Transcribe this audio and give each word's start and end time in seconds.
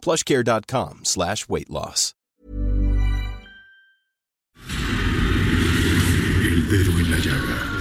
plushcare.com 0.00 1.00
slash 1.04 1.46
weight 1.48 1.70
loss. 1.70 2.14
El 6.42 6.68
dedo 6.68 6.98
en 6.98 7.10
la 7.10 7.18
llaga. 7.18 7.80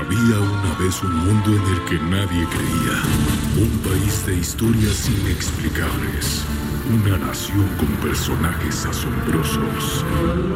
Había 0.00 0.38
una 0.40 0.74
vez 0.78 1.02
un 1.02 1.14
mundo 1.16 1.50
en 1.50 1.74
el 1.74 1.84
que 1.84 1.98
nadie 1.98 2.46
creía. 2.46 3.02
Un 3.56 3.78
país 3.78 4.26
de 4.26 4.36
historias 4.36 5.08
inexplicables. 5.08 6.44
Una 6.90 7.18
nación 7.18 7.68
con 7.78 7.88
personajes 7.96 8.86
asombrosos. 8.86 10.04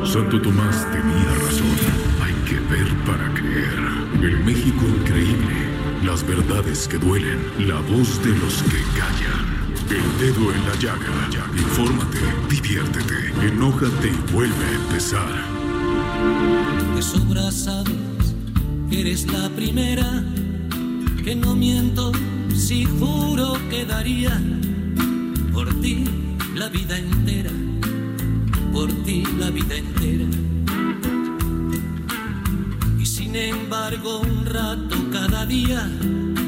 Santo 0.04 0.40
Tomás 0.40 0.86
tenía 0.90 1.34
razón. 1.44 1.76
Hay 2.22 2.34
que 2.48 2.60
ver 2.60 2.88
para 3.04 3.32
creer. 3.34 3.78
El 4.22 4.44
México 4.44 4.84
increíble. 4.86 5.68
Las 6.02 6.26
verdades 6.26 6.88
que 6.88 6.98
duelen. 6.98 7.40
La 7.68 7.80
voz 7.80 8.22
de 8.22 8.34
los 8.36 8.62
que 8.62 8.82
callan. 8.98 9.51
El 9.92 10.18
dedo 10.18 10.50
en 10.50 10.64
la 10.64 10.74
llaga. 10.76 11.48
Infórmate, 11.54 12.18
diviértete, 12.48 13.46
enójate 13.46 14.08
y 14.08 14.32
vuelve 14.32 14.64
a 14.64 14.72
empezar. 14.72 15.28
De 16.94 17.02
sobra 17.02 17.52
sabes 17.52 18.34
que 18.88 19.00
eres 19.02 19.30
la 19.30 19.50
primera, 19.50 20.24
que 21.22 21.36
no 21.36 21.54
miento 21.54 22.10
si 22.56 22.86
juro 22.86 23.58
que 23.68 23.84
daría 23.84 24.40
por 25.52 25.68
ti 25.82 26.04
la 26.54 26.70
vida 26.70 26.96
entera, 26.96 27.50
por 28.72 28.90
ti 29.04 29.24
la 29.38 29.50
vida 29.50 29.76
entera. 29.76 30.24
Y 32.98 33.04
sin 33.04 33.36
embargo 33.36 34.20
un 34.20 34.46
rato 34.46 34.96
cada 35.12 35.44
día, 35.44 35.86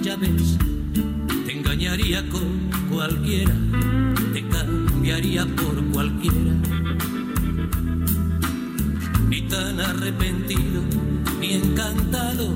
ya 0.02 0.16
ves, 0.16 0.56
engañaría 1.74 2.22
con 2.28 2.70
cualquiera, 2.88 3.52
te 4.32 4.46
cambiaría 4.46 5.44
por 5.44 5.84
cualquiera. 5.86 6.54
Ni 9.28 9.42
tan 9.42 9.80
arrepentido, 9.80 10.82
ni 11.40 11.54
encantado 11.54 12.54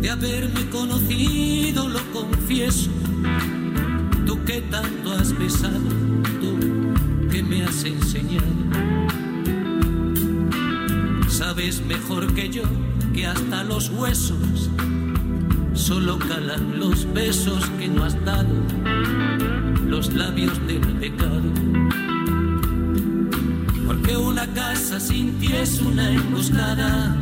de 0.00 0.10
haberme 0.10 0.68
conocido, 0.70 1.88
lo 1.88 2.00
confieso. 2.12 2.90
Tú 4.26 4.44
que 4.44 4.62
tanto 4.62 5.12
has 5.12 5.38
besado, 5.38 5.88
tú 6.40 7.28
que 7.30 7.40
me 7.44 7.62
has 7.62 7.84
enseñado. 7.84 8.52
Sabes 11.28 11.82
mejor 11.86 12.34
que 12.34 12.48
yo 12.48 12.64
que 13.14 13.26
hasta 13.26 13.62
los 13.62 13.90
huesos 13.90 14.70
solo 15.78 16.18
calan 16.18 16.78
los 16.78 17.10
besos 17.14 17.64
que 17.78 17.88
no 17.88 18.04
has 18.04 18.22
dado, 18.24 18.52
los 19.86 20.12
labios 20.12 20.54
del 20.66 20.80
pecado. 20.98 21.42
Porque 23.86 24.16
una 24.16 24.46
casa 24.48 24.98
sin 24.98 25.38
ti 25.38 25.52
es 25.52 25.80
una 25.80 26.10
emboscada. 26.10 27.16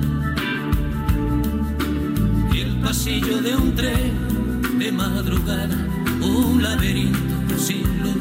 Y 2.52 2.60
el 2.60 2.80
pasillo 2.80 3.42
de 3.42 3.54
un 3.54 3.74
tren 3.74 4.78
de 4.78 4.90
madrugada, 4.90 5.76
un 6.22 6.62
laberinto 6.62 7.58
sin 7.58 8.02
luz 8.02 8.16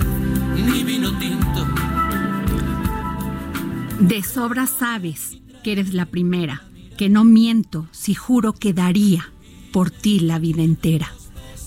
ni 0.56 0.84
vino 0.84 1.18
tinto. 1.18 1.66
De 4.00 4.22
sobra 4.22 4.68
sabes 4.68 5.38
que 5.64 5.72
eres 5.72 5.94
la 5.94 6.06
primera, 6.06 6.62
que 6.98 7.10
no 7.10 7.24
miento 7.24 7.88
si 7.92 8.14
juro 8.14 8.54
que 8.54 8.74
daría 8.74 9.32
por 9.76 9.92
ti 9.92 10.22
la 10.22 10.40
vida 10.40 10.64
entera, 10.64 11.14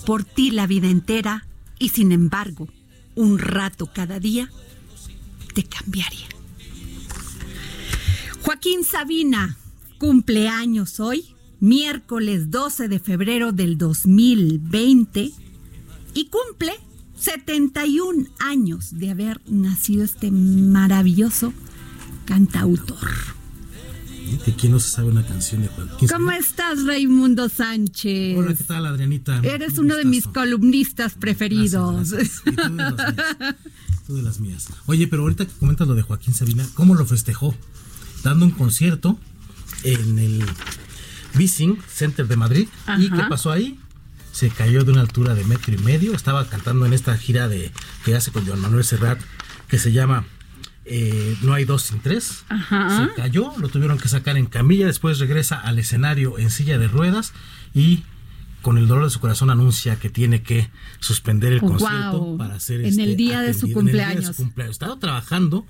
por 0.03 0.23
ti 0.23 0.49
la 0.49 0.65
vida 0.65 0.89
entera 0.89 1.45
y 1.77 1.89
sin 1.89 2.11
embargo, 2.11 2.67
un 3.13 3.37
rato 3.37 3.85
cada 3.93 4.19
día 4.19 4.49
te 5.53 5.61
cambiaría. 5.61 6.25
Joaquín 8.41 8.83
Sabina, 8.83 9.59
cumpleaños 9.99 10.99
hoy, 10.99 11.35
miércoles 11.59 12.49
12 12.49 12.87
de 12.87 12.97
febrero 12.97 13.51
del 13.51 13.77
2020, 13.77 15.31
y 16.15 16.29
cumple 16.29 16.73
71 17.15 18.25
años 18.39 18.97
de 18.97 19.11
haber 19.11 19.39
nacido 19.45 20.03
este 20.03 20.31
maravilloso 20.31 21.53
cantautor. 22.25 23.38
¿De 24.45 24.53
quién 24.55 24.71
no 24.71 24.79
se 24.79 24.89
sabe 24.89 25.09
una 25.09 25.25
canción 25.25 25.61
de 25.61 25.67
Joaquín? 25.67 26.07
¿Cómo 26.07 26.31
estás, 26.31 26.85
Raimundo 26.85 27.49
Sánchez? 27.49 28.37
Hola, 28.37 28.53
¿qué 28.53 28.63
tal, 28.63 28.85
Adrianita? 28.85 29.39
Eres 29.43 29.77
uno 29.77 29.95
de 29.95 30.05
mis 30.05 30.27
columnistas 30.27 31.13
preferidos. 31.13 32.11
Gracias, 32.11 32.41
gracias. 32.43 32.43
tú, 32.45 32.55
de 32.55 32.91
las 32.91 33.09
mías. 33.39 33.55
tú 34.07 34.15
de 34.15 34.21
las 34.21 34.39
mías. 34.39 34.67
Oye, 34.85 35.07
pero 35.07 35.23
ahorita 35.23 35.45
que 35.45 35.53
comentas 35.53 35.87
lo 35.87 35.95
de 35.95 36.01
Joaquín 36.01 36.33
Sabina, 36.33 36.67
¿cómo 36.73 36.95
lo 36.95 37.05
festejó? 37.05 37.55
Dando 38.23 38.45
un 38.45 38.51
concierto 38.51 39.19
en 39.83 40.19
el 40.19 40.45
Bissing 41.35 41.77
Center 41.87 42.27
de 42.27 42.35
Madrid. 42.35 42.67
Ajá. 42.85 43.01
¿Y 43.01 43.09
qué 43.09 43.23
pasó 43.29 43.51
ahí? 43.51 43.79
Se 44.31 44.49
cayó 44.49 44.83
de 44.83 44.91
una 44.91 45.01
altura 45.01 45.35
de 45.35 45.43
metro 45.43 45.73
y 45.73 45.77
medio. 45.79 46.13
Estaba 46.13 46.47
cantando 46.47 46.85
en 46.85 46.93
esta 46.93 47.17
gira 47.17 47.47
de 47.47 47.71
que 48.05 48.15
hace 48.15 48.31
con 48.31 48.45
Joan 48.45 48.59
Manuel 48.59 48.83
Serrat, 48.83 49.19
que 49.67 49.79
se 49.79 49.91
llama 49.91 50.25
eh, 50.89 51.35
No 51.41 51.53
hay 51.53 51.65
dos 51.65 51.83
sin 51.83 51.99
tres. 51.99 52.43
Ajá. 52.49 53.07
Se 53.07 53.13
cayó, 53.21 53.53
lo 53.57 53.69
tuvieron 53.69 53.97
que 53.97 54.09
sacar 54.09 54.37
en 54.37 54.47
camilla. 54.47 54.87
Después 54.87 55.19
regresa 55.19 55.59
al 55.59 55.79
escenario 55.79 56.37
en 56.39 56.49
silla 56.49 56.77
de 56.77 56.87
ruedas 56.87 57.33
y 57.73 58.03
con 58.61 58.77
el 58.77 58.87
dolor 58.87 59.05
de 59.05 59.09
su 59.09 59.19
corazón 59.19 59.49
anuncia 59.49 59.95
que 59.97 60.09
tiene 60.09 60.41
que 60.43 60.69
suspender 60.99 61.53
el 61.53 61.59
concierto 61.61 62.35
para 62.37 62.55
hacer 62.55 62.81
En 62.81 62.87
este, 62.87 63.03
el 63.03 63.15
día 63.15 63.41
de 63.41 63.53
su 63.53 63.67
atendido- 63.67 63.79
en 63.81 63.87
el 63.87 63.93
día 63.93 64.07
de 64.07 64.13
cumpleaños. 64.15 64.35
su 64.35 64.43
cumpleaños. 64.43 64.75
Estaba 64.75 64.99
trabajando 64.99 65.65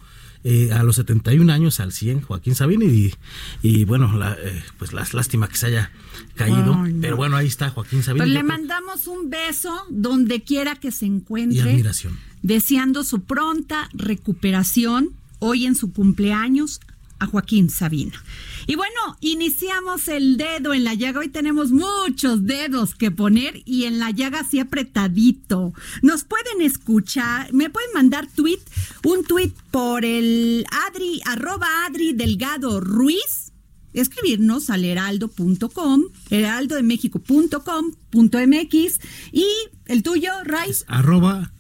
eh, 0.46 0.72
a 0.72 0.84
los 0.84 0.96
71 0.96 1.52
años 1.52 1.80
al 1.82 1.92
100 1.92 2.22
Joaquín 2.22 2.56
Sabina 2.56 2.86
y, 2.86 3.14
y 3.62 3.84
bueno, 3.86 4.16
la, 4.18 4.38
eh, 4.42 4.64
pues 4.78 4.94
las 4.94 5.14
lástima 5.14 5.50
que 5.50 5.58
se 5.58 5.66
haya 5.68 5.92
caído. 6.36 6.66
No. 6.78 6.88
Pero 7.02 7.18
bueno, 7.18 7.36
ahí 7.36 7.48
está 7.48 7.70
Joaquín 7.72 8.04
Sabina. 8.04 8.24
Pues 8.24 8.34
le 8.34 8.44
mandamos 8.44 9.08
un 9.08 9.30
beso 9.30 9.74
donde 9.90 10.42
quiera 10.42 10.76
que 10.78 10.92
se 10.92 11.06
y 11.06 11.10
encuentre, 11.10 11.62
admiración. 11.62 12.18
deseando 12.42 13.04
su 13.04 13.22
pronta 13.24 13.90
recuperación 13.94 15.10
hoy 15.40 15.66
en 15.66 15.76
su 15.76 15.92
cumpleaños 15.92 16.80
a 17.19 17.25
Joaquín 17.25 17.69
Sabina. 17.69 18.24
Y 18.68 18.75
bueno, 18.75 19.18
iniciamos 19.19 20.07
el 20.07 20.38
dedo 20.38 20.74
en 20.74 20.84
la 20.84 20.94
llaga. 20.94 21.22
Hoy 21.22 21.30
tenemos 21.30 21.72
muchos 21.72 22.46
dedos 22.46 22.96
que 22.96 23.12
poner 23.12 23.62
y 23.66 23.85
en 23.85 24.00
la 24.00 24.12
llaga 24.12 24.41
así 24.41 24.59
apretadito. 24.59 25.74
Nos 26.02 26.24
pueden 26.24 26.62
escuchar, 26.62 27.52
me 27.53 27.69
pueden 27.69 27.91
mandar 27.94 28.28
tweet, 28.28 28.59
un 29.03 29.24
tweet 29.24 29.52
por 29.72 30.06
el 30.06 30.66
Adri, 30.88 31.22
arroba 31.25 31.68
Adri 31.85 32.13
Delgado 32.13 32.79
Ruiz 32.79 33.50
escribirnos 33.94 34.69
al 34.69 34.85
heraldo.com, 34.85 36.03
heraldodemexico.com.mx 36.29 39.00
y 39.31 39.47
el 39.85 40.03
tuyo, 40.03 40.31
Ray. 40.44 40.72
Arroba 40.88 41.52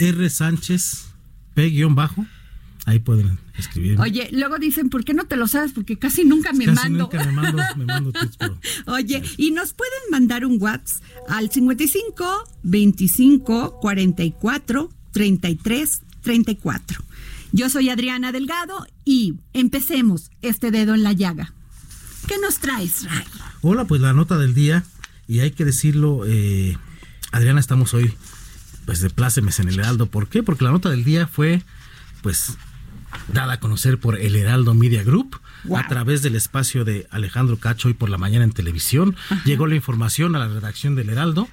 R 0.00 0.30
Sánchez 0.30 1.04
P 1.54 1.70
guion 1.70 1.94
bajo. 1.94 2.26
Ahí 2.86 2.98
pueden 2.98 3.38
escribir. 3.58 3.98
Oye, 4.00 4.28
luego 4.32 4.58
dicen, 4.58 4.88
¿por 4.90 5.04
qué 5.04 5.14
no 5.14 5.24
te 5.24 5.36
lo 5.36 5.46
sabes? 5.48 5.72
Porque 5.72 5.98
casi 5.98 6.24
nunca 6.24 6.52
me 6.52 6.64
Casi 6.66 6.76
mando. 6.76 7.04
nunca 7.04 7.24
me 7.24 7.32
mando, 7.32 7.62
me 7.76 7.84
mando 7.84 8.12
tweets, 8.12 8.36
pero- 8.36 8.58
Oye, 8.86 9.22
y 9.36 9.50
nos 9.50 9.72
pueden 9.72 9.98
mandar 10.10 10.44
un 10.46 10.60
WhatsApp 10.60 11.02
al 11.28 11.50
55 11.50 12.44
25 12.62 13.78
44 13.80 14.90
33 15.12 16.02
34. 16.22 17.04
Yo 17.52 17.70
soy 17.70 17.88
Adriana 17.88 18.30
Delgado 18.32 18.86
y 19.04 19.34
empecemos 19.54 20.30
este 20.42 20.70
dedo 20.70 20.94
en 20.94 21.02
la 21.02 21.12
llaga. 21.12 21.52
¿Qué 22.26 22.34
nos 22.38 22.58
traes, 22.58 23.04
Ray? 23.10 23.24
Hola, 23.62 23.86
pues 23.86 24.00
la 24.02 24.12
nota 24.12 24.36
del 24.36 24.52
día, 24.54 24.84
y 25.26 25.40
hay 25.40 25.52
que 25.52 25.64
decirlo, 25.64 26.24
eh, 26.26 26.76
Adriana, 27.32 27.58
estamos 27.60 27.94
hoy 27.94 28.12
pues 28.84 29.00
de 29.00 29.10
plácemes 29.10 29.60
en 29.60 29.68
el 29.68 29.78
Heraldo. 29.78 30.06
¿Por 30.06 30.28
qué? 30.28 30.42
Porque 30.42 30.64
la 30.64 30.70
nota 30.72 30.90
del 30.90 31.04
día 31.04 31.26
fue 31.26 31.62
pues 32.22 32.56
dada 33.32 33.54
a 33.54 33.60
conocer 33.60 33.98
por 33.98 34.18
el 34.18 34.36
Heraldo 34.36 34.74
Media 34.74 35.02
Group 35.02 35.40
Wow. 35.64 35.78
a 35.78 35.88
través 35.88 36.22
del 36.22 36.36
espacio 36.36 36.84
de 36.84 37.08
Alejandro 37.10 37.56
Cacho 37.58 37.88
hoy 37.88 37.94
por 37.94 38.08
la 38.10 38.16
mañana 38.16 38.44
en 38.44 38.52
televisión. 38.52 39.16
Llegó 39.44 39.66
la 39.66 39.74
información 39.74 40.36
a 40.36 40.38
la 40.38 40.48
redacción 40.48 40.94
del 40.94 41.10
Heraldo. 41.10 41.48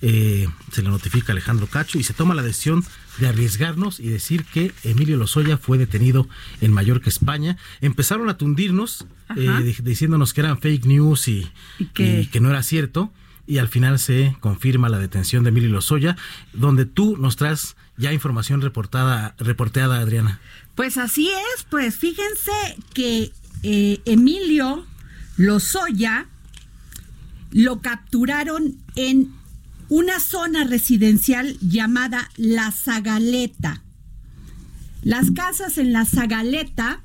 eh, 0.00 0.48
se 0.72 0.82
le 0.82 0.88
notifica 0.88 1.32
a 1.32 1.34
Alejandro 1.34 1.66
Cacho 1.68 1.98
y 1.98 2.02
se 2.02 2.12
toma 2.14 2.34
la 2.34 2.42
decisión 2.42 2.82
de 3.18 3.28
arriesgarnos 3.28 4.00
y 4.00 4.08
decir 4.08 4.44
que 4.44 4.72
Emilio 4.84 5.16
Lozoya 5.16 5.58
fue 5.58 5.78
detenido 5.78 6.26
en 6.60 6.72
Mallorca, 6.72 7.08
España. 7.08 7.56
Empezaron 7.82 8.28
a 8.28 8.36
tundirnos 8.36 9.04
eh, 9.36 9.76
diciéndonos 9.82 10.32
que 10.32 10.40
eran 10.40 10.58
fake 10.58 10.86
news 10.86 11.28
y, 11.28 11.48
que 11.94 12.40
no 12.40 12.50
era 12.50 12.62
cierto. 12.62 13.12
Y 13.52 13.58
al 13.58 13.68
final 13.68 13.98
se 13.98 14.34
confirma 14.40 14.88
la 14.88 14.98
detención 14.98 15.44
de 15.44 15.50
Emilio 15.50 15.68
Lozoya, 15.68 16.16
donde 16.54 16.86
tú 16.86 17.18
nos 17.18 17.36
traes 17.36 17.76
ya 17.98 18.10
información 18.10 18.62
reportada, 18.62 19.34
reporteada, 19.36 19.98
Adriana. 19.98 20.40
Pues 20.74 20.96
así 20.96 21.28
es, 21.28 21.64
pues 21.68 21.96
fíjense 21.96 22.50
que 22.94 23.30
eh, 23.62 24.00
Emilio 24.06 24.86
Lozoya 25.36 26.28
lo 27.50 27.82
capturaron 27.82 28.78
en 28.96 29.34
una 29.90 30.18
zona 30.18 30.64
residencial 30.64 31.58
llamada 31.60 32.30
La 32.36 32.70
Zagaleta. 32.70 33.82
Las 35.02 35.30
casas 35.30 35.76
en 35.76 35.92
La 35.92 36.06
Zagaleta 36.06 37.02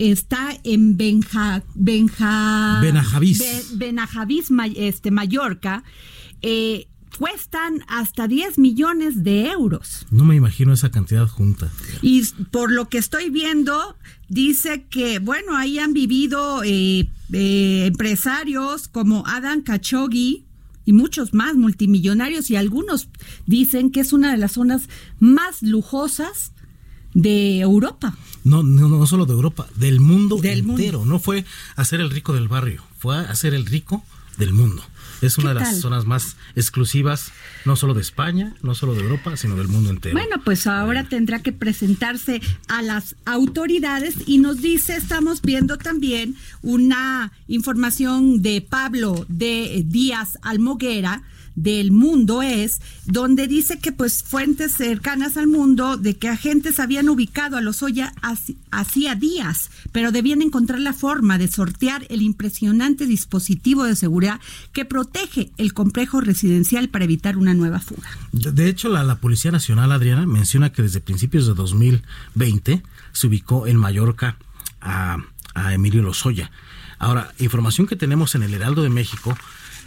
está 0.00 0.58
en 0.64 0.96
Benja, 0.96 1.62
Benja, 1.74 2.80
Benajavis, 2.80 4.50
este, 4.76 5.10
Mallorca. 5.10 5.84
Eh, 6.40 6.86
cuestan 7.18 7.84
hasta 7.86 8.26
10 8.26 8.58
millones 8.58 9.22
de 9.22 9.50
euros. 9.50 10.06
No 10.10 10.24
me 10.24 10.36
imagino 10.36 10.72
esa 10.72 10.90
cantidad 10.90 11.28
junta. 11.28 11.70
Y 12.00 12.24
por 12.50 12.72
lo 12.72 12.88
que 12.88 12.96
estoy 12.96 13.28
viendo, 13.28 13.96
dice 14.28 14.86
que, 14.88 15.18
bueno, 15.18 15.56
ahí 15.56 15.78
han 15.78 15.92
vivido 15.92 16.62
eh, 16.64 17.10
eh, 17.32 17.84
empresarios 17.86 18.88
como 18.88 19.26
Adam 19.26 19.62
Khashoggi, 19.62 20.46
y 20.86 20.92
muchos 20.92 21.34
más 21.34 21.56
multimillonarios 21.56 22.50
y 22.50 22.56
algunos 22.56 23.10
dicen 23.46 23.90
que 23.90 24.00
es 24.00 24.12
una 24.12 24.32
de 24.32 24.38
las 24.38 24.52
zonas 24.52 24.88
más 25.20 25.62
lujosas 25.62 26.52
de 27.14 27.60
Europa. 27.60 28.16
No, 28.44 28.62
no, 28.62 28.88
no 28.88 29.06
solo 29.06 29.26
de 29.26 29.32
Europa, 29.32 29.68
del 29.76 30.00
mundo 30.00 30.40
entero. 30.42 31.04
No 31.04 31.18
fue 31.18 31.44
a 31.76 31.84
ser 31.84 32.00
el 32.00 32.10
rico 32.10 32.32
del 32.32 32.48
barrio, 32.48 32.82
fue 32.98 33.16
a 33.16 33.34
ser 33.34 33.54
el 33.54 33.66
rico 33.66 34.02
del 34.38 34.52
mundo. 34.52 34.82
Es 35.20 35.36
una 35.36 35.50
de 35.52 35.60
las 35.60 35.80
zonas 35.80 36.06
más 36.06 36.36
exclusivas, 36.56 37.32
no 37.66 37.76
solo 37.76 37.92
de 37.92 38.00
España, 38.00 38.54
no 38.62 38.74
solo 38.74 38.94
de 38.94 39.02
Europa, 39.02 39.36
sino 39.36 39.54
del 39.54 39.68
mundo 39.68 39.90
entero. 39.90 40.18
Bueno, 40.18 40.42
pues 40.42 40.66
ahora 40.66 41.04
tendrá 41.04 41.42
que 41.42 41.52
presentarse 41.52 42.40
a 42.68 42.80
las 42.80 43.16
autoridades 43.26 44.14
y 44.26 44.38
nos 44.38 44.62
dice, 44.62 44.96
estamos 44.96 45.42
viendo 45.42 45.76
también 45.76 46.36
una 46.62 47.32
información 47.48 48.40
de 48.40 48.62
Pablo 48.62 49.26
de 49.28 49.84
Díaz 49.86 50.38
Almoguera, 50.40 51.22
del 51.54 51.92
mundo 51.92 52.42
es, 52.42 52.80
donde 53.04 53.46
dice 53.46 53.78
que 53.78 53.92
pues 53.92 54.22
fuentes 54.22 54.72
cercanas 54.72 55.36
al 55.36 55.46
mundo 55.46 55.96
de 55.96 56.16
que 56.16 56.28
agentes 56.28 56.80
habían 56.80 57.08
ubicado 57.08 57.56
a 57.56 57.60
los 57.60 57.82
Oya 57.82 58.12
hacía 58.70 59.14
días, 59.14 59.70
pero 59.92 60.12
debían 60.12 60.42
encontrar 60.42 60.80
la 60.80 60.92
forma 60.92 61.38
de 61.38 61.48
sortear 61.48 62.06
el 62.08 62.22
impresionante 62.22 63.06
dispositivo 63.06 63.84
de 63.84 63.96
seguridad 63.96 64.40
que 64.72 64.84
protege 64.84 65.50
el 65.56 65.72
complejo 65.74 66.20
residencial 66.20 66.88
para 66.88 67.04
evitar 67.04 67.36
una 67.36 67.54
nueva 67.54 67.80
fuga. 67.80 68.08
De 68.32 68.68
hecho, 68.68 68.88
la, 68.88 69.20
Policía 69.20 69.50
Nacional, 69.50 69.92
Adriana, 69.92 70.26
menciona 70.26 70.72
que 70.72 70.82
desde 70.82 71.00
principios 71.00 71.46
de 71.46 71.54
2020 71.54 72.82
se 73.12 73.26
ubicó 73.26 73.66
en 73.66 73.76
Mallorca 73.76 74.36
a, 74.80 75.18
a 75.54 75.74
Emilio 75.74 76.02
Lozoya. 76.02 76.50
Ahora, 76.98 77.32
información 77.38 77.86
que 77.86 77.96
tenemos 77.96 78.34
en 78.34 78.42
el 78.42 78.54
Heraldo 78.54 78.82
de 78.82 78.90
México 78.90 79.36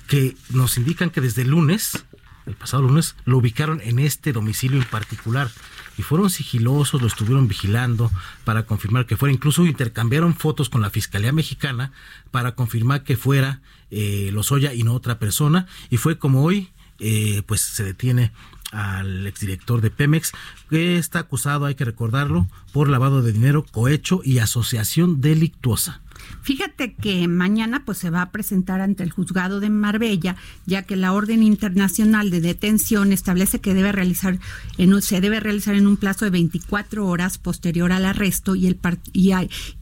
que 0.07 0.35
nos 0.49 0.77
indican 0.77 1.09
que 1.09 1.21
desde 1.21 1.43
el 1.43 1.49
lunes, 1.49 2.05
el 2.45 2.55
pasado 2.55 2.83
lunes, 2.83 3.15
lo 3.25 3.37
ubicaron 3.37 3.81
en 3.81 3.99
este 3.99 4.33
domicilio 4.33 4.81
en 4.81 4.87
particular. 4.87 5.49
Y 5.97 6.01
fueron 6.01 6.29
sigilosos, 6.29 7.01
lo 7.01 7.07
estuvieron 7.07 7.47
vigilando 7.47 8.11
para 8.45 8.65
confirmar 8.65 9.05
que 9.05 9.15
fuera. 9.15 9.33
Incluso 9.33 9.65
intercambiaron 9.65 10.35
fotos 10.35 10.69
con 10.69 10.81
la 10.81 10.89
Fiscalía 10.89 11.31
Mexicana 11.31 11.91
para 12.31 12.55
confirmar 12.55 13.03
que 13.03 13.15
fuera 13.15 13.61
eh, 13.91 14.31
Lozoya 14.33 14.73
y 14.73 14.83
no 14.83 14.93
otra 14.93 15.19
persona. 15.19 15.67
Y 15.89 15.97
fue 15.97 16.17
como 16.17 16.43
hoy, 16.43 16.71
eh, 16.99 17.43
pues 17.45 17.61
se 17.61 17.83
detiene 17.83 18.31
al 18.73 19.27
exdirector 19.27 19.81
de 19.81 19.91
Pemex, 19.91 20.31
que 20.69 20.97
está 20.97 21.19
acusado, 21.19 21.65
hay 21.65 21.75
que 21.75 21.85
recordarlo, 21.85 22.47
por 22.71 22.89
lavado 22.89 23.21
de 23.21 23.31
dinero, 23.31 23.65
cohecho 23.71 24.21
y 24.23 24.39
asociación 24.39 25.21
delictuosa. 25.21 26.01
Fíjate 26.41 26.93
que 26.93 27.27
mañana 27.27 27.83
pues 27.85 27.97
se 27.97 28.09
va 28.09 28.21
a 28.21 28.31
presentar 28.31 28.81
ante 28.81 29.03
el 29.03 29.11
juzgado 29.11 29.59
de 29.59 29.69
Marbella, 29.69 30.35
ya 30.65 30.83
que 30.83 30.95
la 30.95 31.13
orden 31.13 31.43
internacional 31.43 32.29
de 32.29 32.41
detención 32.41 33.11
establece 33.11 33.59
que 33.59 33.73
debe 33.73 33.91
realizar 33.91 34.39
en, 34.77 35.01
se 35.01 35.21
debe 35.21 35.39
realizar 35.39 35.75
en 35.75 35.87
un 35.87 35.97
plazo 35.97 36.25
de 36.25 36.31
24 36.31 37.05
horas 37.05 37.37
posterior 37.37 37.91
al 37.91 38.05
arresto 38.05 38.55
y 38.55 38.67
el 38.67 38.79
y, 39.13 39.33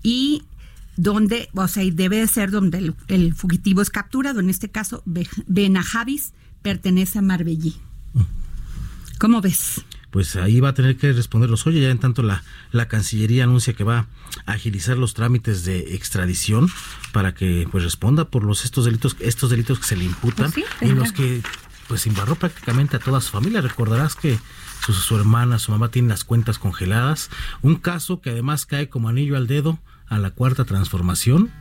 y 0.03 0.43
donde, 0.97 1.49
o 1.53 1.67
sea, 1.67 1.83
debe 1.91 2.17
de 2.17 2.27
ser 2.27 2.51
donde 2.51 2.93
el, 3.07 3.33
fugitivo 3.33 3.81
es 3.81 3.89
capturado, 3.89 4.39
en 4.39 4.49
este 4.49 4.69
caso 4.69 5.03
Benajavis 5.47 6.33
pertenece 6.61 7.19
a 7.19 7.21
Marbellí. 7.21 7.75
¿Cómo 9.21 9.39
ves? 9.39 9.85
pues 10.09 10.35
ahí 10.35 10.59
va 10.59 10.69
a 10.69 10.73
tener 10.73 10.97
que 10.97 11.13
responderlos. 11.13 11.65
Oye, 11.67 11.79
ya 11.79 11.89
en 11.89 11.99
tanto 11.99 12.23
la, 12.23 12.43
la 12.71 12.87
Cancillería 12.87 13.45
anuncia 13.45 13.73
que 13.73 13.83
va 13.83 14.07
a 14.45 14.51
agilizar 14.51 14.97
los 14.97 15.13
trámites 15.13 15.63
de 15.63 15.95
extradición 15.95 16.69
para 17.13 17.35
que 17.35 17.67
pues 17.71 17.83
responda 17.83 18.25
por 18.25 18.43
los 18.43 18.65
estos 18.65 18.85
delitos, 18.85 19.15
estos 19.19 19.51
delitos 19.51 19.79
que 19.79 19.85
se 19.85 19.95
le 19.95 20.03
imputan 20.03 20.51
pues 20.51 20.65
y 20.81 20.87
los 20.87 21.13
que 21.13 21.41
pues 21.87 22.07
embarró 22.07 22.35
prácticamente 22.35 22.97
a 22.97 22.99
toda 22.99 23.21
su 23.21 23.31
familia. 23.31 23.61
Recordarás 23.61 24.15
que 24.15 24.39
su, 24.85 24.91
su 24.91 25.15
hermana, 25.15 25.59
su 25.59 25.71
mamá 25.71 25.89
tienen 25.89 26.09
las 26.09 26.23
cuentas 26.23 26.59
congeladas. 26.59 27.29
Un 27.61 27.75
caso 27.75 28.21
que 28.21 28.31
además 28.31 28.65
cae 28.65 28.89
como 28.89 29.07
anillo 29.07 29.37
al 29.37 29.45
dedo 29.47 29.79
a 30.07 30.17
la 30.17 30.31
cuarta 30.31 30.65
transformación 30.65 31.51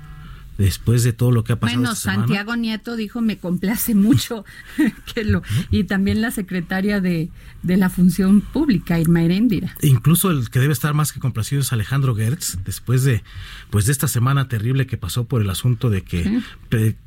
después 0.64 1.02
de 1.02 1.12
todo 1.12 1.30
lo 1.30 1.42
que 1.42 1.54
ha 1.54 1.56
pasado. 1.60 1.80
Bueno, 1.80 1.94
Santiago 1.94 2.54
Nieto 2.54 2.96
dijo, 2.96 3.20
me 3.20 3.38
complace 3.38 3.94
mucho 3.94 4.44
que 5.14 5.24
lo... 5.24 5.42
Y 5.70 5.84
también 5.84 6.20
la 6.20 6.30
secretaria 6.30 7.00
de, 7.00 7.30
de 7.62 7.76
la 7.76 7.88
Función 7.88 8.42
Pública, 8.42 8.98
Irma 8.98 9.22
Heréndira. 9.22 9.74
Incluso 9.80 10.30
el 10.30 10.50
que 10.50 10.60
debe 10.60 10.72
estar 10.72 10.92
más 10.92 11.12
que 11.12 11.20
complacido 11.20 11.62
es 11.62 11.72
Alejandro 11.72 12.14
Gertz, 12.14 12.58
después 12.64 13.04
de, 13.04 13.22
pues 13.70 13.87
de 13.87 13.93
esta 13.93 14.08
semana 14.08 14.49
terrible 14.49 14.87
que 14.87 14.96
pasó 14.96 15.25
por 15.25 15.40
el 15.40 15.50
asunto 15.50 15.90
de 15.90 16.02
que 16.02 16.43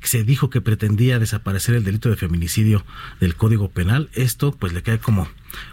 se 0.01 0.23
dijo 0.23 0.49
que 0.49 0.61
pretendía 0.61 1.19
desaparecer 1.19 1.75
el 1.75 1.83
delito 1.83 2.09
de 2.09 2.15
feminicidio 2.15 2.85
del 3.19 3.35
Código 3.35 3.69
Penal. 3.69 4.09
Esto 4.13 4.51
pues 4.51 4.73
le 4.73 4.81
cae 4.81 4.99
como, 4.99 5.27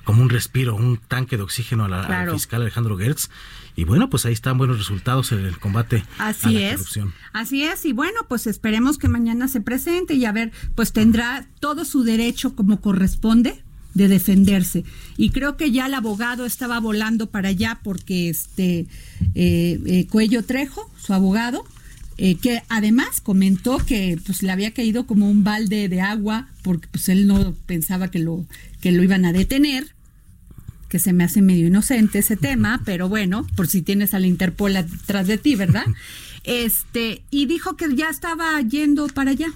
como 0.04 0.22
un 0.22 0.28
respiro, 0.28 0.74
un 0.74 0.98
tanque 0.98 1.36
de 1.36 1.42
oxígeno 1.42 1.84
a 1.84 1.88
la, 1.88 2.02
al 2.02 2.32
fiscal 2.32 2.62
Alejandro 2.62 2.98
Gertz. 2.98 3.30
Y 3.76 3.84
bueno, 3.84 4.10
pues 4.10 4.26
ahí 4.26 4.32
están 4.32 4.58
buenos 4.58 4.78
resultados 4.78 5.32
en 5.32 5.46
el 5.46 5.58
combate 5.58 6.04
Así 6.18 6.56
a 6.56 6.60
la 6.60 6.70
es. 6.72 6.98
Así 7.32 7.62
es, 7.62 7.84
y 7.84 7.92
bueno, 7.92 8.20
pues 8.28 8.46
esperemos 8.46 8.98
que 8.98 9.08
mañana 9.08 9.48
se 9.48 9.60
presente 9.60 10.14
y 10.14 10.24
a 10.24 10.32
ver, 10.32 10.52
pues 10.74 10.92
tendrá 10.92 11.46
todo 11.60 11.84
su 11.84 12.02
derecho 12.02 12.54
como 12.56 12.80
corresponde 12.80 13.62
de 13.94 14.08
defenderse. 14.08 14.84
Y 15.16 15.30
creo 15.30 15.56
que 15.56 15.70
ya 15.70 15.86
el 15.86 15.94
abogado 15.94 16.46
estaba 16.46 16.78
volando 16.80 17.30
para 17.30 17.48
allá 17.50 17.80
porque 17.82 18.28
este 18.28 18.86
eh, 19.34 19.80
eh, 19.86 20.06
Cuello 20.08 20.44
Trejo, 20.44 20.90
su 20.98 21.12
abogado, 21.12 21.64
eh, 22.18 22.36
que 22.36 22.62
además 22.68 23.20
comentó 23.20 23.78
que 23.78 24.18
pues 24.24 24.42
le 24.42 24.52
había 24.52 24.72
caído 24.72 25.06
como 25.06 25.30
un 25.30 25.42
balde 25.42 25.88
de 25.88 26.00
agua 26.00 26.48
porque 26.62 26.88
pues 26.90 27.08
él 27.08 27.26
no 27.26 27.54
pensaba 27.66 28.10
que 28.10 28.18
lo 28.18 28.44
que 28.80 28.92
lo 28.92 29.02
iban 29.02 29.24
a 29.24 29.32
detener 29.32 29.94
que 30.90 30.98
se 30.98 31.12
me 31.12 31.24
hace 31.24 31.40
medio 31.40 31.68
inocente 31.68 32.18
ese 32.18 32.36
tema, 32.36 32.82
pero 32.84 33.08
bueno, 33.08 33.46
por 33.54 33.68
si 33.68 33.80
tienes 33.80 34.12
a 34.12 34.18
la 34.18 34.26
Interpol 34.26 34.76
atrás 34.76 35.28
de 35.28 35.38
ti, 35.38 35.54
¿verdad? 35.54 35.86
Este, 36.42 37.22
y 37.30 37.46
dijo 37.46 37.76
que 37.76 37.94
ya 37.94 38.10
estaba 38.10 38.60
yendo 38.60 39.06
para 39.06 39.30
allá 39.30 39.52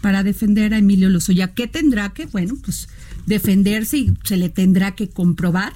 para 0.00 0.22
defender 0.22 0.74
a 0.74 0.78
Emilio 0.78 1.08
Lozoya. 1.08 1.54
¿Qué 1.54 1.66
tendrá 1.66 2.10
que? 2.10 2.26
Bueno, 2.26 2.54
pues 2.62 2.88
defenderse 3.26 3.98
y 3.98 4.14
se 4.24 4.36
le 4.36 4.48
tendrá 4.48 4.94
que 4.94 5.08
comprobar 5.08 5.72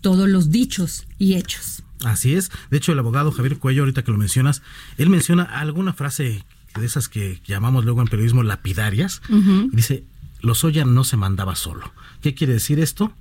todos 0.00 0.28
los 0.28 0.50
dichos 0.50 1.06
y 1.18 1.34
hechos. 1.34 1.82
Así 2.04 2.34
es. 2.34 2.50
De 2.70 2.78
hecho, 2.78 2.92
el 2.92 2.98
abogado 2.98 3.30
Javier 3.30 3.58
Cuello, 3.58 3.82
ahorita 3.82 4.02
que 4.02 4.12
lo 4.12 4.18
mencionas, 4.18 4.62
él 4.96 5.10
menciona 5.10 5.44
alguna 5.44 5.92
frase 5.92 6.44
de 6.74 6.86
esas 6.86 7.08
que 7.08 7.40
llamamos 7.46 7.84
luego 7.84 8.00
en 8.00 8.08
periodismo 8.08 8.42
lapidarias. 8.42 9.20
y 9.28 9.76
dice, 9.76 10.04
Lozoya 10.40 10.84
no 10.84 11.04
se 11.04 11.16
mandaba 11.16 11.54
solo. 11.56 11.92
¿Qué 12.22 12.34
quiere 12.34 12.54
decir 12.54 12.80
esto? 12.80 13.14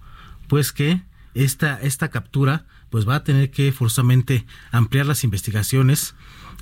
pues 0.50 0.74
que 0.74 1.02
esta, 1.36 1.80
esta 1.80 2.10
captura 2.10 2.66
pues 2.90 3.08
va 3.08 3.16
a 3.16 3.24
tener 3.24 3.52
que 3.52 3.72
forzosamente 3.72 4.46
ampliar 4.72 5.06
las 5.06 5.24
investigaciones 5.24 6.16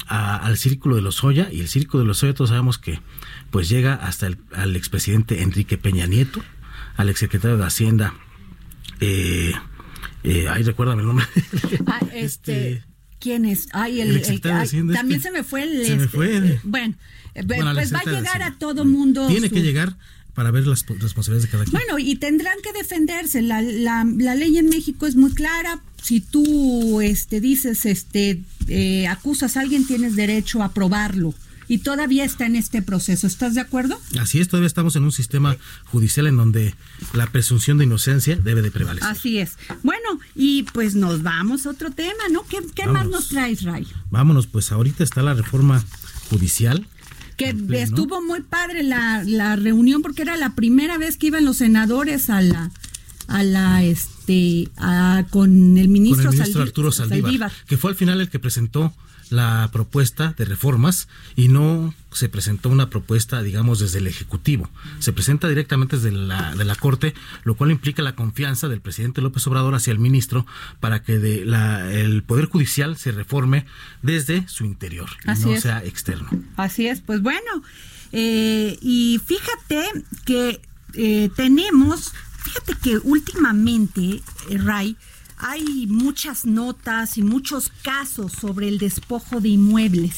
al 0.08 0.58
círculo 0.58 0.96
de 0.98 1.02
los 1.02 1.24
Oya 1.24 1.50
y 1.52 1.62
el 1.62 1.70
círculo 1.70 2.04
de 2.04 2.08
los 2.08 2.22
Oya 2.22 2.36
todos 2.36 2.50
sabemos 2.50 2.78
que 2.78 3.00
pues 3.50 3.68
llega 3.68 3.96
hasta 3.96 4.28
el 4.28 4.38
al 4.54 4.76
expresidente 4.76 5.42
Enrique 5.42 5.78
Peña 5.78 6.06
Nieto, 6.06 6.44
al 6.98 7.10
exsecretario 7.10 7.58
de 7.58 7.66
Hacienda, 7.66 8.14
eh, 9.00 9.54
eh, 10.24 10.50
ahí 10.50 10.64
recuérdame 10.64 11.02
el 11.02 11.08
nombre. 11.08 11.26
Ah, 11.86 12.00
este, 12.14 12.72
este, 12.72 12.84
¿Quién 13.20 13.46
es? 13.46 13.70
Ay, 13.72 14.02
el, 14.02 14.22
también 14.94 15.22
se 15.22 15.32
me 15.32 15.44
fue 15.44 15.64
el... 15.64 15.86
Se 15.86 15.96
me 15.96 16.04
este, 16.06 16.18
fue. 16.18 16.60
bueno, 16.64 16.96
pues 17.74 17.94
va 17.94 18.00
a 18.00 18.12
llegar 18.12 18.44
a 18.44 18.58
todo 18.58 18.86
mundo. 18.86 19.28
Tiene 19.28 19.50
que 19.50 19.62
llegar 19.62 19.96
para 20.34 20.52
ver 20.52 20.68
las 20.68 20.86
responsabilidades 20.86 21.44
de 21.44 21.50
cada 21.50 21.64
quien. 21.64 21.74
Bueno, 21.74 21.98
y 21.98 22.16
tendrán 22.18 22.58
que 22.62 22.72
defenderse. 22.74 23.42
La, 23.42 23.62
la, 23.62 24.06
la 24.06 24.36
ley 24.36 24.58
en 24.58 24.70
México 24.70 25.08
es 25.08 25.16
muy 25.16 25.34
clara. 25.34 25.82
Si 26.02 26.22
tú 26.22 27.02
este, 27.02 27.42
dices, 27.42 27.88
este, 27.88 28.44
eh, 28.68 29.08
acusas 29.08 29.58
a 29.58 29.62
alguien, 29.62 29.88
tienes 29.88 30.16
derecho 30.16 30.62
a 30.62 30.74
probarlo 30.74 31.34
y 31.68 31.80
todavía 31.80 32.24
está 32.24 32.46
en 32.46 32.56
este 32.56 32.82
proceso. 32.82 33.28
¿Estás 33.28 33.56
de 33.56 33.62
acuerdo? 33.62 34.00
Así 34.20 34.40
es, 34.40 34.48
todavía 34.48 34.68
estamos 34.68 34.96
en 34.96 35.04
un 35.04 35.12
sistema 35.12 35.58
judicial 35.86 36.28
en 36.28 36.38
donde 36.38 36.76
la 37.14 37.28
presunción 37.28 37.78
de 37.78 37.86
inocencia 37.86 38.36
debe 38.36 38.62
de 38.62 38.72
prevalecer. 38.72 39.10
Así 39.10 39.40
es. 39.40 39.58
Bueno, 39.84 40.20
y 40.36 40.64
pues 40.74 40.96
nos 40.96 41.24
vamos 41.24 41.66
a 41.66 41.72
otro 41.72 41.92
tema, 41.92 42.24
¿no? 42.32 42.46
¿Qué, 42.48 42.58
qué 42.76 42.88
más 42.88 43.08
nos 43.08 43.30
traes, 43.30 43.64
Ray? 43.64 43.88
Vámonos, 44.10 44.48
pues 44.48 44.72
ahorita 44.72 45.04
está 45.04 45.22
la 45.22 45.34
reforma 45.34 45.84
judicial 46.30 46.88
que 47.38 47.56
estuvo 47.74 48.20
muy 48.20 48.42
padre 48.42 48.82
la, 48.82 49.24
la 49.24 49.56
reunión 49.56 50.02
porque 50.02 50.24
era 50.24 50.36
la 50.38 50.56
primera 50.56 50.98
vez 50.98 51.18
que 51.18 51.28
iban 51.28 51.46
los 51.46 51.58
senadores 51.58 52.32
a 52.32 52.42
la 52.42 52.72
a 53.28 53.44
la 53.44 53.84
este 53.84 54.70
a, 54.78 55.26
con 55.30 55.78
el 55.78 55.88
ministro, 55.88 56.26
con 56.26 56.34
el 56.34 56.40
ministro 56.40 56.64
Arturo 56.64 56.92
Saldívar, 56.92 57.52
que 57.68 57.78
fue 57.78 57.92
al 57.92 57.96
final 57.96 58.22
el 58.22 58.30
que 58.30 58.40
presentó 58.40 58.94
la 59.32 59.70
propuesta 59.72 60.34
de 60.38 60.46
reformas 60.46 61.08
y 61.36 61.48
no 61.48 61.94
se 62.12 62.30
presentó 62.30 62.70
una 62.70 62.90
propuesta, 62.90 63.42
digamos, 63.42 63.80
desde 63.80 64.00
el 64.00 64.08
Ejecutivo. 64.08 64.70
Se 65.00 65.14
presenta 65.14 65.48
directamente 65.48 65.98
desde 65.98 66.12
la, 66.12 66.56
de 66.56 66.66
la 66.66 66.76
Corte, 66.76 67.14
lo 67.44 67.56
cual 67.56 67.72
implica 67.72 68.02
la 68.02 68.16
confianza 68.16 68.68
del 68.68 68.82
presidente 68.82 69.22
López 69.22 69.46
Obrador 69.48 69.76
hacia 69.76 69.92
el 69.92 70.00
ministro 70.00 70.46
para 70.80 71.04
que 71.04 71.20
de 71.20 71.46
la, 71.46 71.92
el 71.92 72.24
Poder 72.24 72.46
Judicial 72.46 72.98
se 72.98 73.12
reforme 73.12 73.66
desde 74.02 74.48
su 74.48 74.66
interior 74.66 75.10
y 75.24 75.40
no 75.40 75.60
sea 75.60 75.84
externo. 75.84 76.30
Así 76.56 76.88
es, 76.88 77.02
pues 77.02 77.22
bueno, 77.22 77.64
eh, 78.12 78.78
y 78.82 79.20
fíjate 79.26 79.84
que 80.26 80.62
eh, 80.94 81.30
tenemos, 81.36 82.14
fíjate 82.44 82.76
que 82.82 82.98
últimamente, 82.98 84.22
eh, 84.50 84.58
Ray, 84.58 84.98
hay 85.38 85.88
muchas 85.88 86.46
notas 86.46 87.18
y 87.18 87.22
muchos 87.22 87.70
casos 87.84 88.32
sobre 88.32 88.68
el 88.68 88.78
despojo 88.80 89.40
de 89.40 89.50
inmuebles. 89.50 90.16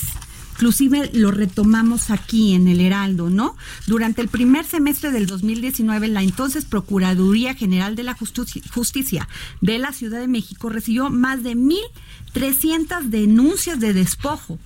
Inclusive 0.54 1.10
lo 1.14 1.32
retomamos 1.32 2.10
aquí 2.10 2.54
en 2.54 2.68
el 2.68 2.82
Heraldo, 2.82 3.30
¿no? 3.30 3.56
Durante 3.88 4.22
el 4.22 4.28
primer 4.28 4.66
semestre 4.66 5.10
del 5.10 5.26
2019, 5.26 6.10
la 6.10 6.22
entonces 6.22 6.66
Procuraduría 6.66 7.56
General 7.56 7.96
de 7.96 8.04
la 8.04 8.14
Justicia 8.14 9.28
de 9.62 9.78
la 9.78 9.94
Ciudad 9.94 10.20
de 10.20 10.28
México 10.28 10.68
recibió 10.68 11.10
más 11.10 11.44
de 11.44 11.56
1.300 11.56 13.04
denuncias 13.04 13.80
de 13.80 13.94
despojo. 13.94 14.60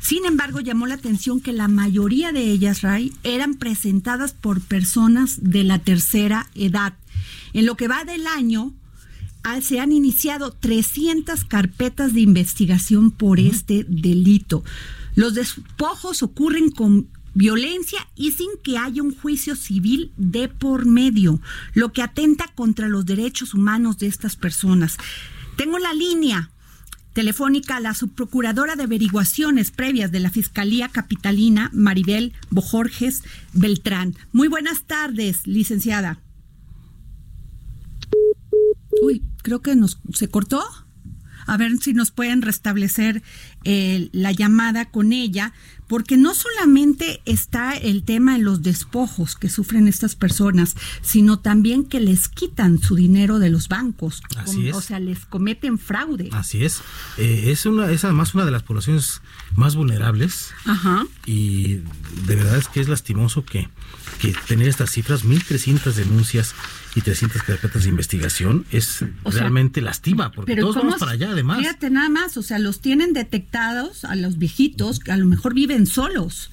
Sin 0.00 0.26
embargo, 0.26 0.58
llamó 0.58 0.88
la 0.88 0.94
atención 0.94 1.40
que 1.40 1.52
la 1.52 1.68
mayoría 1.68 2.32
de 2.32 2.50
ellas, 2.50 2.82
Ray, 2.82 3.12
eran 3.22 3.54
presentadas 3.54 4.32
por 4.32 4.60
personas 4.60 5.36
de 5.40 5.62
la 5.62 5.78
tercera 5.78 6.48
edad. 6.56 6.94
En 7.52 7.66
lo 7.66 7.76
que 7.76 7.86
va 7.86 8.02
del 8.04 8.26
año, 8.26 8.72
se 9.60 9.80
han 9.80 9.92
iniciado 9.92 10.52
300 10.52 11.44
carpetas 11.44 12.14
de 12.14 12.20
investigación 12.20 13.10
por 13.10 13.40
este 13.40 13.84
delito. 13.88 14.64
Los 15.14 15.34
despojos 15.34 16.22
ocurren 16.22 16.70
con 16.70 17.08
violencia 17.34 18.06
y 18.14 18.32
sin 18.32 18.50
que 18.62 18.78
haya 18.78 19.02
un 19.02 19.14
juicio 19.14 19.56
civil 19.56 20.12
de 20.16 20.48
por 20.48 20.86
medio, 20.86 21.40
lo 21.74 21.92
que 21.92 22.02
atenta 22.02 22.48
contra 22.54 22.88
los 22.88 23.06
derechos 23.06 23.54
humanos 23.54 23.98
de 23.98 24.06
estas 24.06 24.36
personas. 24.36 24.96
Tengo 25.56 25.78
la 25.78 25.92
línea 25.92 26.50
telefónica 27.12 27.76
a 27.76 27.80
la 27.80 27.94
subprocuradora 27.94 28.74
de 28.74 28.84
averiguaciones 28.84 29.70
previas 29.70 30.10
de 30.10 30.20
la 30.20 30.30
Fiscalía 30.30 30.88
Capitalina, 30.88 31.70
Maribel 31.74 32.32
Bojorges 32.50 33.22
Beltrán. 33.52 34.14
Muy 34.32 34.48
buenas 34.48 34.84
tardes, 34.84 35.46
licenciada. 35.46 36.20
Uy, 39.02 39.22
creo 39.42 39.60
que 39.60 39.76
nos 39.76 39.98
se 40.14 40.28
cortó. 40.28 40.62
A 41.44 41.56
ver 41.56 41.76
si 41.78 41.92
nos 41.92 42.12
pueden 42.12 42.40
restablecer 42.40 43.20
eh, 43.64 44.08
la 44.12 44.30
llamada 44.30 44.84
con 44.90 45.12
ella, 45.12 45.52
porque 45.88 46.16
no 46.16 46.34
solamente 46.34 47.20
está 47.26 47.72
el 47.76 48.04
tema 48.04 48.34
de 48.34 48.42
los 48.42 48.62
despojos 48.62 49.36
que 49.36 49.48
sufren 49.48 49.88
estas 49.88 50.14
personas, 50.14 50.74
sino 51.02 51.40
también 51.40 51.84
que 51.84 52.00
les 52.00 52.28
quitan 52.28 52.80
su 52.80 52.94
dinero 52.94 53.38
de 53.38 53.50
los 53.50 53.68
bancos. 53.68 54.22
Así 54.36 54.68
es. 54.68 54.74
O 54.76 54.80
sea, 54.80 55.00
les 55.00 55.26
cometen 55.26 55.78
fraude. 55.78 56.30
Así 56.32 56.64
es. 56.64 56.80
Eh, 57.18 57.46
es, 57.48 57.66
una, 57.66 57.90
es 57.90 58.04
además 58.04 58.34
una 58.34 58.44
de 58.44 58.52
las 58.52 58.62
poblaciones 58.62 59.20
más 59.54 59.74
vulnerables. 59.74 60.52
Ajá. 60.64 61.04
Y 61.26 61.82
de 62.24 62.36
verdad 62.36 62.56
es 62.56 62.68
que 62.68 62.80
es 62.80 62.88
lastimoso 62.88 63.44
que, 63.44 63.68
que 64.20 64.34
tener 64.46 64.68
estas 64.68 64.90
cifras, 64.90 65.24
1.300 65.24 65.92
denuncias 65.92 66.54
y 66.94 67.00
300 67.00 67.42
carpetas 67.42 67.84
de 67.84 67.88
investigación 67.88 68.66
es 68.70 69.04
realmente 69.24 69.80
lastima, 69.80 70.32
porque 70.32 70.56
todos 70.56 70.76
vamos 70.76 70.96
para 70.98 71.12
allá 71.12 71.30
además. 71.30 71.58
Fíjate 71.58 71.90
nada 71.90 72.08
más, 72.08 72.36
o 72.36 72.42
sea, 72.42 72.58
los 72.58 72.80
tienen 72.80 73.12
detectados 73.12 74.04
a 74.04 74.14
los 74.14 74.38
viejitos, 74.38 75.00
que 75.00 75.12
a 75.12 75.16
lo 75.16 75.26
mejor 75.26 75.54
viven 75.54 75.86
solos, 75.86 76.50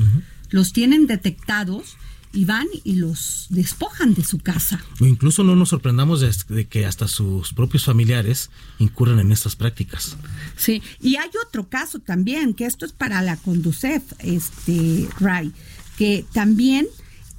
los 0.50 0.74
tienen 0.74 1.08
detectados 1.08 1.98
y 2.32 2.46
van 2.46 2.68
y 2.84 2.96
los 2.96 3.48
despojan 3.50 4.14
de 4.14 4.24
su 4.24 4.38
casa. 4.38 4.84
O 5.00 5.06
incluso 5.06 5.44
no 5.44 5.56
nos 5.56 5.70
sorprendamos 5.70 6.22
de, 6.22 6.68
que 6.68 6.86
hasta 6.86 7.08
sus 7.08 7.54
propios 7.54 7.86
familiares 7.86 8.52
incurran 8.78 9.20
en 9.20 9.32
estas 9.32 9.56
prácticas. 9.56 10.16
Sí, 10.56 10.82
y 11.02 11.16
hay 11.16 11.30
otro 11.46 11.70
caso 11.70 12.00
también, 12.00 12.54
que 12.54 12.66
esto 12.66 12.86
es 12.86 12.92
para 12.92 13.22
la 13.22 13.36
Conducef, 13.38 14.04
este, 14.20 15.10
Ray, 15.20 15.52
que 15.98 16.26
también 16.32 16.88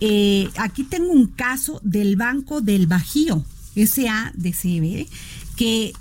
eh, 0.00 0.49
aquí 0.57 0.85
tengo 0.85 1.12
un 1.12 1.26
caso 1.26 1.80
del 1.83 2.16
Banco 2.16 2.61
del 2.61 2.87
Bajío, 2.87 3.45
SADCB, 3.75 5.07
que 5.57 5.92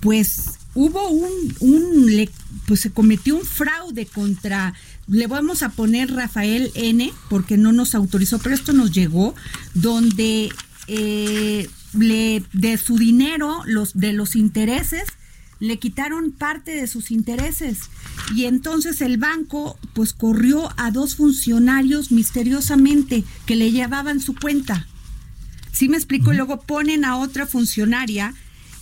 pues 0.00 0.58
hubo 0.74 1.08
un, 1.08 1.54
un 1.60 2.28
pues 2.66 2.80
se 2.80 2.90
cometió 2.90 3.36
un 3.36 3.44
fraude 3.44 4.06
contra 4.06 4.74
le 5.08 5.26
vamos 5.26 5.62
a 5.62 5.70
poner 5.70 6.12
Rafael 6.12 6.70
N 6.74 7.12
porque 7.30 7.56
no 7.56 7.72
nos 7.72 7.94
autorizó, 7.94 8.38
pero 8.38 8.54
esto 8.54 8.72
nos 8.72 8.92
llegó 8.92 9.34
donde 9.74 10.50
eh, 10.86 11.68
le 11.94 12.44
de 12.52 12.76
su 12.76 12.98
dinero, 12.98 13.62
los 13.64 13.98
de 13.98 14.12
los 14.12 14.36
intereses 14.36 15.04
le 15.60 15.78
quitaron 15.78 16.32
parte 16.32 16.72
de 16.72 16.86
sus 16.86 17.10
intereses 17.10 17.90
y 18.34 18.44
entonces 18.44 19.00
el 19.00 19.18
banco 19.18 19.78
pues 19.92 20.12
corrió 20.12 20.68
a 20.76 20.90
dos 20.90 21.16
funcionarios 21.16 22.12
misteriosamente 22.12 23.24
que 23.46 23.56
le 23.56 23.72
llevaban 23.72 24.20
su 24.20 24.34
cuenta. 24.34 24.86
¿Sí 25.72 25.88
me 25.88 25.96
explico? 25.96 26.32
Luego 26.32 26.60
ponen 26.60 27.04
a 27.04 27.16
otra 27.16 27.46
funcionaria 27.46 28.34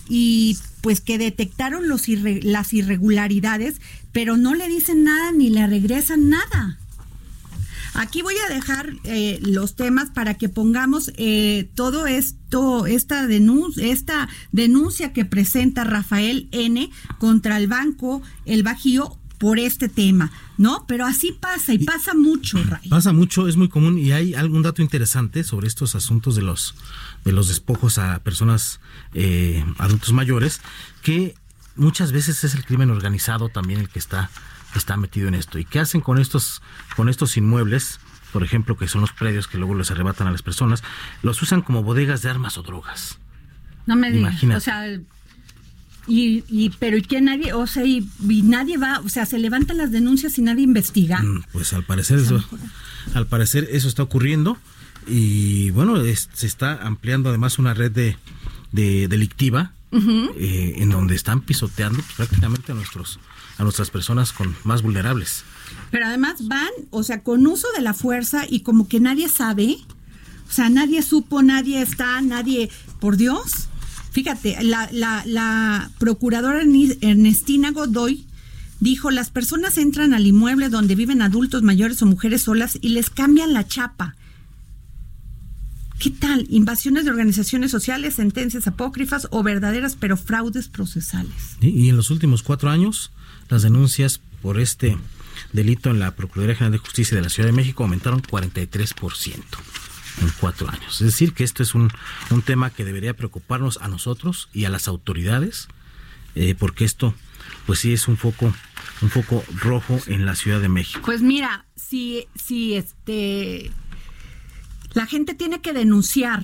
y 0.09 0.57
pues 0.81 1.01
que 1.01 1.17
detectaron 1.17 1.87
los 1.87 2.07
las 2.07 2.73
irregularidades, 2.73 3.81
pero 4.11 4.37
no 4.37 4.55
le 4.55 4.67
dicen 4.67 5.03
nada 5.03 5.31
ni 5.31 5.49
le 5.49 5.67
regresan 5.67 6.29
nada. 6.29 6.79
Aquí 7.97 8.21
voy 8.21 8.35
a 8.47 8.53
dejar 8.53 8.93
eh, 9.05 9.39
los 9.41 9.75
temas 9.75 10.11
para 10.11 10.35
que 10.35 10.49
pongamos 10.49 11.11
eh, 11.17 11.67
todo 11.73 12.05
esto, 12.05 12.85
esta 12.85 13.25
denuncia, 13.25 13.87
esta 13.87 14.29
denuncia 14.51 15.13
que 15.13 15.25
presenta 15.25 15.83
Rafael 15.83 16.47
N 16.51 16.91
contra 17.17 17.57
el 17.57 17.67
banco 17.67 18.21
El 18.45 18.61
Bajío 18.61 19.17
por 19.39 19.57
este 19.57 19.89
tema, 19.89 20.31
¿no? 20.57 20.85
Pero 20.87 21.07
así 21.07 21.31
pasa 21.31 21.73
y 21.73 21.79
pasa 21.79 22.13
mucho, 22.13 22.63
Ray. 22.63 22.87
Pasa 22.87 23.13
mucho, 23.13 23.47
es 23.47 23.55
muy 23.55 23.67
común 23.67 23.97
y 23.97 24.11
hay 24.11 24.35
algún 24.35 24.61
dato 24.61 24.83
interesante 24.83 25.43
sobre 25.43 25.67
estos 25.67 25.95
asuntos 25.95 26.35
de 26.35 26.43
los 26.43 26.75
de 27.25 27.31
los 27.31 27.47
despojos 27.47 27.97
a 27.97 28.19
personas 28.19 28.79
eh, 29.15 29.65
adultos 29.79 30.13
mayores 30.13 30.61
que 31.01 31.35
muchas 31.75 32.11
veces 32.11 32.43
es 32.43 32.53
el 32.53 32.63
crimen 32.63 32.91
organizado 32.91 33.49
también 33.49 33.79
el 33.79 33.89
que 33.89 33.99
está 33.99 34.29
está 34.75 34.97
metido 34.97 35.27
en 35.27 35.35
esto. 35.35 35.59
¿Y 35.59 35.65
qué 35.65 35.79
hacen 35.79 36.01
con 36.01 36.19
estos, 36.19 36.61
con 36.95 37.09
estos 37.09 37.37
inmuebles? 37.37 37.99
Por 38.31 38.43
ejemplo, 38.43 38.77
que 38.77 38.87
son 38.87 39.01
los 39.01 39.11
predios 39.13 39.47
que 39.47 39.57
luego 39.57 39.75
les 39.75 39.89
arrebatan 39.91 40.27
a 40.27 40.31
las 40.31 40.41
personas, 40.41 40.83
los 41.23 41.41
usan 41.41 41.61
como 41.61 41.83
bodegas 41.83 42.21
de 42.21 42.29
armas 42.29 42.57
o 42.57 42.63
drogas. 42.63 43.19
No 43.85 43.95
me 43.95 44.11
digas. 44.11 44.43
O 44.43 44.59
sea, 44.59 44.85
y, 46.07 46.43
y, 46.47 46.69
pero 46.79 46.97
¿y 46.97 47.01
qué 47.01 47.19
nadie, 47.21 47.53
o 47.53 47.67
sea, 47.67 47.85
y, 47.85 48.07
nadie 48.43 48.77
va, 48.77 48.99
o 48.99 49.09
sea, 49.09 49.25
se 49.25 49.39
levantan 49.39 49.77
las 49.77 49.91
denuncias 49.91 50.37
y 50.37 50.41
nadie 50.41 50.63
investiga. 50.63 51.19
Mm, 51.19 51.43
pues 51.51 51.73
al 51.73 51.83
parecer 51.83 52.19
eso, 52.19 52.43
al 53.13 53.27
parecer 53.27 53.67
eso 53.71 53.87
está 53.87 54.03
ocurriendo 54.03 54.57
y 55.05 55.71
bueno, 55.71 55.95
se 56.03 56.47
está 56.47 56.85
ampliando 56.85 57.29
además 57.29 57.59
una 57.59 57.73
red 57.73 57.91
de, 57.91 58.17
de 58.71 59.07
delictiva 59.07 59.71
eh, 59.91 60.75
en 60.77 60.89
donde 60.89 61.15
están 61.15 61.41
pisoteando 61.41 62.03
prácticamente 62.15 62.71
a 62.71 62.75
nuestros 62.75 63.19
a 63.57 63.63
nuestras 63.63 63.89
personas 63.89 64.31
con 64.31 64.55
más 64.63 64.81
vulnerables. 64.81 65.43
Pero 65.91 66.05
además 66.05 66.47
van, 66.47 66.69
o 66.91 67.03
sea, 67.03 67.23
con 67.23 67.45
uso 67.47 67.67
de 67.75 67.81
la 67.81 67.93
fuerza 67.93 68.45
y 68.47 68.61
como 68.61 68.87
que 68.87 68.99
nadie 68.99 69.29
sabe, 69.29 69.77
o 70.47 70.51
sea, 70.51 70.69
nadie 70.69 71.01
supo, 71.01 71.41
nadie 71.41 71.81
está, 71.81 72.21
nadie, 72.21 72.69
por 72.99 73.17
Dios. 73.17 73.67
Fíjate, 74.11 74.63
la, 74.63 74.89
la, 74.91 75.23
la 75.25 75.89
procuradora 75.99 76.61
Ernestina 76.61 77.71
Godoy 77.71 78.25
dijo, 78.79 79.11
las 79.11 79.29
personas 79.29 79.77
entran 79.77 80.13
al 80.13 80.27
inmueble 80.27 80.69
donde 80.69 80.95
viven 80.95 81.21
adultos 81.21 81.63
mayores 81.63 82.01
o 82.01 82.05
mujeres 82.05 82.43
solas 82.43 82.77
y 82.81 82.89
les 82.89 83.09
cambian 83.09 83.53
la 83.53 83.67
chapa 83.67 84.15
¿Qué 85.99 86.11
tal? 86.11 86.45
Invasiones 86.49 87.05
de 87.05 87.11
organizaciones 87.11 87.71
sociales, 87.71 88.15
sentencias 88.15 88.67
apócrifas 88.67 89.27
o 89.31 89.41
verdaderas 89.41 89.97
pero 89.99 90.15
fraudes 90.15 90.67
procesales. 90.67 91.57
Y 91.59 91.89
en 91.89 91.97
los 91.97 92.11
últimos 92.11 92.43
cuatro 92.43 92.69
años, 92.69 93.11
las 93.49 93.61
denuncias 93.63 94.21
por 94.41 94.59
este 94.59 94.97
delito 95.53 95.89
en 95.89 95.99
la 95.99 96.15
Procuraduría 96.15 96.55
General 96.55 96.73
de 96.73 96.77
Justicia 96.79 97.15
de 97.15 97.23
la 97.23 97.29
Ciudad 97.29 97.49
de 97.49 97.55
México 97.55 97.83
aumentaron 97.83 98.21
43% 98.21 99.33
en 100.21 100.29
cuatro 100.39 100.69
años. 100.69 101.01
Es 101.01 101.07
decir, 101.07 101.33
que 101.33 101.43
esto 101.43 101.63
es 101.63 101.75
un, 101.75 101.91
un 102.31 102.41
tema 102.41 102.69
que 102.69 102.85
debería 102.85 103.15
preocuparnos 103.15 103.77
a 103.81 103.87
nosotros 103.87 104.49
y 104.53 104.65
a 104.65 104.69
las 104.69 104.87
autoridades, 104.87 105.67
eh, 106.35 106.55
porque 106.57 106.85
esto, 106.85 107.13
pues 107.65 107.79
sí 107.79 107.93
es 107.93 108.07
un 108.07 108.17
foco, 108.17 108.53
un 109.01 109.09
foco 109.09 109.43
rojo 109.55 109.99
en 110.07 110.25
la 110.25 110.35
Ciudad 110.35 110.59
de 110.59 110.69
México. 110.69 111.01
Pues 111.05 111.21
mira, 111.21 111.65
si, 111.75 112.27
si 112.35 112.75
este 112.75 113.71
la 114.93 115.05
gente 115.05 115.35
tiene 115.35 115.61
que 115.61 115.73
denunciar, 115.73 116.41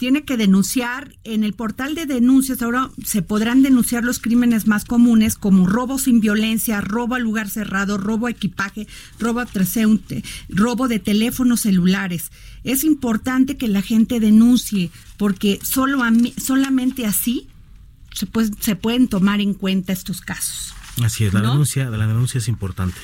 tiene 0.00 0.24
que 0.24 0.38
denunciar 0.38 1.14
en 1.24 1.44
el 1.44 1.52
portal 1.52 1.94
de 1.94 2.06
denuncias. 2.06 2.62
Ahora 2.62 2.90
se 3.04 3.20
podrán 3.20 3.60
denunciar 3.62 4.02
los 4.02 4.18
crímenes 4.18 4.66
más 4.66 4.86
comunes 4.86 5.36
como 5.36 5.66
robo 5.66 5.98
sin 5.98 6.20
violencia, 6.20 6.80
robo 6.80 7.16
a 7.16 7.18
lugar 7.18 7.50
cerrado, 7.50 7.98
robo 7.98 8.26
a 8.26 8.30
equipaje, 8.30 8.88
robo 9.18 9.40
a 9.40 9.44
transeúnte, 9.44 10.24
robo 10.48 10.88
de 10.88 11.00
teléfonos 11.00 11.60
celulares. 11.60 12.32
Es 12.64 12.82
importante 12.82 13.58
que 13.58 13.68
la 13.68 13.82
gente 13.82 14.20
denuncie 14.20 14.90
porque 15.18 15.58
solo 15.62 16.02
a 16.02 16.10
mí, 16.10 16.32
solamente 16.38 17.04
así 17.04 17.48
se, 18.14 18.26
se 18.58 18.76
pueden 18.76 19.06
tomar 19.06 19.42
en 19.42 19.52
cuenta 19.52 19.92
estos 19.92 20.22
casos. 20.22 20.72
Así 21.04 21.26
es, 21.26 21.34
la 21.34 21.42
denuncia, 21.42 21.90
la 21.90 22.06
denuncia 22.06 22.38
es 22.38 22.48
importante. 22.48 22.98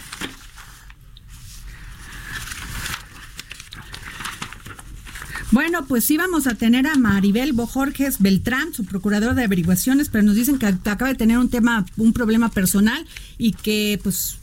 Bueno, 5.52 5.86
pues 5.86 6.10
íbamos 6.10 6.46
a 6.46 6.54
tener 6.54 6.86
a 6.86 6.96
Maribel 6.96 7.52
Bojorges 7.52 8.20
Beltrán, 8.20 8.74
su 8.74 8.84
procuradora 8.84 9.34
de 9.34 9.44
averiguaciones, 9.44 10.08
pero 10.08 10.24
nos 10.24 10.34
dicen 10.34 10.58
que 10.58 10.66
acaba 10.66 11.08
de 11.08 11.14
tener 11.14 11.38
un 11.38 11.48
tema, 11.48 11.86
un 11.96 12.12
problema 12.12 12.50
personal 12.50 13.06
y 13.38 13.52
que 13.52 14.00
pues 14.02 14.38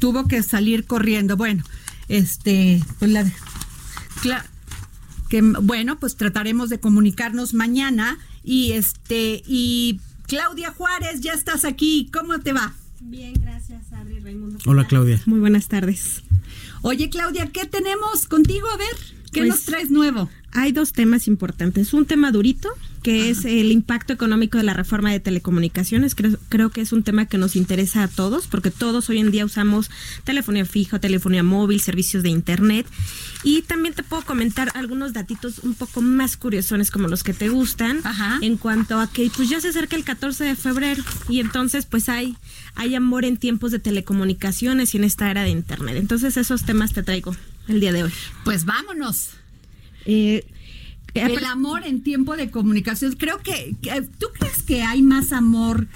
tuvo 0.00 0.26
que 0.26 0.42
salir 0.42 0.86
corriendo. 0.86 1.36
Bueno, 1.36 1.62
este, 2.08 2.82
pues 2.98 3.10
la, 3.12 3.24
que 5.28 5.40
bueno, 5.40 5.98
pues 6.00 6.16
trataremos 6.16 6.68
de 6.68 6.80
comunicarnos 6.80 7.54
mañana 7.54 8.18
y 8.42 8.72
este 8.72 9.42
y 9.46 10.00
Claudia 10.26 10.72
Juárez, 10.72 11.20
ya 11.20 11.32
estás 11.32 11.64
aquí, 11.64 12.10
¿cómo 12.12 12.40
te 12.40 12.52
va? 12.52 12.74
Bien, 13.00 13.34
gracias, 13.40 13.92
Adri 13.92 14.18
Raimundo. 14.18 14.58
Hola, 14.66 14.86
Claudia. 14.86 15.20
Muy 15.26 15.38
buenas 15.38 15.68
tardes. 15.68 16.22
Oye, 16.82 17.08
Claudia, 17.08 17.50
¿qué 17.52 17.66
tenemos 17.66 18.26
contigo? 18.26 18.68
A 18.68 18.76
ver. 18.76 19.13
¿Qué 19.34 19.40
pues, 19.40 19.50
nos 19.50 19.62
traes 19.64 19.90
nuevo? 19.90 20.30
Hay 20.52 20.70
dos 20.70 20.92
temas 20.92 21.26
importantes. 21.26 21.92
Un 21.92 22.06
tema 22.06 22.30
durito, 22.30 22.68
que 23.02 23.30
es 23.30 23.44
el 23.44 23.72
impacto 23.72 24.12
económico 24.12 24.56
de 24.56 24.62
la 24.62 24.72
reforma 24.72 25.10
de 25.10 25.18
telecomunicaciones. 25.18 26.14
Creo, 26.14 26.38
creo, 26.48 26.70
que 26.70 26.80
es 26.80 26.92
un 26.92 27.02
tema 27.02 27.26
que 27.26 27.36
nos 27.36 27.56
interesa 27.56 28.04
a 28.04 28.08
todos, 28.08 28.46
porque 28.46 28.70
todos 28.70 29.10
hoy 29.10 29.18
en 29.18 29.32
día 29.32 29.44
usamos 29.44 29.90
telefonía 30.22 30.64
fija, 30.64 31.00
telefonía 31.00 31.42
móvil, 31.42 31.80
servicios 31.80 32.22
de 32.22 32.28
Internet. 32.28 32.86
Y 33.42 33.62
también 33.62 33.94
te 33.94 34.04
puedo 34.04 34.24
comentar 34.24 34.70
algunos 34.74 35.12
datitos 35.12 35.58
un 35.58 35.74
poco 35.74 36.00
más 36.00 36.36
curiosones 36.36 36.92
como 36.92 37.08
los 37.08 37.24
que 37.24 37.34
te 37.34 37.48
gustan, 37.48 38.00
en 38.40 38.56
cuanto 38.56 39.00
a 39.00 39.10
que 39.10 39.30
pues 39.34 39.48
ya 39.48 39.60
se 39.60 39.68
acerca 39.68 39.96
el 39.96 40.04
14 40.04 40.44
de 40.44 40.54
febrero 40.54 41.02
y 41.28 41.40
entonces 41.40 41.84
pues 41.84 42.08
hay, 42.08 42.36
hay 42.76 42.94
amor 42.94 43.24
en 43.24 43.36
tiempos 43.36 43.72
de 43.72 43.80
telecomunicaciones 43.80 44.94
y 44.94 44.98
en 44.98 45.04
esta 45.04 45.30
era 45.30 45.42
de 45.42 45.50
Internet. 45.50 45.96
Entonces 45.96 46.36
esos 46.36 46.64
temas 46.64 46.92
te 46.92 47.02
traigo 47.02 47.34
el 47.68 47.80
día 47.80 47.92
de 47.92 48.04
hoy. 48.04 48.12
Pues 48.44 48.64
vámonos. 48.64 49.30
Eh, 50.06 50.46
el 51.14 51.44
amor 51.44 51.84
en 51.84 52.02
tiempo 52.02 52.36
de 52.36 52.50
comunicación. 52.50 53.12
Creo 53.12 53.38
que, 53.38 53.76
¿tú 54.18 54.26
crees 54.38 54.62
que 54.62 54.82
hay 54.82 55.02
más 55.02 55.32
amor, 55.32 55.86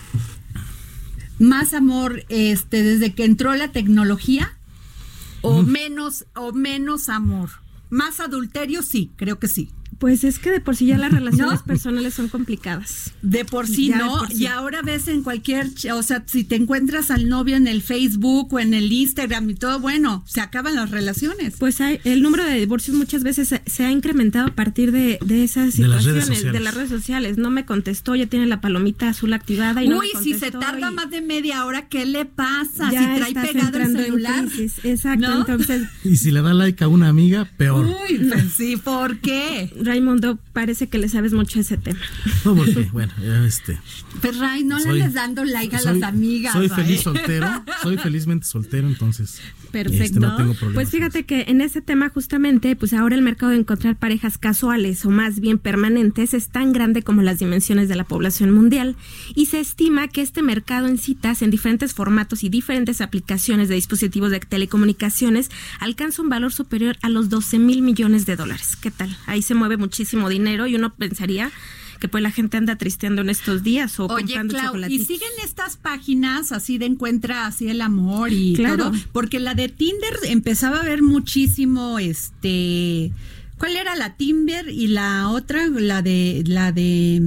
más 1.39 1.75
amor, 1.75 2.25
este, 2.29 2.83
desde 2.83 3.15
que 3.15 3.25
entró 3.25 3.55
la 3.55 3.73
tecnología, 3.73 4.57
o 5.43 5.63
menos, 5.63 6.27
o 6.35 6.53
menos 6.53 7.09
amor? 7.09 7.51
Más 7.91 8.21
adulterio, 8.21 8.83
sí, 8.83 9.11
creo 9.17 9.39
que 9.39 9.49
sí. 9.49 9.71
Pues 9.99 10.23
es 10.25 10.39
que 10.39 10.51
de 10.51 10.61
por 10.61 10.77
sí 10.77 10.87
ya 10.87 10.99
las 10.99 11.13
relaciones 11.19 11.63
personales 11.63 12.15
son 12.15 12.29
complicadas. 12.29 13.13
De 13.23 13.45
por 13.45 13.67
sí, 13.67 13.91
¿no? 13.91 14.23
Y 14.31 14.47
ahora 14.47 14.83
ves 14.83 15.09
en 15.09 15.23
cualquier, 15.23 15.71
o 15.93 16.03
sea, 16.03 16.23
si 16.27 16.45
te 16.45 16.57
encuentras 16.57 17.11
al 17.11 17.29
novio 17.29 17.57
en 17.57 17.67
el 17.67 17.83
Facebook 17.83 18.53
o 18.53 18.61
en 18.61 18.75
el 18.75 18.91
Instagram 18.93 19.51
y 19.51 19.55
todo, 19.55 19.81
bueno, 19.81 20.25
se 20.27 20.41
acaban 20.41 20.77
las 20.77 20.91
relaciones. 20.91 21.55
Pues 21.59 21.81
hay, 21.81 22.01
el 22.05 22.23
número 22.23 22.45
de 22.45 22.55
divorcios 22.55 22.97
muchas 22.97 23.23
veces 23.23 23.55
se, 23.65 23.85
ha 23.85 23.91
incrementado 23.91 24.49
a 24.49 24.55
partir 24.55 24.93
de, 24.93 25.19
de 25.25 25.45
esas 25.45 25.75
situaciones, 25.75 26.29
de 26.43 26.61
las, 26.61 26.75
redes 26.75 26.89
sociales. 26.89 27.39
No 27.39 27.51
me 27.51 27.65
contestó, 27.65 28.15
ya 28.15 28.27
tiene 28.27 28.47
la 28.47 28.61
palomita 28.61 29.09
azul 29.09 29.33
activada 29.33 29.83
y 29.83 29.93
Uy, 29.93 30.09
si 30.23 30.35
se 30.35 30.51
tarda 30.51 30.91
más 30.91 31.11
de 31.11 31.21
media 31.21 31.65
hora, 31.65 31.89
¿qué 31.89 32.07
le 32.07 32.25
pasa? 32.25 32.91
Ya 32.93 33.15
si 33.27 33.35
trae 33.35 33.53
pegado 33.53 33.79
el 33.79 33.93
celular. 33.93 34.45
Exacto, 34.85 35.39
entonces. 35.39 35.89
Y 36.05 36.17
si 36.17 36.31
le 36.31 36.41
da 36.43 36.55
like 36.55 36.83
a 36.83 36.89
una 36.89 37.09
amiga, 37.09 37.45
peor. 37.57 37.87
Uy, 37.87 38.19
pues 38.29 38.53
sí, 38.57 38.77
¿por 38.77 39.19
qué? 39.19 39.71
Raimundo, 39.89 40.39
parece 40.53 40.89
que 40.89 40.99
le 40.99 41.09
sabes 41.09 41.33
mucho 41.33 41.61
ese 41.61 41.77
tema. 41.77 42.01
No, 42.45 42.55
porque, 42.55 42.89
bueno, 42.93 43.13
este. 43.45 43.79
Pues 44.21 44.39
Ray, 44.39 44.65
no 44.65 44.79
le 44.79 44.93
les 44.95 45.15
dando 45.15 45.45
like 45.45 45.75
a 45.75 45.83
las 45.83 46.03
amigas. 46.03 46.53
Soy 46.53 46.69
feliz 46.69 47.01
soltero, 47.01 47.47
soy 47.83 47.99
felizmente 47.99 48.47
soltero, 48.47 48.89
entonces. 48.89 49.41
Perfecto. 49.71 50.05
Este, 50.05 50.21
no 50.21 50.37
tengo 50.37 50.55
pues 50.75 50.91
fíjate 50.91 51.25
que 51.25 51.47
en 51.49 51.61
ese 51.61 51.81
tema 51.83 52.09
justamente, 52.09 52.75
pues 52.77 52.93
ahora 52.93 53.15
el 53.15 53.23
mercado 53.23 53.53
de 53.53 53.59
encontrar 53.59 53.97
parejas 53.97 54.39
casuales 54.39 55.05
o 55.05 55.11
más 55.11 55.41
bien 55.41 55.59
permanentes 55.59 56.35
es 56.35 56.49
tan 56.49 56.73
grande 56.73 57.03
como 57.03 57.23
las 57.23 57.39
dimensiones 57.39 57.89
de 57.89 57.97
la 57.97 58.05
población 58.05 58.51
mundial 58.51 58.97
y 59.35 59.47
se 59.47 59.61
estima 59.61 60.09
que 60.09 60.23
este 60.23 60.43
mercado 60.43 60.87
en 60.89 60.99
citas 60.99 61.43
en 61.43 61.51
diferentes 61.51 61.95
formatos 61.95 62.45
y 62.45 62.49
diferentes 62.49 63.01
aplicaciones 63.01 63.69
de 63.69 63.75
dispositivos 63.75 64.31
de 64.31 64.41
telecomunicaciones 64.41 65.51
alcanza 65.81 66.23
un 66.23 66.29
valor 66.29 66.53
superior 66.53 66.97
a 67.03 67.09
los 67.09 67.29
12 67.29 67.59
mil 67.59 67.83
millones 67.83 68.27
de 68.27 68.37
dólares. 68.37 68.77
¿Qué 68.77 68.91
tal? 68.91 69.17
Ahí 69.27 69.43
se 69.43 69.55
mueve 69.55 69.77
muchísimo 69.79 70.29
dinero 70.29 70.67
y 70.67 70.75
uno 70.75 70.95
pensaría 70.95 71.51
que 71.99 72.09
pues 72.09 72.23
la 72.23 72.31
gente 72.31 72.57
anda 72.57 72.77
tristeando 72.77 73.23
en 73.23 73.31
estos 73.31 73.63
días 73.63 73.99
o 73.99 74.07
Oye, 74.07 74.35
Clau, 74.49 74.77
y 74.89 75.05
siguen 75.05 75.31
estas 75.45 75.77
páginas 75.77 76.53
así 76.53 76.79
de 76.79 76.87
encuentra 76.87 77.47
así 77.47 77.69
el 77.69 77.81
amor 77.81 78.33
y 78.33 78.55
todo, 78.55 78.93
porque 79.13 79.41
la 79.41 79.55
de 79.55 79.69
Tinder 79.69 80.17
empezaba 80.25 80.79
a 80.81 80.85
ver 80.85 81.03
muchísimo 81.03 81.99
este 81.99 83.13
¿Cuál 83.59 83.77
era 83.77 83.97
la 83.97 84.15
Tinder 84.17 84.69
y 84.69 84.87
la 84.87 85.29
otra 85.29 85.67
la 85.67 86.01
de 86.01 86.45
la 86.47 86.71
de 86.71 87.21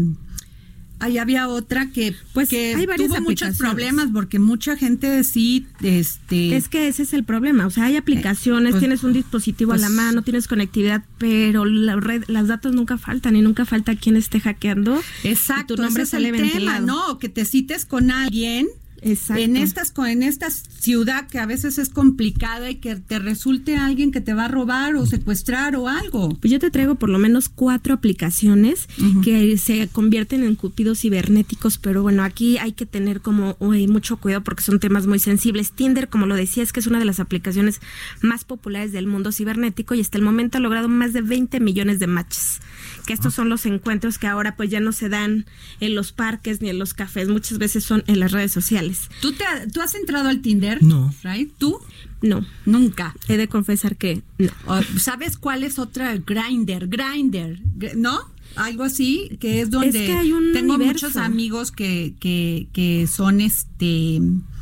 ahí 1.01 1.17
había 1.17 1.47
otra 1.47 1.87
que 1.87 2.15
pues 2.33 2.49
que 2.49 2.75
hay 2.75 2.87
tuvo 2.95 3.19
muchos 3.21 3.57
problemas 3.57 4.09
porque 4.13 4.39
mucha 4.39 4.77
gente 4.77 5.23
sí 5.23 5.65
este 5.81 6.55
es 6.55 6.69
que 6.69 6.87
ese 6.87 7.03
es 7.03 7.13
el 7.13 7.23
problema 7.23 7.65
o 7.65 7.69
sea 7.69 7.85
hay 7.85 7.97
aplicaciones 7.97 8.71
pues, 8.71 8.81
tienes 8.81 9.03
un 9.03 9.13
dispositivo 9.13 9.73
a 9.73 9.77
la 9.77 9.87
pues 9.87 9.95
mano 9.95 10.21
tienes 10.21 10.47
conectividad 10.47 11.03
pero 11.17 11.65
la 11.65 11.95
red 11.95 12.23
las 12.27 12.47
datos 12.47 12.73
nunca 12.73 12.97
faltan 12.97 13.35
y 13.35 13.41
nunca 13.41 13.65
falta 13.65 13.95
quien 13.95 14.15
esté 14.15 14.39
hackeando 14.39 15.01
exacto 15.23 15.75
tu 15.75 15.81
nombre 15.81 16.05
sale 16.05 16.29
el 16.29 16.51
tema, 16.51 16.79
no 16.79 17.17
que 17.17 17.29
te 17.29 17.45
cites 17.45 17.85
con 17.85 18.11
alguien 18.11 18.67
Exacto. 19.01 19.41
En 19.41 19.57
estas 19.57 19.93
en 19.97 20.23
esta 20.23 20.49
ciudad 20.49 21.27
que 21.27 21.39
a 21.39 21.45
veces 21.45 21.77
es 21.77 21.89
complicada 21.89 22.69
y 22.69 22.75
que 22.75 22.95
te 22.95 23.19
resulte 23.19 23.75
alguien 23.75 24.11
que 24.11 24.21
te 24.21 24.33
va 24.33 24.45
a 24.45 24.47
robar 24.47 24.95
o 24.95 25.05
secuestrar 25.05 25.75
o 25.75 25.87
algo. 25.87 26.29
Pues 26.39 26.51
yo 26.51 26.59
te 26.59 26.71
traigo 26.71 26.95
por 26.95 27.09
lo 27.09 27.19
menos 27.19 27.49
cuatro 27.49 27.93
aplicaciones 27.93 28.87
que 29.23 29.57
se 29.57 29.87
convierten 29.87 30.43
en 30.43 30.55
cupidos 30.55 30.99
cibernéticos, 30.99 31.77
pero 31.77 32.01
bueno, 32.01 32.23
aquí 32.23 32.57
hay 32.57 32.73
que 32.73 32.85
tener 32.85 33.21
como 33.21 33.57
mucho 33.59 34.17
cuidado 34.17 34.43
porque 34.43 34.63
son 34.63 34.79
temas 34.79 35.07
muy 35.07 35.19
sensibles. 35.19 35.71
Tinder, 35.71 36.09
como 36.09 36.25
lo 36.25 36.35
decía, 36.35 36.63
es 36.63 36.73
que 36.73 36.79
es 36.79 36.87
una 36.87 36.99
de 36.99 37.05
las 37.05 37.19
aplicaciones 37.19 37.79
más 38.21 38.43
populares 38.43 38.91
del 38.91 39.07
mundo 39.07 39.31
cibernético 39.31 39.95
y 39.95 40.01
hasta 40.01 40.17
el 40.17 40.23
momento 40.23 40.57
ha 40.57 40.61
logrado 40.61 40.87
más 40.87 41.13
de 41.13 41.21
20 41.21 41.59
millones 41.59 41.99
de 41.99 42.07
matches. 42.07 42.59
Que 43.05 43.13
estos 43.13 43.33
ah. 43.33 43.35
son 43.37 43.49
los 43.49 43.65
encuentros 43.65 44.17
que 44.17 44.27
ahora 44.27 44.55
pues 44.55 44.69
ya 44.69 44.79
no 44.79 44.91
se 44.91 45.09
dan 45.09 45.45
en 45.79 45.95
los 45.95 46.11
parques 46.11 46.61
ni 46.61 46.69
en 46.69 46.79
los 46.79 46.93
cafés, 46.93 47.29
muchas 47.29 47.57
veces 47.57 47.83
son 47.83 48.03
en 48.07 48.19
las 48.19 48.31
redes 48.31 48.51
sociales. 48.51 48.90
¿Tú, 49.21 49.33
te, 49.33 49.45
¿Tú 49.73 49.81
has 49.81 49.95
entrado 49.95 50.29
al 50.29 50.41
Tinder? 50.41 50.81
No. 50.83 51.13
¿Tú? 51.57 51.79
No. 52.21 52.45
Nunca. 52.65 53.15
He 53.27 53.37
de 53.37 53.47
confesar 53.47 53.97
que 53.97 54.23
no. 54.37 54.51
¿Sabes 54.97 55.37
cuál 55.37 55.63
es 55.63 55.79
otra? 55.79 56.15
Grinder, 56.17 56.87
Grinder, 56.87 57.59
¿no? 57.95 58.19
Algo 58.55 58.83
así, 58.83 59.37
que 59.39 59.61
es 59.61 59.69
donde 59.69 60.07
tengo 60.53 60.77
muchos 60.77 61.15
amigos 61.15 61.71
que, 61.71 62.15
que, 62.19 62.67
que 62.73 63.07
son 63.07 63.39
este 63.41 64.19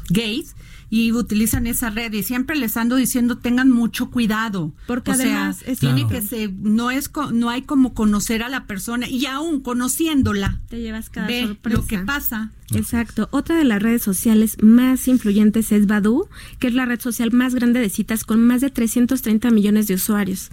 gays 0.10 0.56
y 0.90 1.12
utilizan 1.12 1.68
esa 1.68 1.90
red 1.90 2.12
y 2.14 2.24
siempre 2.24 2.56
les 2.56 2.76
ando 2.76 2.96
diciendo 2.96 3.38
tengan 3.38 3.70
mucho 3.70 4.10
cuidado. 4.10 4.74
Porque 4.88 5.12
además 5.12 5.64
es 5.66 5.80
tiene 5.80 6.08
que 6.08 6.22
se 6.22 6.50
no 6.50 6.92
es 6.92 7.12
no 7.32 7.50
hay 7.50 7.62
como 7.62 7.94
conocer 7.94 8.44
a 8.44 8.50
la 8.50 8.66
persona 8.66 9.08
y 9.08 9.26
aún 9.26 9.62
conociéndola 9.62 10.60
te 10.70 10.82
llevas 10.82 11.10
cada 11.10 11.28
ve 11.28 11.48
sorpresa. 11.48 11.80
lo 11.80 11.88
que 11.88 12.00
pasa. 12.00 12.52
Exacto. 12.76 13.28
Otra 13.32 13.58
de 13.58 13.64
las 13.64 13.82
redes 13.82 14.02
sociales 14.02 14.58
más 14.62 15.08
influyentes 15.08 15.72
es 15.72 15.88
Badu, 15.88 16.28
que 16.60 16.68
es 16.68 16.74
la 16.74 16.86
red 16.86 17.00
social 17.00 17.32
más 17.32 17.56
grande 17.56 17.80
de 17.80 17.90
citas 17.90 18.24
con 18.24 18.46
más 18.46 18.62
de 18.62 18.70
330 18.70 19.50
millones 19.52 19.88
de 19.88 19.96
usuarios. 19.96 20.52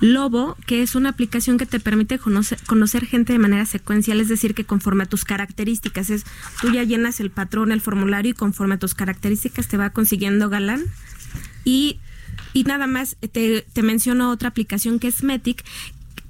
Lobo, 0.00 0.56
que 0.66 0.82
es 0.82 0.94
una 0.94 1.10
aplicación 1.10 1.58
que 1.58 1.66
te 1.66 1.80
permite 1.80 2.18
conocer, 2.18 3.06
gente 3.06 3.32
de 3.32 3.38
manera 3.38 3.66
secuencial, 3.66 4.20
es 4.20 4.28
decir, 4.28 4.54
que 4.54 4.64
conforme 4.64 5.04
a 5.04 5.06
tus 5.06 5.24
características, 5.24 6.10
es 6.10 6.24
tú 6.60 6.70
ya 6.72 6.82
llenas 6.82 7.20
el 7.20 7.30
patrón, 7.30 7.72
el 7.72 7.80
formulario 7.80 8.32
y 8.32 8.34
conforme 8.34 8.74
a 8.74 8.78
tus 8.78 8.94
características 8.94 9.68
te 9.68 9.76
va 9.76 9.90
consiguiendo 9.90 10.48
galán. 10.48 10.82
Y 11.64 11.98
y 12.52 12.64
nada 12.64 12.86
más 12.86 13.16
te, 13.32 13.66
te, 13.72 13.82
menciono 13.82 14.30
otra 14.30 14.48
aplicación 14.48 14.98
que 14.98 15.08
es 15.08 15.22
Metic, 15.22 15.64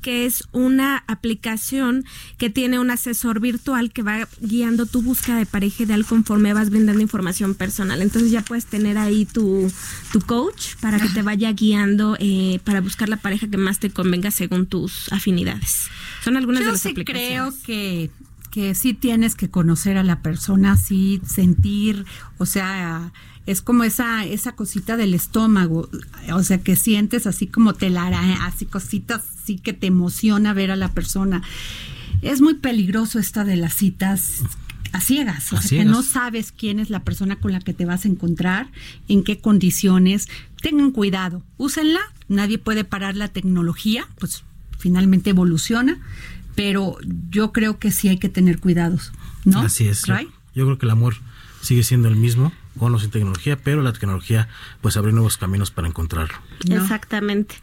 que 0.05 0.27
es 0.27 0.45
una 0.53 1.03
aplicación 1.07 2.05
que 2.37 2.51
tiene 2.51 2.79
un 2.79 2.90
asesor 2.90 3.40
virtual 3.40 3.90
que 3.90 4.03
va 4.03 4.29
guiando 4.38 4.85
tu 4.85 5.01
búsqueda 5.01 5.38
de 5.38 5.47
pareja 5.47 5.85
ideal 5.85 6.05
conforme 6.05 6.53
vas 6.53 6.69
brindando 6.69 7.01
información 7.01 7.55
personal. 7.55 8.03
Entonces 8.03 8.31
ya 8.31 8.43
puedes 8.43 8.67
tener 8.67 8.99
ahí 8.99 9.25
tu, 9.25 9.73
tu 10.12 10.21
coach 10.21 10.75
para 10.83 11.01
que 11.01 11.09
te 11.09 11.23
vaya 11.23 11.51
guiando 11.53 12.19
eh, 12.21 12.61
para 12.64 12.83
buscar 12.83 13.09
la 13.09 13.17
pareja 13.17 13.49
que 13.49 13.57
más 13.57 13.79
te 13.79 13.88
convenga 13.88 14.31
según 14.31 14.67
tus 14.67 15.11
afinidades. 15.11 15.87
Son 16.23 16.37
algunas 16.37 16.61
Yo 16.61 16.67
de 16.67 16.73
las 16.73 16.83
sí 16.83 16.90
aplicaciones. 16.90 17.31
creo 17.31 17.55
que 17.64 18.11
que 18.51 18.77
sí 18.77 18.95
tienes 18.95 19.35
que 19.35 19.51
conocer 19.51 19.97
a 19.97 20.05
la 20.05 20.23
persona, 20.23 20.77
sí 20.77 21.21
sentir, 21.27 22.05
o 22.38 22.47
sea, 22.47 23.11
es 23.46 23.61
como 23.62 23.85
esa 23.85 24.24
esa 24.24 24.52
cosita 24.52 24.96
del 24.96 25.14
estómago, 25.14 25.88
o 26.33 26.42
sea, 26.42 26.59
que 26.59 26.76
sientes 26.76 27.26
así 27.26 27.46
como 27.46 27.74
telaraña, 27.74 28.46
así 28.46 28.64
cositas, 28.64 29.22
sí 29.44 29.59
que 29.59 29.72
te 29.72 29.87
emociona 29.87 30.54
ver 30.54 30.70
a 30.70 30.76
la 30.76 30.92
persona. 30.92 31.42
Es 32.22 32.40
muy 32.40 32.54
peligroso 32.54 33.18
esta 33.18 33.44
de 33.44 33.57
las 33.57 33.74
citas 33.74 34.42
a 34.92 35.00
ciegas, 35.00 35.52
o 35.52 35.57
sea, 35.57 35.68
ciegas. 35.68 35.87
que 35.87 35.90
no 35.90 36.02
sabes 36.02 36.52
quién 36.52 36.78
es 36.78 36.88
la 36.88 37.04
persona 37.04 37.37
con 37.37 37.52
la 37.52 37.61
que 37.61 37.74
te 37.74 37.85
vas 37.85 38.04
a 38.04 38.09
encontrar, 38.09 38.70
en 39.09 39.24
qué 39.24 39.40
condiciones. 39.40 40.28
Tengan 40.62 40.92
cuidado, 40.92 41.42
úsenla, 41.59 42.00
nadie 42.28 42.59
puede 42.59 42.85
parar 42.85 43.16
la 43.16 43.28
tecnología, 43.28 44.09
pues 44.18 44.44
finalmente 44.78 45.30
evoluciona, 45.30 46.00
pero 46.54 46.96
yo 47.30 47.52
creo 47.52 47.78
que 47.78 47.90
sí 47.90 48.09
hay 48.09 48.18
que 48.18 48.28
tener 48.30 48.59
cuidados, 48.61 49.12
¿no? 49.44 49.61
Así 49.61 49.87
es. 49.87 50.04
Yo, 50.04 50.14
Ray? 50.14 50.28
yo 50.54 50.64
creo 50.64 50.78
que 50.78 50.87
el 50.87 50.90
amor 50.90 51.16
sigue 51.61 51.83
siendo 51.83 52.09
el 52.09 52.16
mismo 52.16 52.52
o 52.79 52.99
sin 52.99 53.11
tecnología, 53.11 53.57
pero 53.57 53.83
la 53.83 53.93
tecnología 53.93 54.49
pues 54.81 54.97
abre 54.97 55.13
nuevos 55.13 55.37
caminos 55.37 55.71
para 55.71 55.89
encontrarlo. 55.89 56.35
No. 56.69 56.77
Exactamente. 56.77 57.57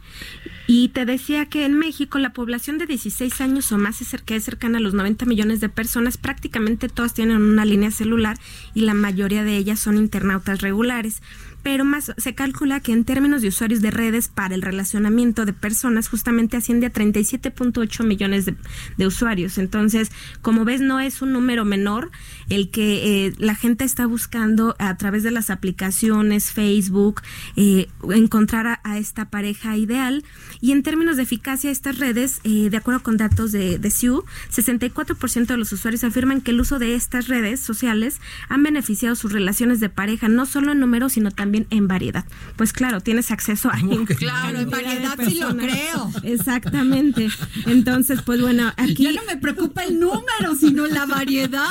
Y 0.66 0.88
te 0.88 1.04
decía 1.04 1.46
que 1.46 1.64
en 1.64 1.78
México 1.78 2.18
la 2.18 2.32
población 2.32 2.78
de 2.78 2.86
16 2.86 3.40
años 3.40 3.70
o 3.72 3.78
más 3.78 4.00
es 4.00 4.12
que 4.24 4.36
es 4.36 4.44
cercana 4.44 4.78
a 4.78 4.80
los 4.80 4.94
90 4.94 5.26
millones 5.26 5.60
de 5.60 5.68
personas, 5.68 6.16
prácticamente 6.16 6.88
todas 6.88 7.14
tienen 7.14 7.42
una 7.42 7.64
línea 7.64 7.90
celular 7.90 8.38
y 8.74 8.82
la 8.82 8.94
mayoría 8.94 9.44
de 9.44 9.56
ellas 9.56 9.80
son 9.80 9.96
internautas 9.96 10.60
regulares. 10.60 11.22
Pero 11.62 11.84
más 11.84 12.12
se 12.16 12.34
calcula 12.34 12.80
que 12.80 12.92
en 12.92 13.04
términos 13.04 13.42
de 13.42 13.48
usuarios 13.48 13.80
de 13.80 13.90
redes 13.90 14.28
para 14.28 14.54
el 14.54 14.62
relacionamiento 14.62 15.44
de 15.44 15.52
personas 15.52 16.08
justamente 16.08 16.56
asciende 16.56 16.86
a 16.86 16.92
37.8 16.92 18.04
millones 18.04 18.46
de, 18.46 19.06
usuarios. 19.06 19.58
Entonces, 19.58 20.12
como 20.42 20.64
ves, 20.64 20.80
no 20.80 21.00
es 21.00 21.22
un 21.22 21.32
número 21.32 21.64
menor 21.64 22.10
el 22.48 22.70
que 22.70 23.26
eh, 23.26 23.34
la 23.38 23.54
gente 23.54 23.84
está 23.84 24.06
buscando 24.06 24.76
a 24.78 24.96
través 24.96 25.22
de 25.22 25.30
las 25.30 25.50
aplicaciones, 25.50 26.52
Facebook, 26.52 27.22
eh, 27.56 27.88
encontrar 28.10 28.66
a, 28.66 28.80
a 28.84 28.98
esta 28.98 29.30
pareja 29.30 29.76
ideal. 29.76 30.24
Y 30.60 30.72
en 30.72 30.82
términos 30.82 31.16
de 31.16 31.24
eficacia, 31.24 31.70
estas 31.70 31.98
redes, 31.98 32.40
eh, 32.44 32.70
de 32.70 32.76
acuerdo 32.76 33.02
con 33.02 33.16
datos 33.16 33.52
de, 33.52 33.78
de 33.78 33.90
SIU, 33.90 34.24
64% 34.50 35.46
de 35.46 35.56
los 35.56 35.72
usuarios 35.72 36.04
afirman 36.04 36.40
que 36.40 36.52
el 36.52 36.60
uso 36.60 36.78
de 36.78 36.94
estas 36.94 37.28
redes 37.28 37.60
sociales 37.60 38.20
han 38.48 38.62
beneficiado 38.62 39.14
sus 39.14 39.32
relaciones 39.32 39.80
de 39.80 39.88
pareja, 39.88 40.28
no 40.28 40.46
solo 40.46 40.72
en 40.72 40.80
número, 40.80 41.08
sino 41.08 41.30
también 41.30 41.51
en 41.70 41.88
variedad. 41.88 42.24
Pues 42.56 42.72
claro, 42.72 43.00
tienes 43.00 43.30
acceso 43.30 43.70
a 43.70 43.78
Claro, 44.18 44.60
en 44.60 44.70
variedad 44.70 45.16
sí 45.26 45.38
lo 45.38 45.56
creo. 45.56 46.10
Exactamente. 46.22 47.28
Entonces, 47.66 48.22
pues 48.22 48.40
bueno, 48.40 48.72
aquí 48.76 49.04
Ya 49.04 49.12
no 49.12 49.24
me 49.26 49.36
preocupa 49.36 49.84
el 49.84 49.98
número, 49.98 50.54
sino 50.58 50.86
la 50.86 51.06
variedad. 51.06 51.68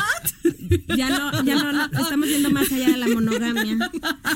ya 0.96 1.10
no, 1.10 1.44
ya 1.44 1.56
no, 1.56 1.72
no, 1.72 1.86
estamos 1.86 2.28
yendo 2.28 2.50
más 2.52 2.72
allá 2.72 2.89
de 2.89 2.98
la 2.98 3.08
monogamia. 3.08 3.78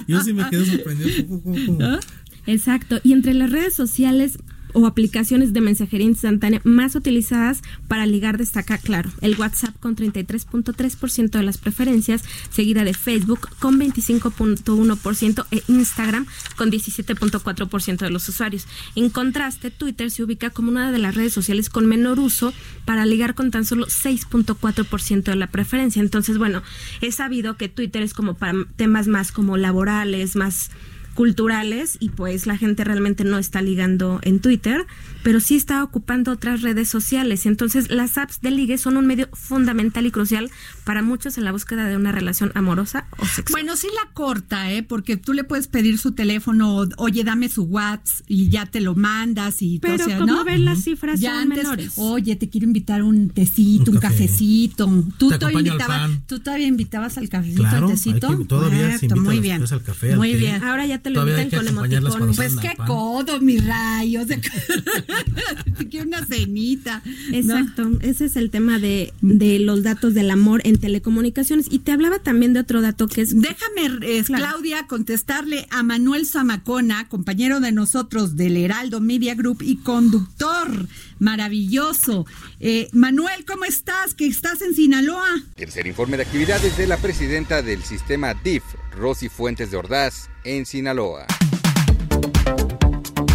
Yo 0.08 0.22
sí 0.22 0.34
me 0.34 0.50
quedé 0.50 0.66
sorprendido. 0.66 1.28
¿Cómo, 1.28 1.44
cómo, 1.44 1.66
cómo? 1.66 2.00
Exacto. 2.48 3.00
Y 3.04 3.14
entre 3.14 3.34
las 3.34 3.52
redes 3.52 3.74
sociales 3.74 4.38
o 4.76 4.86
aplicaciones 4.86 5.54
de 5.54 5.62
mensajería 5.62 6.06
instantánea 6.06 6.62
más 6.66 6.96
utilizadas 6.96 7.62
para 7.88 8.06
ligar 8.06 8.38
destaca, 8.38 8.78
claro, 8.78 9.10
el 9.22 9.36
WhatsApp 9.40 9.74
con 9.80 9.96
33.3% 9.96 11.30
de 11.30 11.44
las 11.44 11.58
preferencias, 11.58 12.24
seguida 12.52 12.84
de 12.84 12.94
Facebook 12.94 13.48
con 13.60 13.80
25.1% 13.80 15.46
e 15.52 15.64
Instagram 15.70 16.28
con 16.58 16.70
17.4% 16.72 17.98
de 17.98 18.10
los 18.10 18.28
usuarios. 18.28 18.68
En 18.96 19.10
contraste, 19.10 19.72
Twitter 19.72 20.12
se 20.12 20.24
ubica 20.24 20.50
como 20.50 20.70
una 20.70 20.92
de 20.92 21.00
las 21.00 21.16
redes 21.16 21.34
sociales 21.34 21.70
con 21.70 21.86
menor 21.86 22.20
uso 22.20 22.54
para 22.84 23.06
ligar 23.06 23.34
con 23.34 23.52
tan 23.52 23.64
solo 23.64 23.88
6.4% 23.88 25.24
de 25.24 25.36
la 25.36 25.48
preferencia. 25.48 26.02
Entonces, 26.02 26.38
bueno, 26.38 26.62
es 27.00 27.16
sabido 27.16 27.56
que 27.56 27.70
Twitter 27.70 28.04
es 28.04 28.14
como 28.14 28.34
para 28.34 28.66
temas 28.76 29.08
más 29.08 29.32
como 29.32 29.56
laborales, 29.56 30.36
más 30.36 30.70
culturales 31.16 31.98
y 32.00 32.10
pues 32.10 32.46
la 32.46 32.58
gente 32.58 32.84
realmente 32.84 33.24
no 33.24 33.38
está 33.40 33.62
ligando 33.62 34.20
en 34.22 34.40
Twitter, 34.40 34.86
pero 35.24 35.40
sí 35.40 35.56
está 35.56 35.84
ocupando 35.84 36.32
otras 36.32 36.62
redes 36.62 36.88
sociales. 36.90 37.46
Entonces 37.48 37.90
las 37.90 38.18
apps 38.20 38.42
de 38.42 38.52
ligue 38.52 38.78
son 38.78 38.98
un 38.98 39.08
medio 39.08 39.28
fundamental 39.34 40.06
y 40.06 40.12
crucial 40.12 40.52
para 40.84 41.02
muchos 41.02 41.38
en 41.40 41.46
la 41.46 41.52
búsqueda 41.52 41.86
de 41.88 41.96
una 41.96 42.12
relación 42.12 42.52
amorosa 42.54 43.08
o 43.18 43.26
sexual. 43.26 43.64
Bueno, 43.64 43.76
sí 43.76 43.88
la 44.04 44.12
corta, 44.14 44.72
¿eh? 44.72 44.84
Porque 44.84 45.18
tú 45.18 45.34
le 45.34 45.44
puedes 45.44 45.68
pedir 45.68 45.98
su 45.98 46.12
teléfono, 46.12 46.78
o, 46.78 46.88
oye, 46.98 47.24
dame 47.24 47.50
su 47.50 47.64
WhatsApp 47.64 48.26
y 48.28 48.50
ya 48.50 48.66
te 48.66 48.82
lo 48.82 48.94
mandas 48.94 49.62
y 49.62 49.80
pero 49.80 50.04
o 50.04 50.08
sea, 50.08 50.20
como 50.20 50.34
¿no? 50.34 50.44
ves 50.44 50.60
las 50.60 50.84
cifras 50.84 51.20
ya 51.22 51.32
son 51.32 51.42
antes, 51.44 51.58
menores. 51.64 51.94
oye, 51.96 52.36
te 52.36 52.50
quiero 52.50 52.68
invitar 52.68 53.02
un 53.04 53.30
tecito, 53.30 53.90
un, 53.90 53.98
Un 53.98 54.02
café. 54.02 54.16
cafecito. 54.26 54.86
Tú, 55.18 55.30
Te 55.30 55.40
todavía 55.40 55.60
invitabas, 55.60 56.12
tú 56.28 56.40
todavía 56.40 56.68
invitabas 56.68 57.18
al 57.18 57.30
cafecito, 57.30 57.62
Claro, 57.64 57.88
al 57.88 57.94
tecito. 57.94 58.38
que- 58.38 58.46
todavía 58.46 58.98
se 59.00 59.06
invita 59.06 59.16
muy 59.16 59.40
bien. 59.40 59.58
cafés, 59.62 59.72
al 59.72 59.82
café, 59.84 60.12
al 60.12 60.18
muy 60.18 60.32
té. 60.34 60.38
bien. 60.38 60.64
Ahora 60.64 60.86
ya 60.86 61.00
te 61.06 61.12
lo 61.12 61.22
Todavía 61.22 61.44
invitan 61.44 61.50
que 61.66 61.72
con 61.72 61.86
emoticones. 61.86 62.36
Pues 62.36 62.56
qué 62.56 62.72
pan. 62.76 62.88
codo, 62.88 63.40
mi 63.40 63.60
rayo. 63.60 64.24
O 64.24 64.26
sea, 64.26 64.40
te 65.78 65.88
quiero 65.88 66.08
una 66.08 66.26
cenita. 66.26 67.04
¿no? 67.06 67.36
Exacto, 67.38 67.92
ese 68.02 68.26
es 68.26 68.36
el 68.36 68.50
tema 68.50 68.80
de, 68.80 69.14
de 69.22 69.60
los 69.60 69.84
datos 69.84 70.16
del 70.16 70.32
amor 70.32 70.62
en 70.64 70.78
telecomunicaciones. 70.80 71.68
Y 71.70 71.80
te 71.80 71.92
hablaba 71.92 72.18
también 72.20 72.54
de 72.54 72.62
otro 72.62 72.82
dato 72.82 73.08
que 73.08 73.22
es 73.22 73.40
Déjame, 73.40 74.00
eh, 74.02 74.24
Claro. 74.26 74.44
Claudia, 74.50 74.88
contestarle 74.88 75.68
a 75.70 75.84
Manuel 75.84 76.26
Zamacona, 76.26 77.08
compañero 77.08 77.60
de 77.60 77.72
nosotros 77.72 78.36
del 78.36 78.58
Heraldo 78.58 79.00
Media 79.00 79.36
Group 79.36 79.62
y 79.62 79.76
conductor 79.78 80.88
maravilloso. 81.20 82.26
Eh, 82.60 82.90
Manuel, 82.94 83.46
¿cómo 83.46 83.66
estás? 83.66 84.16
Que 84.16 84.26
estás 84.26 84.62
en 84.64 84.74
Sinaloa. 84.74 85.28
Tercer 85.56 85.86
informe 85.86 86.18
de 86.18 86.24
actividades 86.24 86.76
de 86.78 86.88
la 86.88 86.98
presidenta 86.98 87.62
del 87.62 87.84
sistema 87.84 88.34
DIF, 88.34 88.64
Rosy 88.98 89.30
Fuentes 89.30 89.70
de 89.72 89.78
Ordaz, 89.78 90.30
en 90.46 90.66
Sinaloa. 90.66 91.26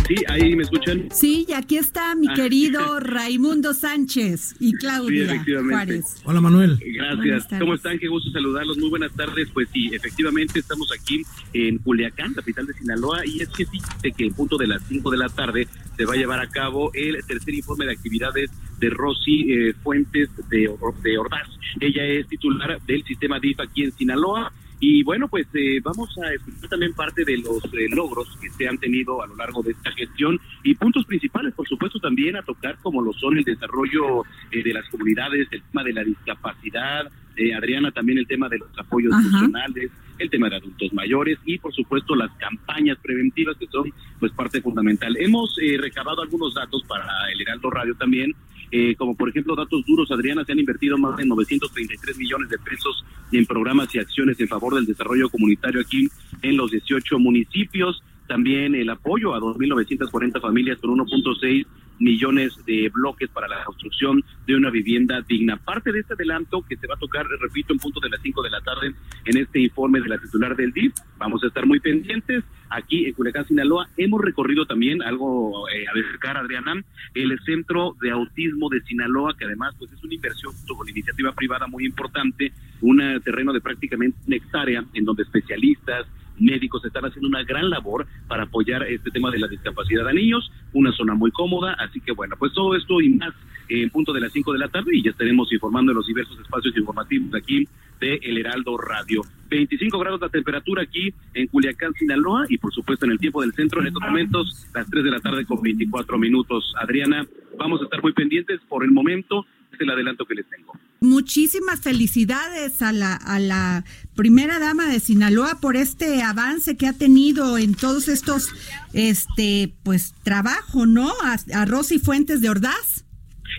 Sí, 0.08 0.16
ahí 0.28 0.56
me 0.56 0.64
escuchan. 0.64 1.06
Sí, 1.12 1.46
y 1.48 1.52
aquí 1.52 1.76
está 1.76 2.16
mi 2.16 2.26
Ah. 2.28 2.34
querido 2.34 2.80
Raimundo 3.00 3.72
Sánchez 3.74 4.56
y 4.58 4.72
Claudia 4.72 5.24
Sí, 5.26 5.30
efectivamente. 5.30 5.74
Juárez. 5.76 6.22
Hola 6.24 6.40
Manuel. 6.40 6.80
Gracias. 6.84 7.46
¿Cómo 7.60 7.74
están? 7.74 7.96
Qué 8.00 8.08
gusto 8.08 8.28
saludarlos. 8.32 8.76
Muy 8.78 8.88
buenas 8.90 9.12
tardes. 9.12 9.48
Pues 9.52 9.68
sí, 9.72 9.90
efectivamente 9.92 10.58
estamos 10.58 10.90
aquí 10.92 11.22
en 11.52 11.78
Culiacán, 11.78 12.34
capital 12.34 12.66
de 12.66 12.72
Sinaloa, 12.74 13.24
y 13.24 13.40
es 13.40 13.48
que 13.50 13.64
fíjate 13.66 14.10
que 14.10 14.24
en 14.26 14.34
punto 14.34 14.56
de 14.58 14.66
las 14.66 14.82
5 14.88 15.10
de 15.12 15.16
la 15.18 15.28
tarde 15.28 15.68
se 15.96 16.04
va 16.04 16.14
a 16.14 16.16
llevar 16.16 16.40
a 16.40 16.48
cabo 16.48 16.90
el 16.94 17.16
tercer 17.24 17.54
informe 17.54 17.84
de 17.86 17.92
actividades 17.92 18.50
de 18.80 18.90
Rosy 18.90 19.52
eh, 19.52 19.74
Fuentes 19.84 20.28
de 20.48 20.68
Ordaz. 20.68 21.48
Ella 21.78 22.04
es 22.04 22.26
titular 22.26 22.80
del 22.82 23.04
sistema 23.04 23.38
DIF 23.38 23.60
aquí 23.60 23.84
en 23.84 23.92
Sinaloa. 23.92 24.52
Y 24.80 25.02
bueno, 25.02 25.28
pues 25.28 25.46
eh, 25.52 25.78
vamos 25.82 26.08
a 26.18 26.32
escuchar 26.32 26.70
también 26.70 26.94
parte 26.94 27.22
de 27.24 27.36
los 27.36 27.62
eh, 27.74 27.86
logros 27.90 28.34
que 28.40 28.48
se 28.48 28.66
han 28.66 28.78
tenido 28.78 29.22
a 29.22 29.26
lo 29.26 29.36
largo 29.36 29.62
de 29.62 29.72
esta 29.72 29.92
gestión 29.92 30.40
y 30.64 30.74
puntos 30.74 31.04
principales, 31.04 31.52
por 31.54 31.68
supuesto, 31.68 32.00
también 32.00 32.36
a 32.36 32.42
tocar 32.42 32.78
como 32.78 33.02
lo 33.02 33.12
son 33.12 33.36
el 33.36 33.44
desarrollo 33.44 34.24
eh, 34.50 34.62
de 34.62 34.72
las 34.72 34.88
comunidades, 34.88 35.48
el 35.50 35.62
tema 35.62 35.84
de 35.84 35.92
la 35.92 36.02
discapacidad, 36.02 37.10
eh, 37.36 37.54
Adriana 37.54 37.90
también 37.90 38.18
el 38.18 38.26
tema 38.26 38.48
de 38.48 38.58
los 38.58 38.68
apoyos 38.78 39.12
Ajá. 39.12 39.22
funcionales, 39.22 39.90
el 40.18 40.28
tema 40.28 40.50
de 40.50 40.56
adultos 40.56 40.92
mayores 40.92 41.38
y 41.46 41.58
por 41.58 41.72
supuesto 41.72 42.14
las 42.14 42.30
campañas 42.32 42.98
preventivas 43.02 43.56
que 43.56 43.66
son 43.66 43.92
pues 44.18 44.32
parte 44.32 44.60
fundamental. 44.60 45.16
Hemos 45.16 45.56
eh, 45.62 45.76
recabado 45.78 46.22
algunos 46.22 46.54
datos 46.54 46.82
para 46.86 47.08
el 47.32 47.40
Heraldo 47.40 47.70
Radio 47.70 47.94
también 47.94 48.34
eh, 48.70 48.94
como 48.96 49.16
por 49.16 49.28
ejemplo 49.28 49.56
datos 49.56 49.84
duros, 49.86 50.10
Adriana, 50.10 50.44
se 50.44 50.52
han 50.52 50.58
invertido 50.58 50.96
más 50.96 51.16
de 51.16 51.26
933 51.26 52.16
millones 52.16 52.48
de 52.48 52.58
pesos 52.58 53.04
en 53.32 53.46
programas 53.46 53.94
y 53.94 53.98
acciones 53.98 54.38
en 54.40 54.48
favor 54.48 54.74
del 54.74 54.86
desarrollo 54.86 55.28
comunitario 55.28 55.80
aquí 55.80 56.08
en 56.42 56.56
los 56.56 56.70
18 56.70 57.18
municipios. 57.18 58.02
También 58.30 58.76
el 58.76 58.88
apoyo 58.88 59.34
a 59.34 59.40
2.940 59.40 60.40
familias 60.40 60.78
con 60.78 60.96
1.6 60.96 61.66
millones 61.98 62.56
de 62.64 62.88
bloques 62.94 63.28
para 63.28 63.48
la 63.48 63.64
construcción 63.64 64.22
de 64.46 64.54
una 64.54 64.70
vivienda 64.70 65.20
digna. 65.22 65.56
Parte 65.56 65.90
de 65.90 65.98
este 65.98 66.14
adelanto 66.14 66.62
que 66.62 66.76
se 66.76 66.86
va 66.86 66.94
a 66.94 66.96
tocar, 66.96 67.26
repito, 67.40 67.72
en 67.72 67.80
punto 67.80 67.98
de 67.98 68.08
las 68.08 68.22
5 68.22 68.40
de 68.40 68.50
la 68.50 68.60
tarde 68.60 68.94
en 69.24 69.36
este 69.36 69.58
informe 69.58 70.00
de 70.00 70.10
la 70.10 70.18
titular 70.18 70.54
del 70.54 70.70
DIF. 70.70 70.94
Vamos 71.18 71.42
a 71.42 71.48
estar 71.48 71.66
muy 71.66 71.80
pendientes. 71.80 72.44
Aquí 72.68 73.06
en 73.06 73.14
Culiacán, 73.14 73.48
Sinaloa, 73.48 73.88
hemos 73.96 74.20
recorrido 74.20 74.64
también 74.64 75.02
algo 75.02 75.68
eh, 75.68 75.86
a 75.92 75.98
destacar, 75.98 76.36
Adriana, 76.36 76.80
el 77.14 77.36
Centro 77.40 77.96
de 78.00 78.12
Autismo 78.12 78.68
de 78.68 78.80
Sinaloa, 78.82 79.36
que 79.36 79.46
además 79.46 79.74
pues 79.76 79.90
es 79.90 80.04
una 80.04 80.14
inversión 80.14 80.54
con 80.68 80.88
iniciativa 80.88 81.32
privada 81.32 81.66
muy 81.66 81.84
importante, 81.84 82.52
un 82.80 83.02
terreno 83.24 83.52
de 83.52 83.60
prácticamente 83.60 84.18
una 84.28 84.36
hectárea 84.36 84.84
en 84.94 85.04
donde 85.04 85.24
especialistas, 85.24 86.06
médicos 86.40 86.84
están 86.84 87.04
haciendo 87.04 87.28
una 87.28 87.44
gran 87.44 87.70
labor 87.70 88.06
para 88.28 88.44
apoyar 88.44 88.82
este 88.84 89.10
tema 89.10 89.30
de 89.30 89.38
la 89.38 89.48
discapacidad 89.48 90.06
a 90.08 90.12
niños, 90.12 90.50
una 90.72 90.92
zona 90.92 91.14
muy 91.14 91.30
cómoda, 91.30 91.74
así 91.78 92.00
que 92.00 92.12
bueno, 92.12 92.36
pues 92.38 92.52
todo 92.52 92.74
esto 92.74 93.00
y 93.00 93.10
más 93.10 93.34
en 93.68 93.90
punto 93.90 94.12
de 94.12 94.20
las 94.20 94.32
5 94.32 94.52
de 94.52 94.58
la 94.58 94.68
tarde 94.68 94.90
y 94.92 95.02
ya 95.02 95.10
estaremos 95.10 95.52
informando 95.52 95.92
en 95.92 95.96
los 95.96 96.06
diversos 96.06 96.38
espacios 96.40 96.76
informativos 96.76 97.34
aquí 97.34 97.68
de 98.00 98.18
El 98.22 98.38
Heraldo 98.38 98.76
Radio. 98.76 99.22
25 99.48 99.98
grados 99.98 100.20
la 100.20 100.28
temperatura 100.28 100.82
aquí 100.82 101.12
en 101.34 101.46
Culiacán, 101.46 101.92
Sinaloa 101.94 102.46
y 102.48 102.58
por 102.58 102.72
supuesto 102.72 103.04
en 103.04 103.12
el 103.12 103.18
tiempo 103.18 103.42
del 103.42 103.52
centro 103.52 103.80
en 103.80 103.88
estos 103.88 104.02
momentos 104.02 104.66
las 104.74 104.88
3 104.88 105.04
de 105.04 105.10
la 105.10 105.20
tarde 105.20 105.44
con 105.44 105.60
24 105.62 106.18
minutos. 106.18 106.74
Adriana, 106.80 107.26
vamos 107.58 107.80
a 107.80 107.84
estar 107.84 108.02
muy 108.02 108.12
pendientes 108.12 108.60
por 108.68 108.84
el 108.84 108.90
momento, 108.90 109.46
es 109.72 109.80
el 109.80 109.90
adelanto 109.90 110.24
que 110.26 110.34
les 110.34 110.48
tengo. 110.48 110.72
Muchísimas 111.00 111.80
felicidades 111.80 112.82
a 112.82 112.92
la, 112.92 113.14
a 113.14 113.38
la 113.38 113.84
primera 114.14 114.58
dama 114.58 114.86
de 114.86 115.00
Sinaloa 115.00 115.58
por 115.60 115.76
este 115.76 116.22
avance 116.22 116.76
que 116.76 116.86
ha 116.86 116.92
tenido 116.92 117.56
en 117.56 117.74
todos 117.74 118.08
estos, 118.08 118.48
este, 118.92 119.74
pues, 119.82 120.14
trabajo, 120.22 120.84
¿no? 120.84 121.10
A, 121.22 121.38
a 121.54 121.64
Rosy 121.64 121.98
Fuentes 121.98 122.42
de 122.42 122.50
Ordaz. 122.50 123.04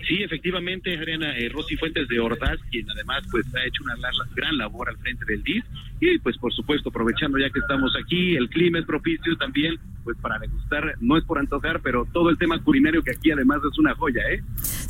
Sí, 0.06 0.22
efectivamente, 0.22 0.96
Adriana 0.96 1.36
eh, 1.36 1.48
Rosy 1.48 1.76
Fuentes 1.76 2.08
de 2.08 2.18
Ordaz, 2.18 2.58
quien 2.70 2.90
además 2.90 3.22
pues 3.30 3.46
ha 3.54 3.64
hecho 3.64 3.82
una 3.84 3.94
gran 4.34 4.56
labor 4.56 4.88
al 4.88 4.96
frente 4.98 5.24
del 5.26 5.42
DIS 5.42 5.64
y 6.00 6.18
pues 6.18 6.36
por 6.38 6.52
supuesto 6.52 6.88
aprovechando 6.88 7.38
ya 7.38 7.48
que 7.50 7.60
estamos 7.60 7.92
aquí, 8.02 8.34
el 8.34 8.48
clima 8.48 8.80
es 8.80 8.84
propicio 8.84 9.36
también 9.36 9.78
pues 10.02 10.16
para 10.18 10.38
degustar, 10.38 10.96
no 11.00 11.16
es 11.16 11.24
por 11.24 11.38
antojar, 11.38 11.80
pero 11.80 12.06
todo 12.12 12.30
el 12.30 12.38
tema 12.38 12.60
culinario 12.62 13.02
que 13.02 13.12
aquí 13.12 13.30
además 13.30 13.58
es 13.70 13.78
una 13.78 13.94
joya, 13.94 14.20
¿eh? 14.32 14.42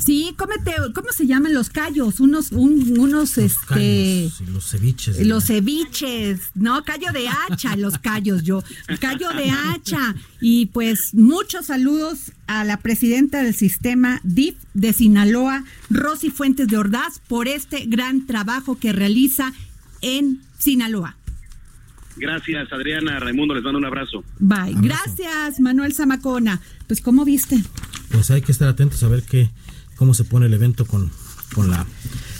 Sí, 0.03 0.33
cómete, 0.37 0.73
¿cómo 0.93 1.09
se 1.11 1.27
llaman 1.27 1.53
los 1.53 1.69
callos? 1.69 2.19
Unos, 2.19 2.51
unos, 2.51 3.37
este... 3.37 4.29
los 4.51 4.71
ceviches. 4.71 5.25
Los 5.25 5.45
ceviches, 5.45 6.51
¿no? 6.55 6.83
Callo 6.83 7.11
de 7.13 7.27
hacha, 7.27 7.75
los 7.75 7.97
callos, 7.99 8.43
yo. 8.43 8.63
Callo 8.99 9.29
de 9.33 9.49
hacha. 9.49 10.15
Y 10.41 10.65
pues 10.67 11.13
muchos 11.13 11.67
saludos 11.67 12.31
a 12.47 12.63
la 12.63 12.77
presidenta 12.77 13.43
del 13.43 13.53
sistema 13.53 14.19
DIF 14.23 14.55
de 14.73 14.93
Sinaloa, 14.93 15.63
Rosy 15.89 16.29
Fuentes 16.29 16.67
de 16.67 16.77
Ordaz, 16.77 17.19
por 17.27 17.47
este 17.47 17.85
gran 17.85 18.25
trabajo 18.25 18.77
que 18.77 18.91
realiza 18.93 19.53
en 20.01 20.41
Sinaloa. 20.57 21.15
Gracias, 22.15 22.71
Adriana. 22.71 23.19
Raimundo, 23.19 23.55
les 23.55 23.63
mando 23.63 23.79
un 23.79 23.85
abrazo. 23.85 24.23
Bye. 24.39 24.75
Gracias, 24.75 25.59
Manuel 25.59 25.93
Zamacona. 25.93 26.61
Pues, 26.87 27.01
¿cómo 27.01 27.25
viste? 27.25 27.63
Pues 28.11 28.29
hay 28.31 28.41
que 28.41 28.51
estar 28.51 28.67
atentos 28.67 29.01
a 29.03 29.07
ver 29.07 29.23
qué, 29.23 29.49
cómo 29.95 30.13
se 30.13 30.23
pone 30.23 30.45
el 30.45 30.53
evento 30.53 30.85
con, 30.85 31.11
con, 31.55 31.71
la, 31.71 31.85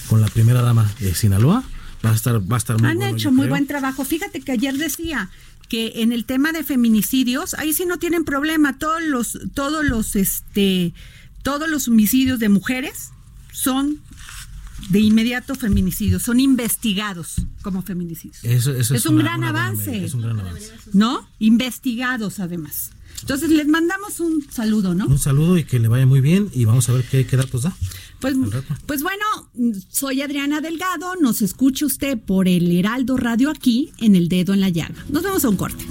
con 0.08 0.22
la 0.22 0.28
primera 0.28 0.62
dama 0.62 0.90
de 1.00 1.16
Sinaloa. 1.16 1.64
Va 2.06 2.12
a 2.12 2.16
estar, 2.16 2.40
va 2.40 2.56
a 2.56 2.58
estar 2.58 2.80
muy 2.80 2.90
Han 2.90 3.02
hecho 3.02 3.32
muy 3.32 3.48
buen 3.48 3.66
trabajo. 3.66 4.04
Fíjate 4.04 4.42
que 4.42 4.52
ayer 4.52 4.76
decía 4.78 5.30
que 5.70 6.02
en 6.02 6.12
el 6.12 6.26
tema 6.26 6.52
de 6.52 6.64
feminicidios, 6.64 7.54
ahí 7.56 7.74
sí 7.74 7.86
no 7.86 7.98
tienen 7.98 8.26
problema. 8.26 8.78
Todos 8.78 9.02
los, 9.02 9.40
todos 9.54 9.84
los, 9.86 10.16
este, 10.16 10.94
todos 11.42 11.70
los 11.70 11.88
homicidios 11.88 12.40
de 12.40 12.50
mujeres 12.50 13.12
son 13.52 14.00
de 14.90 15.00
inmediato 15.00 15.56
feminicidios, 15.56 16.24
son 16.24 16.40
investigados 16.40 17.36
como 17.62 17.82
feminicidios. 17.82 18.44
es, 18.44 19.06
un, 19.06 19.18
gran 19.18 19.44
avance. 19.44 20.04
Es 20.04 20.14
un 20.14 20.22
gran 20.22 20.40
avance. 20.40 20.72
¿No? 20.94 21.28
Investigados 21.40 22.40
además. 22.40 22.92
Entonces 23.22 23.50
les 23.50 23.68
mandamos 23.68 24.20
un 24.20 24.46
saludo, 24.52 24.94
¿no? 24.94 25.06
Un 25.06 25.20
saludo 25.20 25.58
y 25.58 25.64
que 25.64 25.80
le 25.80 25.88
vaya 25.88 26.06
muy 26.06 26.20
bien 26.20 26.50
y 26.54 26.66
vamos 26.66 26.90
a 26.90 26.94
ver 26.94 27.06
qué, 27.06 27.26
qué 27.26 27.38
datos 27.38 27.64
da. 27.64 27.74
Pues, 28.24 28.38
pues 28.86 29.04
bueno, 29.04 29.26
soy 29.90 30.22
Adriana 30.22 30.62
Delgado, 30.62 31.18
nos 31.18 31.42
escucha 31.42 31.86
usted 31.86 32.18
por 32.18 32.48
el 32.48 32.72
Heraldo 32.72 33.18
Radio 33.18 33.50
aquí 33.50 33.92
en 34.00 34.16
el 34.16 34.30
dedo 34.30 34.54
en 34.54 34.62
la 34.62 34.70
llaga. 34.70 34.96
Nos 35.10 35.24
vemos 35.24 35.44
a 35.44 35.50
un 35.50 35.58
corte. 35.58 35.86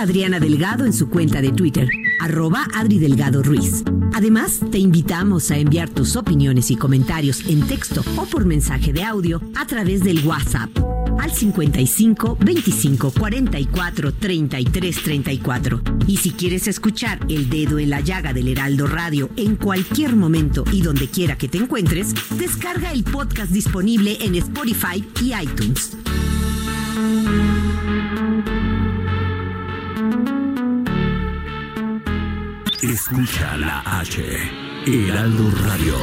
Adriana 0.00 0.40
Delgado 0.40 0.86
en 0.86 0.94
su 0.94 1.10
cuenta 1.10 1.42
de 1.42 1.52
Twitter, 1.52 1.86
arroba 2.20 2.66
Adri 2.74 2.98
Delgado 2.98 3.42
Ruiz. 3.42 3.84
Además, 4.20 4.60
te 4.70 4.76
invitamos 4.76 5.50
a 5.50 5.56
enviar 5.56 5.88
tus 5.88 6.14
opiniones 6.14 6.70
y 6.70 6.76
comentarios 6.76 7.40
en 7.48 7.66
texto 7.66 8.04
o 8.18 8.26
por 8.26 8.44
mensaje 8.44 8.92
de 8.92 9.02
audio 9.02 9.40
a 9.56 9.64
través 9.64 10.04
del 10.04 10.22
WhatsApp 10.26 10.68
al 11.18 11.30
55 11.32 12.36
25 12.38 13.12
44 13.12 14.12
33 14.12 15.02
34. 15.02 15.80
Y 16.06 16.18
si 16.18 16.32
quieres 16.32 16.68
escuchar 16.68 17.18
El 17.30 17.48
Dedo 17.48 17.78
en 17.78 17.88
la 17.88 18.00
Llaga 18.00 18.34
del 18.34 18.48
Heraldo 18.48 18.86
Radio 18.86 19.30
en 19.38 19.56
cualquier 19.56 20.14
momento 20.16 20.64
y 20.70 20.82
donde 20.82 21.08
quiera 21.08 21.38
que 21.38 21.48
te 21.48 21.56
encuentres, 21.56 22.12
descarga 22.36 22.92
el 22.92 23.04
podcast 23.04 23.50
disponible 23.50 24.18
en 24.20 24.34
Spotify 24.34 25.02
y 25.22 25.32
iTunes. 25.32 25.96
Escucha 32.82 33.58
la 33.58 33.82
H, 34.00 34.22
Heraldo 34.86 35.50
Radio. 35.66 35.96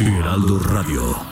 Heraldo 0.00 0.58
Radio. 0.58 1.31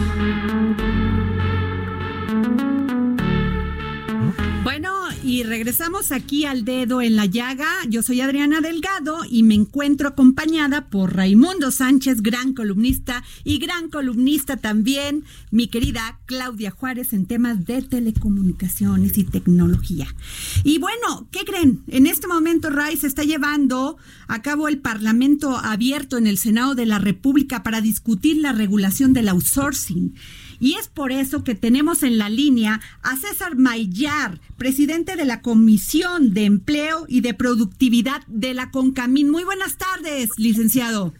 Regresamos 5.51 6.13
aquí 6.13 6.45
al 6.45 6.63
dedo 6.63 7.01
en 7.01 7.17
la 7.17 7.25
llaga. 7.25 7.67
Yo 7.89 8.01
soy 8.03 8.21
Adriana 8.21 8.61
Delgado 8.61 9.17
y 9.29 9.43
me 9.43 9.53
encuentro 9.53 10.07
acompañada 10.07 10.89
por 10.89 11.13
Raimundo 11.13 11.71
Sánchez, 11.71 12.21
gran 12.21 12.53
columnista 12.53 13.21
y 13.43 13.57
gran 13.57 13.89
columnista 13.89 14.55
también, 14.55 15.25
mi 15.51 15.67
querida 15.67 16.21
Claudia 16.25 16.71
Juárez 16.71 17.11
en 17.11 17.25
temas 17.25 17.65
de 17.65 17.81
telecomunicaciones 17.81 19.17
y 19.17 19.25
tecnología. 19.25 20.07
Y 20.63 20.77
bueno, 20.77 21.27
¿qué 21.31 21.41
creen? 21.43 21.83
En 21.87 22.07
este 22.07 22.27
momento 22.27 22.69
RAI 22.69 22.95
se 22.95 23.07
está 23.07 23.23
llevando 23.23 23.97
a 24.29 24.41
cabo 24.41 24.69
el 24.69 24.79
Parlamento 24.79 25.57
abierto 25.57 26.17
en 26.17 26.27
el 26.27 26.37
Senado 26.37 26.75
de 26.75 26.85
la 26.85 26.97
República 26.97 27.61
para 27.61 27.81
discutir 27.81 28.37
la 28.37 28.53
regulación 28.53 29.11
del 29.11 29.27
outsourcing. 29.27 30.15
Y 30.61 30.75
es 30.75 30.87
por 30.89 31.11
eso 31.11 31.43
que 31.43 31.55
tenemos 31.55 32.03
en 32.03 32.19
la 32.19 32.29
línea 32.29 32.79
a 33.01 33.15
César 33.15 33.57
Mayar, 33.57 34.39
presidente 34.57 35.15
de 35.15 35.25
la 35.25 35.41
Comisión 35.41 36.35
de 36.35 36.45
Empleo 36.45 37.05
y 37.07 37.21
de 37.21 37.33
Productividad 37.33 38.21
de 38.27 38.53
la 38.53 38.69
CONCAMIN. 38.69 39.31
Muy 39.31 39.43
buenas 39.43 39.77
tardes, 39.77 40.29
licenciado. 40.37 41.13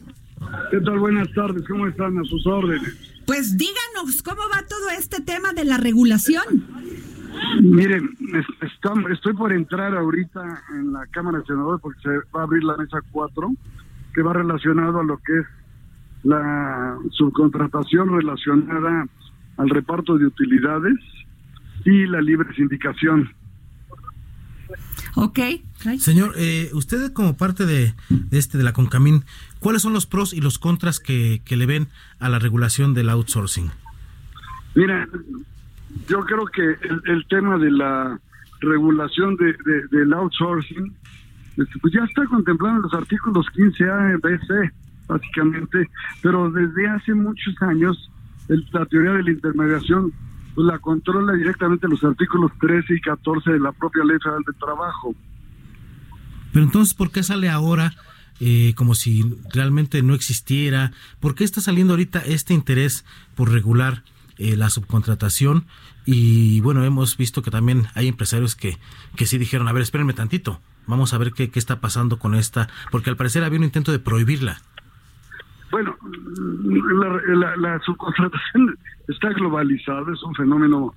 ¿Qué 0.69 0.79
tal? 0.81 0.99
Buenas 0.99 1.27
tardes, 1.33 1.67
¿cómo 1.67 1.87
están? 1.87 2.19
A 2.19 2.23
sus 2.23 2.45
órdenes. 2.45 2.95
Pues 3.25 3.57
díganos, 3.57 4.21
¿cómo 4.21 4.43
va 4.53 4.63
todo 4.69 4.91
este 4.95 5.21
tema 5.23 5.53
de 5.53 5.65
la 5.65 5.77
regulación? 5.77 6.43
Miren, 7.63 8.15
estoy 9.09 9.33
por 9.33 9.53
entrar 9.53 9.97
ahorita 9.97 10.63
en 10.75 10.93
la 10.93 11.07
Cámara 11.07 11.39
de 11.39 11.45
Senadores 11.45 11.81
porque 11.81 11.99
se 12.01 12.09
va 12.09 12.41
a 12.41 12.43
abrir 12.43 12.63
la 12.63 12.77
mesa 12.77 12.99
4, 13.11 13.51
que 14.13 14.21
va 14.21 14.33
relacionado 14.33 14.99
a 14.99 15.03
lo 15.03 15.17
que 15.17 15.39
es 15.39 15.45
la 16.23 16.95
subcontratación 17.09 18.07
relacionada 18.09 19.07
al 19.61 19.69
reparto 19.69 20.17
de 20.17 20.25
utilidades 20.25 20.97
y 21.85 22.05
la 22.07 22.21
libre 22.21 22.53
sindicación. 22.55 23.29
Ok. 25.15 25.39
Señor, 25.99 26.33
eh, 26.37 26.69
usted 26.73 27.11
como 27.11 27.35
parte 27.37 27.65
de, 27.65 27.93
este 28.31 28.57
de 28.57 28.63
la 28.63 28.73
Concamín, 28.73 29.23
¿cuáles 29.59 29.81
son 29.81 29.93
los 29.93 30.05
pros 30.05 30.33
y 30.33 30.41
los 30.41 30.59
contras 30.59 30.99
que, 30.99 31.41
le 31.47 31.65
ven 31.65 31.87
a 32.19 32.29
la 32.29 32.39
regulación 32.39 32.93
del 32.93 33.09
outsourcing? 33.09 33.71
Mira, 34.75 35.07
yo 36.07 36.21
creo 36.21 36.45
que 36.45 36.77
el, 37.05 37.25
tema 37.27 37.57
de 37.57 37.71
la 37.71 38.19
regulación 38.61 39.35
de, 39.35 39.53
del 39.91 40.13
outsourcing 40.13 40.95
este, 41.57 41.79
pues 41.79 41.93
ya 41.93 42.03
está 42.05 42.25
contemplado 42.25 42.77
en 42.77 42.81
los 42.83 42.93
artículos 42.93 43.45
15A 43.53 44.17
y 44.17 44.21
BC, 44.21 44.73
básicamente, 45.07 45.89
pero 46.21 46.49
desde 46.51 46.87
hace 46.87 47.13
muchos 47.13 47.61
años 47.61 48.09
la 48.47 48.85
teoría 48.85 49.11
de 49.13 49.23
la 49.23 49.31
intermediación 49.31 50.13
pues 50.55 50.67
la 50.67 50.79
controla 50.79 51.33
directamente 51.33 51.87
los 51.87 52.03
artículos 52.03 52.51
13 52.59 52.95
y 52.95 53.01
14 53.01 53.51
de 53.51 53.59
la 53.59 53.71
propia 53.71 54.03
Ley 54.03 54.17
Federal 54.21 54.43
de 54.45 54.53
Trabajo. 54.53 55.15
Pero 56.51 56.65
entonces, 56.65 56.93
¿por 56.93 57.11
qué 57.11 57.23
sale 57.23 57.49
ahora 57.49 57.93
eh, 58.39 58.73
como 58.75 58.95
si 58.95 59.23
realmente 59.53 60.03
no 60.03 60.13
existiera? 60.13 60.91
¿Por 61.19 61.35
qué 61.35 61.43
está 61.43 61.61
saliendo 61.61 61.93
ahorita 61.93 62.19
este 62.19 62.53
interés 62.53 63.05
por 63.35 63.51
regular 63.51 64.03
eh, 64.37 64.57
la 64.57 64.69
subcontratación? 64.69 65.65
Y 66.05 66.59
bueno, 66.61 66.83
hemos 66.83 67.15
visto 67.15 67.41
que 67.41 67.51
también 67.51 67.87
hay 67.93 68.07
empresarios 68.07 68.55
que, 68.55 68.77
que 69.15 69.25
sí 69.25 69.37
dijeron, 69.37 69.67
a 69.67 69.73
ver, 69.73 69.83
espérenme 69.83 70.13
tantito, 70.13 70.59
vamos 70.87 71.13
a 71.13 71.17
ver 71.17 71.31
qué, 71.31 71.49
qué 71.49 71.59
está 71.59 71.79
pasando 71.79 72.19
con 72.19 72.35
esta, 72.35 72.67
porque 72.91 73.09
al 73.09 73.17
parecer 73.17 73.43
había 73.43 73.59
un 73.59 73.65
intento 73.65 73.91
de 73.91 73.99
prohibirla. 73.99 74.61
Bueno, 75.69 75.95
la, 77.57 77.79
subcontratación 77.79 78.77
está 79.07 79.29
globalizada, 79.29 80.13
es 80.13 80.23
un 80.23 80.35
fenómeno 80.35 80.93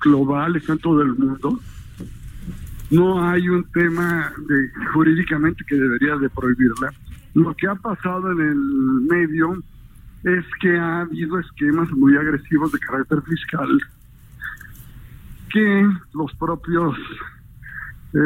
global, 0.00 0.56
está 0.56 0.72
en 0.72 0.78
todo 0.78 1.02
el 1.02 1.14
mundo. 1.14 1.58
No 2.90 3.24
hay 3.24 3.48
un 3.48 3.64
tema 3.72 4.32
de, 4.46 4.70
jurídicamente 4.92 5.64
que 5.66 5.76
debería 5.76 6.16
de 6.16 6.28
prohibirla. 6.30 6.92
Lo 7.34 7.54
que 7.54 7.66
ha 7.66 7.74
pasado 7.74 8.30
en 8.32 8.40
el 8.40 8.56
medio 9.08 9.62
es 10.22 10.44
que 10.60 10.76
ha 10.78 11.00
habido 11.00 11.38
esquemas 11.38 11.90
muy 11.92 12.16
agresivos 12.16 12.72
de 12.72 12.78
carácter 12.78 13.22
fiscal 13.22 13.80
que 15.50 15.88
los 16.14 16.34
propios 16.34 16.96
eh, 18.12 18.18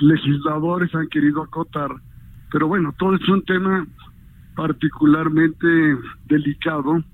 legisladores 0.00 0.94
han 0.94 1.08
querido 1.08 1.42
acotar. 1.42 1.90
Pero 2.50 2.68
bueno, 2.68 2.94
todo 2.98 3.14
es 3.16 3.28
un 3.28 3.42
tema 3.44 3.86
particularmente 4.56 5.66
delicado 6.24 7.04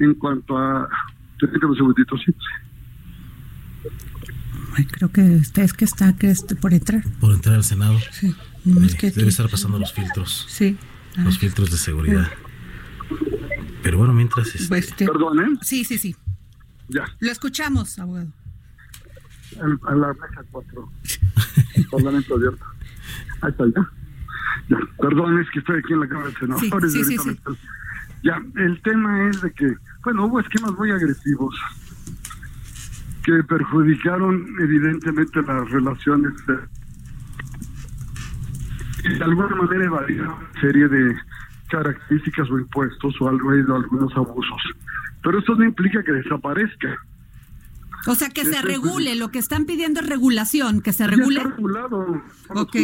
en 0.00 0.14
cuanto 0.14 0.58
a... 0.58 0.88
Un 1.42 1.76
segundito, 1.76 2.16
sí. 2.18 2.34
creo 4.90 5.10
que 5.10 5.22
usted 5.36 5.62
es 5.62 5.72
que 5.72 5.84
está 5.86 6.14
que 6.14 6.34
por 6.60 6.74
entrar. 6.74 7.02
Por 7.18 7.32
entrar 7.32 7.54
al 7.54 7.64
Senado. 7.64 7.98
Sí. 8.10 8.34
Eh, 8.66 9.12
debe 9.14 9.28
estar 9.28 9.48
pasando 9.48 9.78
los 9.78 9.92
filtros. 9.92 10.46
Sí. 10.48 10.76
Los 11.16 11.38
filtros 11.38 11.70
de 11.70 11.78
seguridad. 11.78 12.28
Pero 13.82 13.98
bueno, 13.98 14.12
mientras... 14.12 14.54
Este... 14.54 14.78
este 14.78 15.06
Perdón, 15.06 15.40
¿eh? 15.40 15.58
Sí, 15.62 15.84
sí, 15.84 15.96
sí. 15.96 16.14
Ya. 16.88 17.04
Lo 17.20 17.30
escuchamos, 17.30 17.98
abogado. 17.98 18.32
A, 19.86 19.94
la 19.94 20.08
mesa 20.08 20.44
4. 20.50 20.92
Parlamento 21.90 22.34
abierto. 22.34 22.64
Ahí 23.40 23.50
está, 23.50 23.64
ya. 24.70 24.78
Perdón, 24.98 25.38
es 25.40 25.50
que 25.50 25.58
estoy 25.58 25.78
aquí 25.78 25.92
en 25.92 26.00
la 26.00 26.08
Cámara 26.08 26.28
de 26.28 26.36
Senadores. 26.36 26.92
Sí, 26.92 27.04
sí, 27.04 27.18
sí, 27.18 27.38
ya, 28.22 28.42
el 28.56 28.80
tema 28.82 29.28
es 29.28 29.40
de 29.40 29.50
que, 29.52 29.74
bueno, 30.04 30.26
hubo 30.26 30.40
esquemas 30.40 30.72
muy 30.72 30.90
agresivos 30.90 31.58
que 33.24 33.42
perjudicaron 33.44 34.46
evidentemente 34.60 35.42
las 35.42 35.70
relaciones 35.70 36.32
y 39.04 39.18
de 39.18 39.24
alguna 39.24 39.56
manera 39.56 39.84
evadieron 39.84 40.28
una 40.28 40.60
serie 40.60 40.88
de 40.88 41.16
características 41.70 42.50
o 42.50 42.58
impuestos 42.58 43.14
o 43.20 43.28
algo 43.28 43.52
de 43.52 43.60
algunos 43.60 44.14
abusos. 44.16 44.62
Pero 45.22 45.38
eso 45.38 45.54
no 45.54 45.64
implica 45.64 46.02
que 46.02 46.12
desaparezca. 46.12 46.98
O 48.06 48.14
sea, 48.14 48.30
que 48.30 48.44
se 48.44 48.62
regule, 48.62 49.14
lo 49.14 49.30
que 49.30 49.38
están 49.38 49.66
pidiendo 49.66 50.00
es 50.00 50.06
regulación, 50.06 50.80
que 50.80 50.92
se 50.92 51.06
regule. 51.06 51.36
Ya 51.36 51.42
está 51.42 51.50
regulado. 51.50 52.22
Ok. 52.48 52.76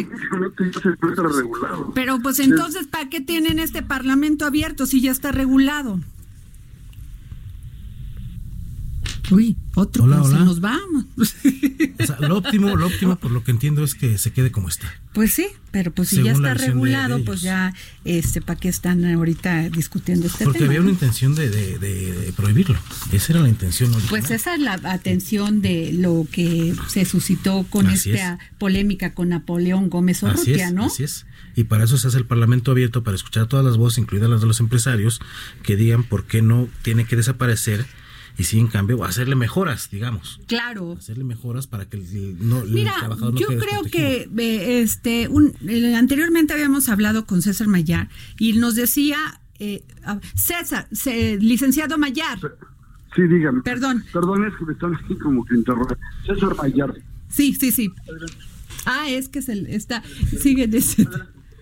Pero 1.95 2.21
pues 2.21 2.39
entonces, 2.39 2.87
¿para 2.87 3.09
qué 3.09 3.21
tienen 3.21 3.59
este 3.59 3.83
parlamento 3.83 4.45
abierto 4.45 4.87
si 4.87 5.01
ya 5.01 5.11
está 5.11 5.33
regulado? 5.33 6.01
Uy, 9.31 9.57
otro, 9.75 10.05
hola, 10.05 10.23
hola. 10.23 10.39
nos 10.41 10.61
vamos. 10.61 11.07
O 12.15 12.19
sea, 12.19 12.29
lo 12.29 12.39
óptimo, 12.39 12.77
lo 12.77 12.87
óptimo, 12.87 13.17
por 13.17 13.31
lo 13.31 13.43
que 13.45 13.51
entiendo, 13.51 13.85
es 13.85 13.95
que 13.95 14.19
se 14.19 14.33
quede 14.33 14.51
como 14.51 14.69
está. 14.69 14.93
Pues 15.13 15.33
sí, 15.33 15.49
pero 15.71 15.91
pues 15.91 16.09
si 16.11 16.23
ya 16.23 16.33
está 16.33 16.55
regulado, 16.55 17.25
pues 17.25 17.41
ya, 17.43 17.75
este, 18.05 18.41
¿para 18.41 18.59
qué 18.59 18.69
están 18.69 19.05
ahorita 19.05 19.69
discutiendo 19.71 20.27
este 20.27 20.45
Porque 20.45 20.59
tema? 20.59 20.67
Porque 20.67 20.79
había 20.79 20.81
una 20.81 20.91
intención 20.91 21.35
de, 21.35 22.33
prohibirlo. 22.37 22.79
Esa 23.13 23.33
era 23.33 23.43
la 23.43 23.49
intención 23.49 23.91
original. 23.91 24.11
Pues 24.11 24.31
esa 24.31 24.55
es 24.55 24.61
la 24.61 24.75
atención 24.85 25.63
de 25.63 25.93
lo 25.93 26.27
que 26.31 26.75
se 26.89 27.05
suscitó 27.05 27.67
con 27.69 27.89
esta 27.89 28.39
polémica 28.59 29.15
con 29.15 29.31
Napoleón 29.31 29.91
Gómez 29.91 30.23
Urrutia, 30.23 30.71
¿no? 30.71 30.87
Así 30.87 31.05
es. 31.05 31.27
Y 31.55 31.65
para 31.65 31.85
eso 31.85 31.97
se 31.97 32.09
hace 32.09 32.19
el 32.19 32.27
Parlamento 32.27 32.71
abierto, 32.71 33.03
para 33.03 33.15
escuchar 33.15 33.47
todas 33.47 33.65
las 33.65 33.79
voces, 33.79 33.99
incluidas 33.99 34.29
las 34.29 34.43
de 34.43 34.47
los 34.47 34.61
empresarios, 34.61 35.21
que 35.63 35.77
digan 35.77 36.05
por 36.05 36.25
qué 36.25 36.43
no 36.43 36.69
tiene 36.83 37.07
que 37.07 37.17
desaparecer 37.17 37.87
y 38.39 38.45
sí, 38.45 38.59
en 38.59 38.67
cambio, 38.67 39.03
hacerle 39.05 39.35
mejoras, 39.35 39.89
digamos. 39.91 40.41
Claro. 40.47 40.97
Hacerle 40.99 41.25
mejoras 41.25 41.67
para 41.67 41.87
que 41.89 41.97
el, 41.97 42.37
no, 42.47 42.65
Mira, 42.67 42.95
yo 43.35 43.47
creo 43.47 43.83
que 43.91 44.29
eh, 44.37 44.81
este 44.83 45.29
un, 45.29 45.55
anteriormente 45.97 46.53
habíamos 46.53 46.89
hablado 46.89 47.27
con 47.27 47.41
César 47.41 47.67
Mayar 47.67 48.09
y 48.39 48.53
nos 48.55 48.75
decía, 48.75 49.41
eh, 49.59 49.85
César, 50.35 50.89
licenciado 51.41 51.97
Mayar. 51.97 52.39
Sí, 53.15 53.23
dígame. 53.23 53.63
Perdón. 53.63 54.05
Perdón, 54.13 54.45
es 54.45 54.55
que 54.59 54.67
me 54.67 54.73
están 54.75 54.95
así 54.95 55.15
como 55.17 55.45
que 55.47 55.55
interrogando. 55.55 55.99
César 56.27 56.55
Mayar. 56.57 56.95
Sí, 57.29 57.55
sí, 57.55 57.73
sí. 57.73 57.91
Ah, 58.85 59.09
es 59.09 59.29
que 59.29 59.41
se 59.41 59.75
está, 59.75 60.03
sigue 60.41 60.69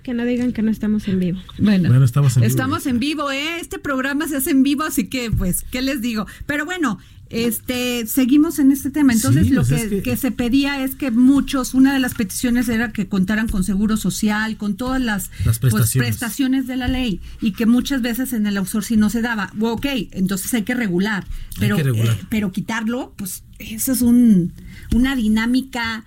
que 0.05 0.13
no 0.13 0.25
digan 0.27 0.53
que 0.53 0.63
no 0.63 0.71
estamos 0.71 1.09
en 1.09 1.19
vivo. 1.19 1.41
Bueno, 1.59 2.05
estamos 2.05 2.37
en 2.37 2.43
vivo. 2.43 2.51
Estamos 2.51 2.87
en 2.87 3.01
vivo, 3.01 3.31
¿eh? 3.31 3.59
Este 3.59 3.79
programa 3.79 4.29
se 4.29 4.37
hace 4.37 4.51
en 4.51 4.63
vivo, 4.63 4.85
así 4.85 5.09
que, 5.09 5.31
pues, 5.31 5.65
¿qué 5.71 5.81
les 5.81 6.03
digo? 6.03 6.27
Pero 6.45 6.67
bueno, 6.67 6.99
este, 7.31 8.07
seguimos 8.07 8.59
en 8.59 8.71
este 8.71 8.91
tema. 8.91 9.15
Entonces, 9.15 9.51
lo 9.51 9.65
pues 9.65 10.03
que, 10.03 10.17
se 10.19 10.31
pedía 10.31 10.85
es 10.85 10.95
que 10.95 11.11
muchos, 11.11 11.73
una 11.73 11.95
de 11.95 12.01
las 12.01 12.13
peticiones 12.15 12.69
era 12.69 12.93
que 12.93 13.09
contaran 13.09 13.49
con 13.49 13.65
seguro 13.65 13.97
social, 13.97 14.59
con 14.59 14.77
todas 14.77 15.01
las, 15.01 15.31
pues, 15.59 15.95
prestaciones. 15.95 16.67
de 16.67 16.77
la 16.77 16.87
ley, 16.87 17.23
y 17.41 17.53
que 17.53 17.65
muchas 17.65 18.03
veces 18.03 18.35
en 18.35 18.47
el 18.47 18.59
outsourcing 18.59 19.01
no 19.01 19.09
se 19.09 19.23
daba. 19.23 19.53
ok, 19.59 19.87
entonces 20.13 20.53
hay 20.53 20.65
que 20.65 20.75
regular, 20.75 21.27
pero, 21.59 21.79
eh, 21.79 22.19
pero 22.29 22.53
quitarlo, 22.53 23.15
pues, 23.17 23.43
eso 23.59 23.93
es 23.93 24.03
un, 24.03 24.53
una 24.93 25.17
dinámica 25.17 26.05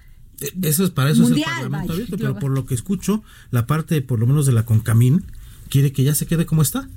eso 0.62 0.84
es 0.84 0.92
para 0.92 1.10
eso 1.10 1.24
es 1.24 1.32
el 1.32 1.42
Parlamento 1.42 1.94
abierto, 1.94 2.18
pero 2.18 2.40
por 2.40 2.52
lo 2.52 2.66
que 2.66 2.76
escucho, 2.76 3.24
la 3.52 3.66
parte 3.66 4.02
por 4.02 4.20
lo 4.20 4.28
menos 4.28 4.46
de 4.46 4.52
la 4.52 4.66
Concamín 4.66 5.24
quiere 5.70 5.92
que 5.92 6.04
ya 6.04 6.16
se 6.16 6.26
quede 6.26 6.46
como 6.46 6.62
está. 6.62 6.88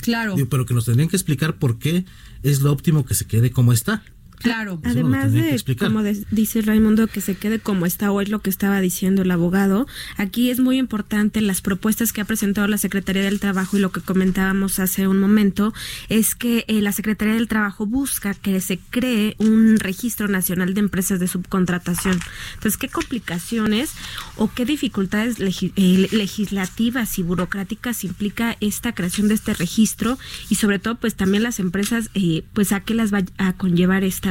Claro. 0.00 0.36
pero 0.48 0.64
que 0.64 0.74
nos 0.74 0.84
tendrían 0.84 1.08
que 1.08 1.16
explicar 1.16 1.58
por 1.58 1.78
qué 1.78 2.04
es 2.44 2.60
lo 2.60 2.72
óptimo 2.72 3.04
que 3.04 3.14
se 3.14 3.26
quede 3.26 3.50
como 3.50 3.72
está. 3.72 4.02
Claro. 4.40 4.80
Además 4.84 5.32
de, 5.32 5.60
como 5.78 6.02
dice 6.30 6.62
Raimundo, 6.62 7.06
que 7.06 7.20
se 7.20 7.34
quede 7.34 7.58
como 7.58 7.86
está 7.86 8.12
hoy 8.12 8.26
lo 8.26 8.40
que 8.40 8.50
estaba 8.50 8.80
diciendo 8.80 9.22
el 9.22 9.30
abogado, 9.30 9.86
aquí 10.16 10.50
es 10.50 10.60
muy 10.60 10.78
importante 10.78 11.40
las 11.40 11.60
propuestas 11.60 12.12
que 12.12 12.20
ha 12.20 12.24
presentado 12.24 12.68
la 12.68 12.78
Secretaría 12.78 13.22
del 13.22 13.40
Trabajo 13.40 13.76
y 13.76 13.80
lo 13.80 13.90
que 13.90 14.00
comentábamos 14.00 14.78
hace 14.78 15.08
un 15.08 15.18
momento, 15.18 15.74
es 16.08 16.34
que 16.34 16.64
eh, 16.68 16.80
la 16.82 16.92
Secretaría 16.92 17.34
del 17.34 17.48
Trabajo 17.48 17.86
busca 17.86 18.34
que 18.34 18.60
se 18.60 18.78
cree 18.90 19.34
un 19.38 19.78
registro 19.78 20.28
nacional 20.28 20.74
de 20.74 20.80
empresas 20.80 21.20
de 21.20 21.28
subcontratación. 21.28 22.18
Entonces, 22.54 22.76
¿qué 22.76 22.88
complicaciones 22.88 23.92
o 24.36 24.52
qué 24.52 24.64
dificultades 24.64 25.36
eh, 25.40 26.08
legislativas 26.12 27.18
y 27.18 27.22
burocráticas 27.22 28.04
implica 28.04 28.56
esta 28.60 28.92
creación 28.92 29.28
de 29.28 29.34
este 29.34 29.54
registro? 29.54 30.18
Y 30.48 30.56
sobre 30.56 30.78
todo, 30.78 30.96
pues 30.96 31.14
también 31.14 31.42
las 31.42 31.58
empresas, 31.58 32.10
eh, 32.14 32.44
pues 32.52 32.72
a 32.72 32.80
qué 32.80 32.94
las 32.94 33.12
va 33.12 33.22
a 33.38 33.52
conllevar 33.54 34.04
esta 34.04 34.27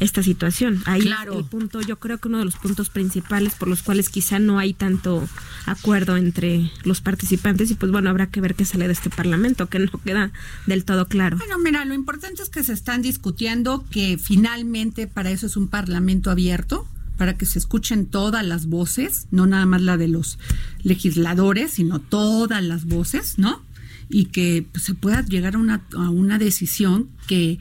esta 0.00 0.22
situación. 0.22 0.82
Ahí 0.86 1.02
claro. 1.02 1.38
el 1.38 1.44
punto, 1.44 1.80
yo 1.80 1.98
creo 1.98 2.18
que 2.18 2.28
uno 2.28 2.38
de 2.38 2.44
los 2.44 2.56
puntos 2.56 2.88
principales 2.90 3.54
por 3.54 3.68
los 3.68 3.82
cuales 3.82 4.08
quizá 4.08 4.38
no 4.38 4.58
hay 4.58 4.72
tanto 4.72 5.28
acuerdo 5.66 6.16
entre 6.16 6.70
los 6.84 7.00
participantes 7.00 7.70
y 7.70 7.74
pues 7.74 7.90
bueno, 7.90 8.08
habrá 8.10 8.28
que 8.28 8.40
ver 8.40 8.54
qué 8.54 8.64
sale 8.64 8.86
de 8.86 8.92
este 8.92 9.10
parlamento, 9.10 9.68
que 9.68 9.78
no 9.80 9.90
queda 10.04 10.30
del 10.66 10.84
todo 10.84 11.08
claro. 11.08 11.36
Bueno, 11.36 11.58
mira, 11.58 11.84
lo 11.84 11.94
importante 11.94 12.42
es 12.42 12.48
que 12.48 12.62
se 12.62 12.72
están 12.72 13.02
discutiendo 13.02 13.84
que 13.90 14.18
finalmente 14.18 15.06
para 15.06 15.30
eso 15.30 15.46
es 15.46 15.56
un 15.56 15.68
parlamento 15.68 16.30
abierto, 16.30 16.86
para 17.16 17.36
que 17.36 17.46
se 17.46 17.58
escuchen 17.58 18.06
todas 18.06 18.46
las 18.46 18.66
voces, 18.66 19.26
no 19.32 19.46
nada 19.46 19.66
más 19.66 19.82
la 19.82 19.96
de 19.96 20.06
los 20.06 20.38
legisladores, 20.84 21.72
sino 21.72 21.98
todas 21.98 22.62
las 22.62 22.84
voces, 22.84 23.38
¿no? 23.38 23.60
Y 24.08 24.26
que 24.26 24.64
pues, 24.70 24.84
se 24.84 24.94
pueda 24.94 25.22
llegar 25.22 25.56
a 25.56 25.58
una, 25.58 25.82
a 25.96 26.10
una 26.10 26.38
decisión 26.38 27.08
que 27.26 27.58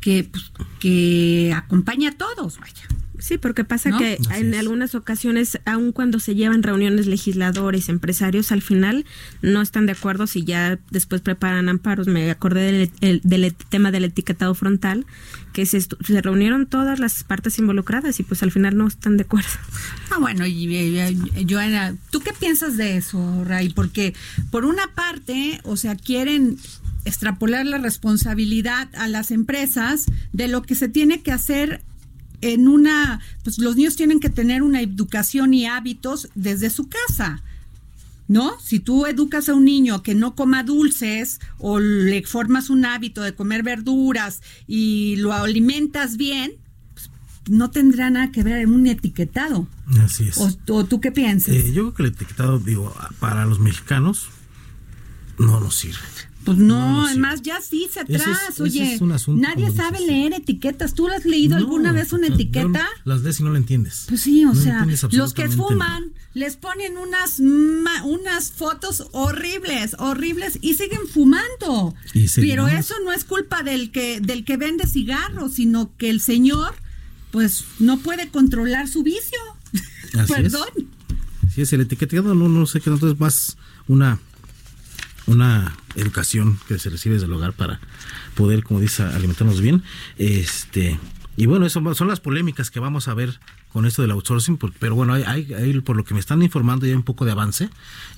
que, 0.00 0.24
pues, 0.24 0.52
que 0.80 1.52
acompaña 1.54 2.10
a 2.10 2.12
todos, 2.12 2.58
vaya. 2.58 2.88
Sí, 3.18 3.36
porque 3.36 3.64
pasa 3.64 3.90
que 3.98 4.18
en 4.36 4.54
algunas 4.54 4.94
ocasiones, 4.94 5.58
aun 5.64 5.90
cuando 5.90 6.20
se 6.20 6.36
llevan 6.36 6.62
reuniones 6.62 7.06
legisladores, 7.06 7.88
empresarios, 7.88 8.52
al 8.52 8.62
final 8.62 9.04
no 9.42 9.60
están 9.60 9.86
de 9.86 9.92
acuerdo 9.92 10.28
si 10.28 10.44
ya 10.44 10.78
después 10.90 11.20
preparan 11.20 11.68
amparos. 11.68 12.06
Me 12.06 12.30
acordé 12.30 12.88
del, 13.00 13.20
del 13.24 13.54
tema 13.54 13.90
del 13.90 14.04
etiquetado 14.04 14.54
frontal, 14.54 15.04
que 15.52 15.66
se, 15.66 15.80
se, 15.80 16.22
reunieron 16.22 16.66
todas 16.66 17.00
las 17.00 17.24
partes 17.24 17.58
involucradas 17.58 18.20
y 18.20 18.22
pues 18.22 18.44
al 18.44 18.52
final 18.52 18.76
no 18.76 18.86
están 18.86 19.16
de 19.16 19.24
acuerdo. 19.24 19.48
Ah, 20.10 20.18
bueno, 20.20 20.46
y, 20.46 20.74
y 20.74 21.46
Joana, 21.48 21.96
¿tú 22.10 22.20
qué 22.20 22.32
piensas 22.32 22.76
de 22.76 22.96
eso, 22.96 23.44
Ray? 23.44 23.70
Porque 23.70 24.14
por 24.50 24.64
una 24.64 24.94
parte, 24.94 25.60
o 25.64 25.76
sea, 25.76 25.96
quieren 25.96 26.56
extrapolar 27.04 27.66
la 27.66 27.78
responsabilidad 27.78 28.88
a 28.96 29.08
las 29.08 29.30
empresas 29.30 30.06
de 30.32 30.48
lo 30.48 30.62
que 30.62 30.74
se 30.74 30.88
tiene 30.88 31.22
que 31.22 31.32
hacer 31.32 31.82
en 32.40 32.68
una, 32.68 33.20
pues 33.42 33.58
los 33.58 33.76
niños 33.76 33.96
tienen 33.96 34.20
que 34.20 34.30
tener 34.30 34.62
una 34.62 34.80
educación 34.80 35.54
y 35.54 35.66
hábitos 35.66 36.28
desde 36.34 36.70
su 36.70 36.88
casa. 36.88 37.42
¿No? 38.28 38.60
Si 38.60 38.78
tú 38.78 39.06
educas 39.06 39.48
a 39.48 39.54
un 39.54 39.64
niño 39.64 40.02
que 40.02 40.14
no 40.14 40.34
coma 40.34 40.62
dulces 40.62 41.40
o 41.56 41.80
le 41.80 42.22
formas 42.24 42.68
un 42.68 42.84
hábito 42.84 43.22
de 43.22 43.34
comer 43.34 43.62
verduras 43.62 44.42
y 44.66 45.16
lo 45.16 45.32
alimentas 45.32 46.18
bien, 46.18 46.52
pues, 46.92 47.10
no 47.48 47.70
tendrá 47.70 48.10
nada 48.10 48.30
que 48.30 48.42
ver 48.42 48.58
en 48.58 48.72
un 48.72 48.86
etiquetado. 48.86 49.66
Así 50.04 50.28
es. 50.28 50.36
¿O, 50.36 50.84
tú 50.84 51.00
qué 51.00 51.10
piensas? 51.10 51.54
Eh, 51.54 51.72
yo 51.72 51.84
creo 51.84 51.94
que 51.94 52.02
el 52.02 52.08
etiquetado, 52.10 52.58
digo, 52.58 52.94
para 53.18 53.46
los 53.46 53.60
mexicanos 53.60 54.28
no 55.38 55.58
nos 55.58 55.76
sirve. 55.76 56.27
Pues 56.48 56.60
no, 56.60 57.04
además 57.04 57.42
ya 57.42 57.60
sí 57.60 57.90
se 57.92 58.00
atrás, 58.00 58.58
oye, 58.58 58.98
nadie 59.34 59.70
sabe 59.70 60.00
leer 60.00 60.32
etiquetas. 60.32 60.94
¿Tú 60.94 61.06
has 61.08 61.26
leído 61.26 61.56
alguna 61.56 61.92
vez 61.92 62.14
una 62.14 62.28
etiqueta? 62.28 62.88
las 63.04 63.22
ves 63.22 63.40
y 63.40 63.42
no 63.42 63.50
la 63.50 63.58
entiendes. 63.58 64.06
Pues 64.08 64.22
sí, 64.22 64.46
o 64.46 64.54
sea, 64.54 64.86
los 65.10 65.34
que 65.34 65.50
fuman 65.50 66.14
les 66.32 66.56
ponen 66.56 66.96
unas 66.96 67.38
unas 67.38 68.50
fotos 68.50 69.08
horribles, 69.12 69.94
horribles 69.98 70.58
y 70.62 70.72
siguen 70.72 71.06
fumando. 71.12 71.94
Pero 72.36 72.66
eso 72.66 72.94
no 73.04 73.12
es 73.12 73.24
culpa 73.24 73.62
del 73.62 73.90
que 73.90 74.20
del 74.20 74.46
que 74.46 74.56
vende 74.56 74.86
cigarros, 74.86 75.52
sino 75.52 75.94
que 75.98 76.08
el 76.08 76.22
señor 76.22 76.74
pues 77.30 77.66
no 77.78 77.98
puede 77.98 78.30
controlar 78.30 78.88
su 78.88 79.02
vicio. 79.02 79.38
Perdón. 80.28 80.68
Sí, 81.54 81.60
es 81.60 81.72
el 81.74 81.82
etiquetado 81.82 82.34
no 82.34 82.48
no 82.48 82.64
sé 82.64 82.80
qué 82.80 82.88
tanto 82.88 83.10
es 83.10 83.20
más 83.20 83.58
una 83.86 84.18
una 85.28 85.76
educación 85.94 86.58
que 86.66 86.78
se 86.78 86.90
recibe 86.90 87.14
desde 87.14 87.26
el 87.26 87.32
hogar 87.32 87.52
para 87.52 87.80
poder, 88.34 88.64
como 88.64 88.80
dice, 88.80 89.02
alimentarnos 89.02 89.60
bien. 89.60 89.84
Este, 90.16 90.98
y 91.36 91.46
bueno, 91.46 91.66
eso 91.66 91.94
son 91.94 92.08
las 92.08 92.20
polémicas 92.20 92.70
que 92.70 92.80
vamos 92.80 93.06
a 93.06 93.14
ver 93.14 93.38
con 93.72 93.86
esto 93.86 94.02
del 94.02 94.10
outsourcing, 94.12 94.58
pero 94.78 94.94
bueno, 94.94 95.12
hay, 95.12 95.22
hay, 95.22 95.80
por 95.80 95.96
lo 95.96 96.04
que 96.04 96.14
me 96.14 96.20
están 96.20 96.42
informando 96.42 96.86
ya 96.86 96.92
hay 96.92 96.96
un 96.96 97.02
poco 97.02 97.24
de 97.24 97.32
avance 97.32 97.68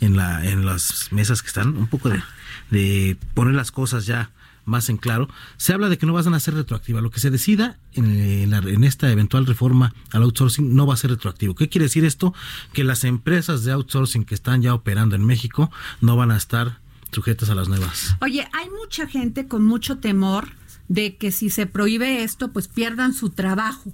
en 0.01 0.17
la 0.17 0.47
en 0.47 0.65
las 0.65 1.09
mesas 1.11 1.43
que 1.43 1.49
están, 1.49 1.77
un 1.77 1.89
poco 1.89 2.09
de, 2.09 2.23
de 2.71 3.17
poner 3.35 3.55
las 3.55 3.73
cosas 3.73 4.07
ya 4.07 4.31
más 4.65 4.89
en 4.89 4.97
claro. 4.97 5.29
Se 5.57 5.73
habla 5.73 5.89
de 5.89 5.99
que 5.99 6.07
no 6.07 6.13
van 6.13 6.33
a 6.33 6.41
ser 6.41 6.55
retroactivas. 6.55 7.03
Lo 7.03 7.11
que 7.11 7.21
se 7.21 7.31
decida 7.31 7.79
en, 7.93 8.53
en, 8.53 8.85
esta 8.85 9.11
eventual 9.11 9.47
reforma 9.47 9.93
al 10.13 10.23
outsourcing 10.23 10.75
no 10.75 10.87
va 10.87 10.95
a 10.95 10.97
ser 10.97 11.11
retroactivo. 11.11 11.55
¿Qué 11.55 11.69
quiere 11.69 11.87
decir 11.87 12.05
esto? 12.05 12.33
Que 12.73 12.85
las 12.85 13.05
empresas 13.05 13.65
de 13.65 13.73
outsourcing 13.73 14.25
que 14.25 14.35
están 14.35 14.63
ya 14.63 14.73
operando 14.73 15.17
en 15.17 15.25
México 15.27 15.71
no 16.01 16.17
van 16.17 16.31
a 16.31 16.37
estar 16.37 16.79
sujetas 17.13 17.51
a 17.51 17.55
las 17.55 17.69
nuevas. 17.69 18.17
Oye, 18.21 18.49
hay 18.53 18.71
mucha 18.71 19.07
gente 19.07 19.47
con 19.47 19.65
mucho 19.65 19.99
temor 19.99 20.49
de 20.89 21.17
que 21.17 21.31
si 21.31 21.51
se 21.51 21.67
prohíbe 21.67 22.23
esto, 22.25 22.53
pues 22.53 22.69
pierdan 22.69 23.15
su 23.15 23.31
trabajo. 23.31 23.93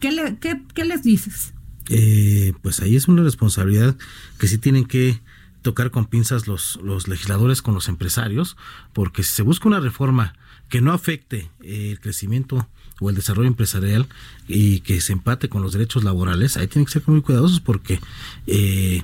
¿Qué, 0.00 0.12
le, 0.12 0.38
qué, 0.38 0.84
les 0.84 1.02
dices? 1.02 1.52
Eh, 1.90 2.52
pues 2.62 2.80
ahí 2.80 2.96
es 2.96 3.08
una 3.08 3.22
responsabilidad 3.22 3.96
que 4.38 4.46
sí 4.46 4.58
tienen 4.58 4.86
que 4.86 5.20
tocar 5.62 5.90
con 5.90 6.06
pinzas 6.06 6.46
los, 6.46 6.78
los 6.82 7.08
legisladores 7.08 7.62
con 7.62 7.74
los 7.74 7.88
empresarios, 7.88 8.56
porque 8.92 9.22
si 9.22 9.32
se 9.32 9.42
busca 9.42 9.68
una 9.68 9.80
reforma 9.80 10.34
que 10.68 10.80
no 10.80 10.92
afecte 10.92 11.50
el 11.62 12.00
crecimiento 12.00 12.68
o 13.00 13.10
el 13.10 13.16
desarrollo 13.16 13.48
empresarial 13.48 14.06
y 14.46 14.80
que 14.80 15.00
se 15.00 15.12
empate 15.12 15.48
con 15.48 15.62
los 15.62 15.72
derechos 15.72 16.04
laborales, 16.04 16.56
ahí 16.56 16.68
tienen 16.68 16.86
que 16.86 16.92
ser 16.92 17.02
muy 17.06 17.22
cuidadosos 17.22 17.60
porque 17.60 18.00
eh, 18.46 19.02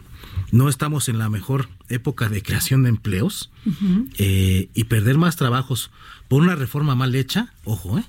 no 0.53 0.69
estamos 0.69 1.09
en 1.09 1.19
la 1.19 1.29
mejor 1.29 1.69
época 1.89 2.29
de 2.29 2.43
creación 2.43 2.83
de 2.83 2.89
empleos 2.89 3.51
eh, 4.19 4.69
y 4.75 4.85
perder 4.85 5.19
más 5.19 5.37
trabajos 5.37 5.91
por 6.29 6.43
una 6.43 6.55
reforma 6.55 6.95
mal 6.95 7.15
hecha, 7.15 7.53
ojo, 7.65 7.99
¿eh? 7.99 8.05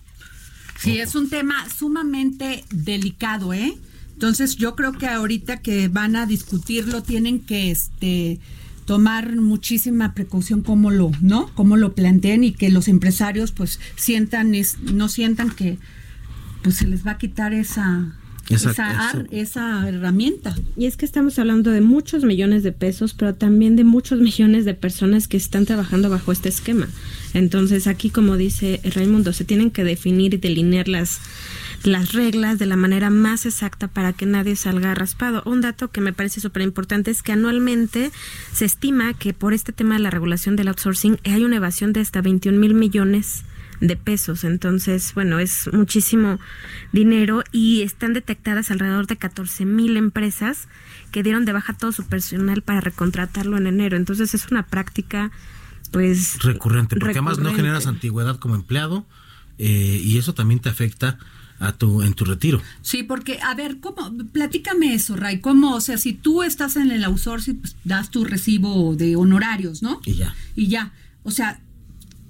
Sí, 0.77 0.99
es 0.99 1.15
un 1.15 1.29
tema 1.29 1.67
sumamente 1.69 2.65
delicado, 2.69 3.53
¿eh? 3.53 3.77
Entonces 4.13 4.55
yo 4.55 4.75
creo 4.75 4.93
que 4.93 5.07
ahorita 5.07 5.57
que 5.57 5.87
van 5.87 6.15
a 6.15 6.25
discutirlo 6.25 7.03
tienen 7.03 7.39
que 7.39 7.71
este 7.71 8.39
tomar 8.85 9.35
muchísima 9.35 10.13
precaución 10.13 10.61
cómo 10.61 10.91
lo, 10.91 11.11
¿no? 11.21 11.49
Cómo 11.55 11.75
lo 11.75 11.93
planteen 11.95 12.43
y 12.43 12.53
que 12.53 12.69
los 12.69 12.87
empresarios 12.87 13.51
pues 13.51 13.79
sientan 13.95 14.53
no 14.93 15.09
sientan 15.09 15.49
que 15.49 15.79
pues 16.61 16.77
se 16.77 16.87
les 16.87 17.05
va 17.05 17.11
a 17.11 17.17
quitar 17.17 17.53
esa 17.53 18.15
esa, 18.49 19.87
herramienta. 19.87 20.55
Y 20.77 20.85
es 20.85 20.97
que 20.97 21.05
estamos 21.05 21.39
hablando 21.39 21.71
de 21.71 21.81
muchos 21.81 22.23
millones 22.23 22.63
de 22.63 22.71
pesos, 22.71 23.13
pero 23.13 23.33
también 23.33 23.75
de 23.75 23.83
muchos 23.83 24.19
millones 24.19 24.65
de 24.65 24.73
personas 24.73 25.27
que 25.27 25.37
están 25.37 25.65
trabajando 25.65 26.09
bajo 26.09 26.31
este 26.31 26.49
esquema. 26.49 26.87
Entonces 27.33 27.87
aquí, 27.87 28.09
como 28.09 28.37
dice 28.37 28.81
Raimundo, 28.83 29.33
se 29.33 29.45
tienen 29.45 29.71
que 29.71 29.83
definir 29.83 30.33
y 30.33 30.37
delinear 30.37 30.87
las, 30.87 31.19
las 31.83 32.13
reglas 32.13 32.59
de 32.59 32.65
la 32.65 32.75
manera 32.75 33.09
más 33.09 33.45
exacta 33.45 33.87
para 33.87 34.13
que 34.13 34.25
nadie 34.25 34.55
salga 34.55 34.93
raspado. 34.93 35.41
Un 35.45 35.61
dato 35.61 35.89
que 35.89 36.01
me 36.01 36.13
parece 36.13 36.39
súper 36.39 36.61
importante 36.61 37.11
es 37.11 37.23
que 37.23 37.31
anualmente 37.31 38.11
se 38.53 38.65
estima 38.65 39.13
que 39.13 39.33
por 39.33 39.53
este 39.53 39.73
tema 39.73 39.95
de 39.95 40.01
la 40.01 40.11
regulación 40.11 40.55
del 40.55 40.67
outsourcing 40.67 41.17
hay 41.25 41.43
una 41.43 41.57
evasión 41.57 41.93
de 41.93 42.01
hasta 42.01 42.21
21 42.21 42.57
mil 42.59 42.73
millones 42.73 43.43
de 43.81 43.95
pesos. 43.95 44.43
Entonces, 44.43 45.13
bueno, 45.13 45.39
es 45.39 45.69
muchísimo 45.73 46.39
dinero 46.91 47.43
y 47.51 47.81
están 47.81 48.13
detectadas 48.13 48.71
alrededor 48.71 49.07
de 49.07 49.17
14 49.17 49.65
mil 49.65 49.97
empresas 49.97 50.67
que 51.11 51.23
dieron 51.23 51.45
de 51.45 51.53
baja 51.53 51.73
todo 51.73 51.91
su 51.91 52.05
personal 52.05 52.61
para 52.61 52.81
recontratarlo 52.81 53.57
en 53.57 53.67
enero. 53.67 53.97
Entonces, 53.97 54.33
es 54.33 54.47
una 54.51 54.63
práctica, 54.63 55.31
pues... 55.91 56.39
Recurrente, 56.43 56.95
porque 56.97 57.11
además 57.11 57.39
no 57.39 57.53
generas 57.53 57.87
antigüedad 57.87 58.39
como 58.39 58.55
empleado 58.55 59.05
eh, 59.57 60.01
y 60.03 60.17
eso 60.17 60.33
también 60.33 60.59
te 60.59 60.69
afecta 60.69 61.17
a 61.59 61.71
tu 61.71 62.01
en 62.01 62.13
tu 62.13 62.25
retiro. 62.25 62.61
Sí, 62.81 63.03
porque 63.03 63.39
a 63.41 63.55
ver, 63.55 63.79
¿cómo? 63.79 64.13
Platícame 64.31 64.93
eso, 64.93 65.15
Ray, 65.15 65.39
¿cómo? 65.39 65.75
O 65.75 65.81
sea, 65.81 65.97
si 65.97 66.13
tú 66.13 66.43
estás 66.43 66.75
en 66.75 66.91
el 66.91 67.03
outsourcing, 67.03 67.57
pues 67.57 67.75
das 67.83 68.11
tu 68.11 68.25
recibo 68.25 68.95
de 68.95 69.15
honorarios, 69.15 69.81
¿no? 69.81 70.01
Y 70.05 70.15
ya. 70.15 70.35
Y 70.55 70.67
ya. 70.67 70.91
O 71.23 71.31
sea, 71.31 71.61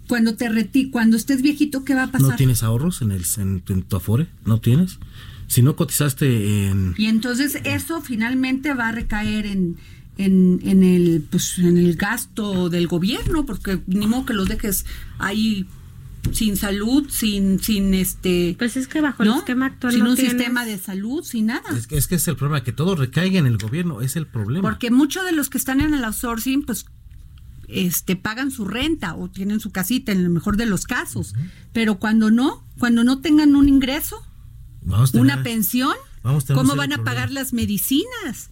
cuando 0.07 0.35
te 0.35 0.49
reti 0.49 0.89
cuando 0.89 1.17
estés 1.17 1.41
viejito, 1.41 1.83
¿qué 1.83 1.95
va 1.95 2.03
a 2.03 2.11
pasar? 2.11 2.29
¿No 2.31 2.35
tienes 2.35 2.63
ahorros 2.63 3.01
en, 3.01 3.11
el, 3.11 3.23
en, 3.37 3.61
tu 3.83 3.95
Afore? 3.95 4.27
¿No 4.45 4.59
tienes? 4.59 4.99
Si 5.47 5.61
no 5.61 5.75
cotizaste 5.75 6.67
en... 6.67 6.93
Y 6.97 7.05
entonces 7.05 7.59
eso 7.63 8.01
finalmente 8.01 8.73
va 8.73 8.89
a 8.89 8.91
recaer 8.91 9.45
en, 9.45 9.77
en, 10.17 10.59
en, 10.63 10.83
el, 10.83 11.23
pues, 11.29 11.59
en 11.59 11.77
el 11.77 11.95
gasto 11.95 12.69
del 12.69 12.87
gobierno, 12.87 13.45
porque 13.45 13.79
ni 13.87 14.07
modo 14.07 14.25
que 14.25 14.33
los 14.33 14.47
dejes 14.47 14.85
ahí 15.19 15.67
sin 16.31 16.57
salud, 16.57 17.07
sin, 17.09 17.59
sin 17.59 17.93
este. 17.93 18.55
Pues 18.57 18.77
es 18.77 18.87
que 18.87 18.99
bajo 18.99 19.21
el 19.21 19.29
esquema 19.29 19.67
actual 19.67 19.93
sin 19.93 20.03
no 20.03 20.09
un 20.11 20.15
tienes- 20.15 20.31
sistema 20.31 20.65
de 20.65 20.79
salud, 20.79 21.23
sin 21.23 21.45
nada. 21.45 21.69
Es 21.77 21.85
que, 21.85 21.97
es 21.97 22.07
que 22.07 22.15
es 22.15 22.27
el 22.27 22.35
problema, 22.35 22.63
que 22.63 22.71
todo 22.71 22.95
recaiga 22.95 23.37
en 23.37 23.45
el 23.45 23.57
gobierno, 23.59 24.01
es 24.01 24.15
el 24.15 24.25
problema. 24.25 24.67
Porque 24.67 24.89
muchos 24.89 25.23
de 25.25 25.33
los 25.33 25.49
que 25.51 25.59
están 25.59 25.81
en 25.81 25.93
el 25.93 26.03
outsourcing, 26.03 26.63
pues, 26.63 26.87
este, 27.67 28.15
pagan 28.15 28.51
su 28.51 28.65
renta 28.65 29.15
o 29.15 29.29
tienen 29.29 29.59
su 29.59 29.71
casita 29.71 30.11
en 30.11 30.19
el 30.19 30.29
mejor 30.29 30.57
de 30.57 30.65
los 30.65 30.85
casos. 30.85 31.33
Pero 31.73 31.99
cuando 31.99 32.31
no, 32.31 32.63
cuando 32.79 33.03
no 33.03 33.19
tengan 33.21 33.55
un 33.55 33.67
ingreso, 33.69 34.17
Vamos 34.81 35.11
tener- 35.11 35.23
una 35.23 35.43
pensión, 35.43 35.93
vamos 36.23 36.45
¿cómo 36.45 36.75
van 36.75 36.93
a 36.93 36.95
problema. 36.97 37.03
pagar 37.03 37.31
las 37.31 37.53
medicinas? 37.53 38.49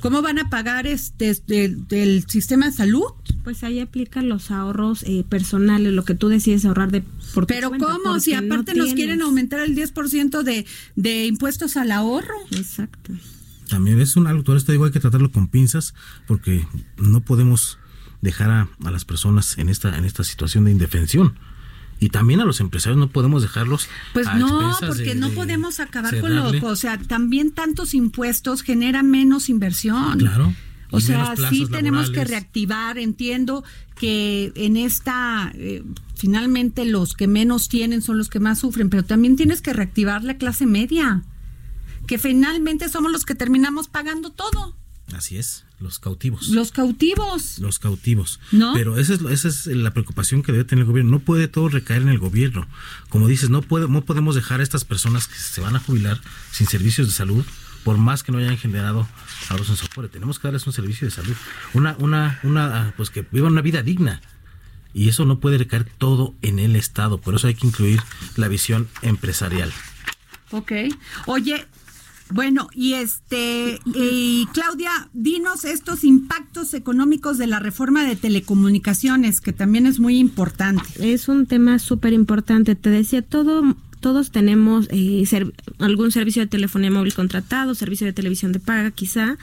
¿Cómo 0.00 0.20
van 0.20 0.38
a 0.38 0.50
pagar 0.50 0.86
este, 0.86 1.30
este, 1.30 1.70
del 1.70 2.28
sistema 2.28 2.66
de 2.66 2.72
salud? 2.72 3.04
Pues 3.42 3.64
ahí 3.64 3.80
aplican 3.80 4.28
los 4.28 4.50
ahorros 4.50 5.02
eh, 5.04 5.24
personales, 5.26 5.94
lo 5.94 6.04
que 6.04 6.14
tú 6.14 6.28
decides 6.28 6.66
ahorrar 6.66 6.90
de 6.92 7.02
por 7.32 7.46
Pero 7.46 7.70
cuenta, 7.70 7.86
¿cómo? 7.86 8.20
Si 8.20 8.32
no 8.32 8.38
aparte 8.38 8.74
nos 8.74 8.92
quieren 8.92 9.22
aumentar 9.22 9.60
el 9.60 9.74
10% 9.74 10.42
de, 10.42 10.66
de 10.94 11.26
impuestos 11.26 11.78
al 11.78 11.90
ahorro. 11.90 12.34
Exacto. 12.50 13.14
También 13.70 13.98
es 13.98 14.16
un 14.16 14.26
algo, 14.26 14.42
todo 14.42 14.56
esto 14.58 14.72
digo, 14.72 14.84
hay 14.84 14.90
que 14.92 15.00
tratarlo 15.00 15.32
con 15.32 15.48
pinzas, 15.48 15.94
porque 16.26 16.66
no 16.98 17.22
podemos 17.22 17.78
dejar 18.24 18.50
a, 18.50 18.68
a 18.84 18.90
las 18.90 19.04
personas 19.04 19.56
en 19.58 19.68
esta, 19.68 19.96
en 19.96 20.04
esta 20.04 20.24
situación 20.24 20.64
de 20.64 20.72
indefensión. 20.72 21.34
Y 22.00 22.08
también 22.08 22.40
a 22.40 22.44
los 22.44 22.60
empresarios 22.60 22.98
no 22.98 23.08
podemos 23.08 23.42
dejarlos. 23.42 23.88
Pues 24.12 24.26
a 24.26 24.34
no, 24.34 24.76
porque 24.80 25.04
de- 25.04 25.14
no 25.14 25.28
de 25.30 25.34
podemos 25.36 25.78
acabar 25.78 26.10
cerrarle. 26.10 26.58
con 26.60 26.68
lo, 26.68 26.68
o 26.72 26.76
sea, 26.76 26.98
también 26.98 27.52
tantos 27.52 27.94
impuestos 27.94 28.62
generan 28.62 29.08
menos 29.10 29.48
inversión. 29.48 30.18
Claro. 30.18 30.52
O 30.90 31.00
sea, 31.00 31.34
sí 31.50 31.66
tenemos 31.70 32.10
que 32.10 32.24
reactivar. 32.24 32.98
Entiendo 32.98 33.64
que 33.96 34.52
en 34.56 34.76
esta, 34.76 35.50
eh, 35.54 35.82
finalmente 36.16 36.84
los 36.84 37.14
que 37.14 37.26
menos 37.28 37.68
tienen 37.68 38.02
son 38.02 38.18
los 38.18 38.28
que 38.28 38.40
más 38.40 38.58
sufren, 38.58 38.90
pero 38.90 39.04
también 39.04 39.36
tienes 39.36 39.60
que 39.62 39.72
reactivar 39.72 40.22
la 40.24 40.36
clase 40.36 40.66
media, 40.66 41.22
que 42.06 42.18
finalmente 42.18 42.88
somos 42.88 43.10
los 43.12 43.24
que 43.24 43.34
terminamos 43.34 43.88
pagando 43.88 44.30
todo, 44.30 44.76
Así 45.14 45.36
es, 45.36 45.64
los 45.80 45.98
cautivos. 45.98 46.48
los 46.48 46.72
cautivos. 46.72 47.58
los 47.58 47.78
cautivos. 47.78 48.40
¿No? 48.52 48.72
Pero 48.74 48.98
esa 48.98 49.14
es, 49.14 49.20
esa 49.22 49.48
es 49.48 49.66
la 49.66 49.92
preocupación 49.92 50.42
que 50.42 50.52
debe 50.52 50.64
tener 50.64 50.82
el 50.82 50.88
gobierno. 50.88 51.10
No 51.10 51.18
puede 51.18 51.48
todo 51.48 51.68
recaer 51.68 52.02
en 52.02 52.08
el 52.08 52.18
gobierno. 52.18 52.66
Como 53.08 53.28
dices, 53.28 53.50
no, 53.50 53.62
puede, 53.62 53.88
no 53.88 54.04
podemos 54.04 54.34
dejar 54.34 54.60
a 54.60 54.62
estas 54.62 54.84
personas 54.84 55.28
que 55.28 55.36
se 55.36 55.60
van 55.60 55.76
a 55.76 55.80
jubilar 55.80 56.20
sin 56.52 56.66
servicios 56.66 57.08
de 57.08 57.12
salud, 57.12 57.44
por 57.82 57.98
más 57.98 58.22
que 58.22 58.32
no 58.32 58.38
hayan 58.38 58.56
generado 58.56 59.06
ahorros 59.48 59.68
en 59.68 59.76
soporte. 59.76 60.12
Tenemos 60.12 60.38
que 60.38 60.48
darles 60.48 60.66
un 60.66 60.72
servicio 60.72 61.06
de 61.06 61.10
salud. 61.10 61.34
Una, 61.74 61.96
una, 61.98 62.40
una, 62.44 62.94
pues 62.96 63.10
que 63.10 63.26
vivan 63.30 63.52
una 63.52 63.62
vida 63.62 63.82
digna. 63.82 64.22
Y 64.94 65.08
eso 65.08 65.24
no 65.24 65.40
puede 65.40 65.58
recaer 65.58 65.84
todo 65.84 66.34
en 66.40 66.60
el 66.60 66.76
Estado. 66.76 67.18
Por 67.20 67.34
eso 67.34 67.48
hay 67.48 67.56
que 67.56 67.66
incluir 67.66 68.00
la 68.36 68.48
visión 68.48 68.88
empresarial. 69.02 69.72
Ok. 70.52 70.72
Oye, 71.26 71.66
bueno, 72.30 72.68
y 72.74 72.94
este, 72.94 73.78
y 73.86 74.46
Claudia, 74.52 74.90
dinos 75.12 75.64
estos 75.64 76.04
impactos 76.04 76.74
económicos 76.74 77.38
de 77.38 77.46
la 77.46 77.58
reforma 77.58 78.04
de 78.04 78.16
telecomunicaciones, 78.16 79.40
que 79.40 79.52
también 79.52 79.86
es 79.86 80.00
muy 80.00 80.18
importante. 80.18 80.84
Es 80.98 81.28
un 81.28 81.46
tema 81.46 81.78
súper 81.78 82.12
importante. 82.12 82.74
Te 82.74 82.90
decía, 82.90 83.22
todo, 83.22 83.76
todos 84.04 84.30
tenemos 84.30 84.86
eh, 84.90 85.24
ser- 85.24 85.54
algún 85.78 86.12
servicio 86.12 86.42
de 86.42 86.46
telefonía 86.46 86.90
móvil 86.90 87.14
contratado, 87.14 87.74
servicio 87.74 88.06
de 88.06 88.12
televisión 88.12 88.52
de 88.52 88.60
paga 88.60 88.90
quizá. 88.90 89.38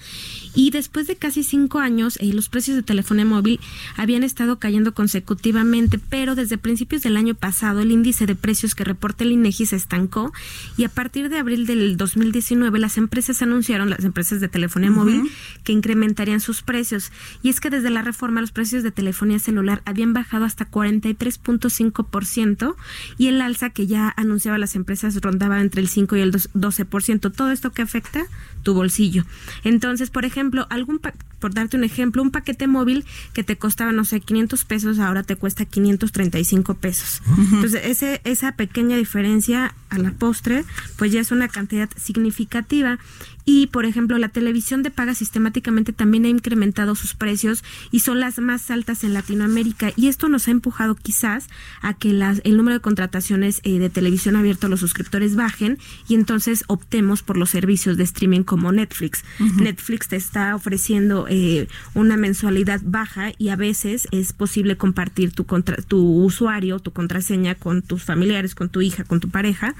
Y 0.53 0.69
después 0.69 1.07
de 1.07 1.15
casi 1.15 1.41
cinco 1.43 1.79
años, 1.79 2.17
eh, 2.21 2.31
los 2.31 2.47
precios 2.47 2.75
de 2.77 2.83
telefonía 2.83 3.25
móvil 3.25 3.59
habían 3.97 4.21
estado 4.21 4.59
cayendo 4.59 4.93
consecutivamente, 4.93 5.97
pero 5.97 6.35
desde 6.35 6.59
principios 6.59 7.01
del 7.01 7.17
año 7.17 7.33
pasado 7.33 7.79
el 7.79 7.89
índice 7.91 8.27
de 8.27 8.35
precios 8.35 8.75
que 8.75 8.83
reporta 8.83 9.23
el 9.23 9.31
INEGI 9.31 9.65
se 9.65 9.75
estancó 9.77 10.31
y 10.77 10.83
a 10.83 10.89
partir 10.89 11.29
de 11.29 11.39
abril 11.39 11.65
del 11.65 11.97
2019 11.97 12.77
las 12.77 12.99
empresas 12.99 13.41
anunciaron, 13.41 13.89
las 13.89 14.03
empresas 14.05 14.41
de 14.41 14.47
telefonía 14.47 14.91
móvil, 14.91 15.23
que 15.63 15.73
incrementarían 15.73 16.39
sus 16.39 16.61
precios. 16.61 17.11
Y 17.41 17.49
es 17.49 17.59
que 17.59 17.71
desde 17.71 17.89
la 17.89 18.03
reforma 18.03 18.41
los 18.41 18.51
precios 18.51 18.83
de 18.83 18.91
telefonía 18.91 19.39
celular 19.39 19.81
habían 19.85 20.13
bajado 20.13 20.45
hasta 20.45 20.69
43.5% 20.69 22.75
y 23.17 23.25
el 23.27 23.41
alza 23.41 23.71
que 23.71 23.87
ya 23.87 24.13
anunciaba 24.15 24.50
las 24.57 24.75
empresas 24.75 25.19
rondaba 25.21 25.61
entre 25.61 25.81
el 25.81 25.87
5 25.87 26.15
y 26.15 26.21
el 26.21 26.31
dos- 26.31 26.49
12%. 26.53 27.31
Todo 27.31 27.51
esto 27.51 27.71
que 27.71 27.81
afecta 27.81 28.23
tu 28.63 28.73
bolsillo. 28.73 29.23
Entonces, 29.63 30.09
por 30.09 30.25
ejemplo, 30.25 30.67
algún 30.69 30.99
por 31.41 31.53
darte 31.53 31.75
un 31.75 31.83
ejemplo, 31.83 32.21
un 32.21 32.31
paquete 32.31 32.67
móvil 32.67 33.03
que 33.33 33.43
te 33.43 33.57
costaba, 33.57 33.91
no 33.91 34.05
sé, 34.05 34.21
500 34.21 34.63
pesos, 34.63 34.99
ahora 34.99 35.23
te 35.23 35.35
cuesta 35.35 35.65
535 35.65 36.75
pesos. 36.75 37.21
Entonces, 37.51 37.81
ese, 37.83 38.21
esa 38.23 38.53
pequeña 38.53 38.95
diferencia 38.95 39.75
a 39.89 39.97
la 39.97 40.11
postre, 40.11 40.63
pues 40.97 41.11
ya 41.11 41.19
es 41.19 41.31
una 41.31 41.49
cantidad 41.49 41.89
significativa. 41.97 42.99
Y, 43.43 43.67
por 43.67 43.85
ejemplo, 43.85 44.17
la 44.19 44.29
televisión 44.29 44.83
de 44.83 44.91
paga 44.91 45.15
sistemáticamente 45.15 45.93
también 45.93 46.25
ha 46.25 46.29
incrementado 46.29 46.93
sus 46.95 47.15
precios 47.15 47.63
y 47.89 48.01
son 48.01 48.19
las 48.19 48.37
más 48.39 48.69
altas 48.69 49.03
en 49.03 49.13
Latinoamérica. 49.13 49.91
Y 49.95 50.07
esto 50.07 50.29
nos 50.29 50.47
ha 50.47 50.51
empujado 50.51 50.95
quizás 50.95 51.47
a 51.81 51.95
que 51.95 52.13
las, 52.13 52.41
el 52.43 52.55
número 52.55 52.75
de 52.77 52.81
contrataciones 52.81 53.59
eh, 53.63 53.79
de 53.79 53.89
televisión 53.89 54.35
abierta 54.35 54.67
a 54.67 54.69
los 54.69 54.79
suscriptores 54.79 55.35
bajen 55.35 55.79
y 56.07 56.15
entonces 56.15 56.63
optemos 56.67 57.23
por 57.23 57.35
los 57.37 57.49
servicios 57.49 57.97
de 57.97 58.03
streaming 58.03 58.43
como 58.43 58.71
Netflix. 58.71 59.23
Netflix 59.57 60.07
te 60.07 60.15
está 60.15 60.55
ofreciendo 60.55 61.27
eh, 61.33 61.67
una 61.95 62.17
mensualidad 62.17 62.81
baja 62.83 63.31
y 63.37 63.49
a 63.49 63.55
veces 63.55 64.07
es 64.11 64.33
posible 64.33 64.75
compartir 64.75 65.31
tu, 65.31 65.45
contra- 65.45 65.77
tu 65.81 65.97
usuario, 66.23 66.79
tu 66.79 66.91
contraseña 66.91 67.55
con 67.55 67.81
tus 67.81 68.03
familiares, 68.03 68.53
con 68.53 68.67
tu 68.67 68.81
hija, 68.81 69.05
con 69.05 69.21
tu 69.21 69.29
pareja 69.29 69.73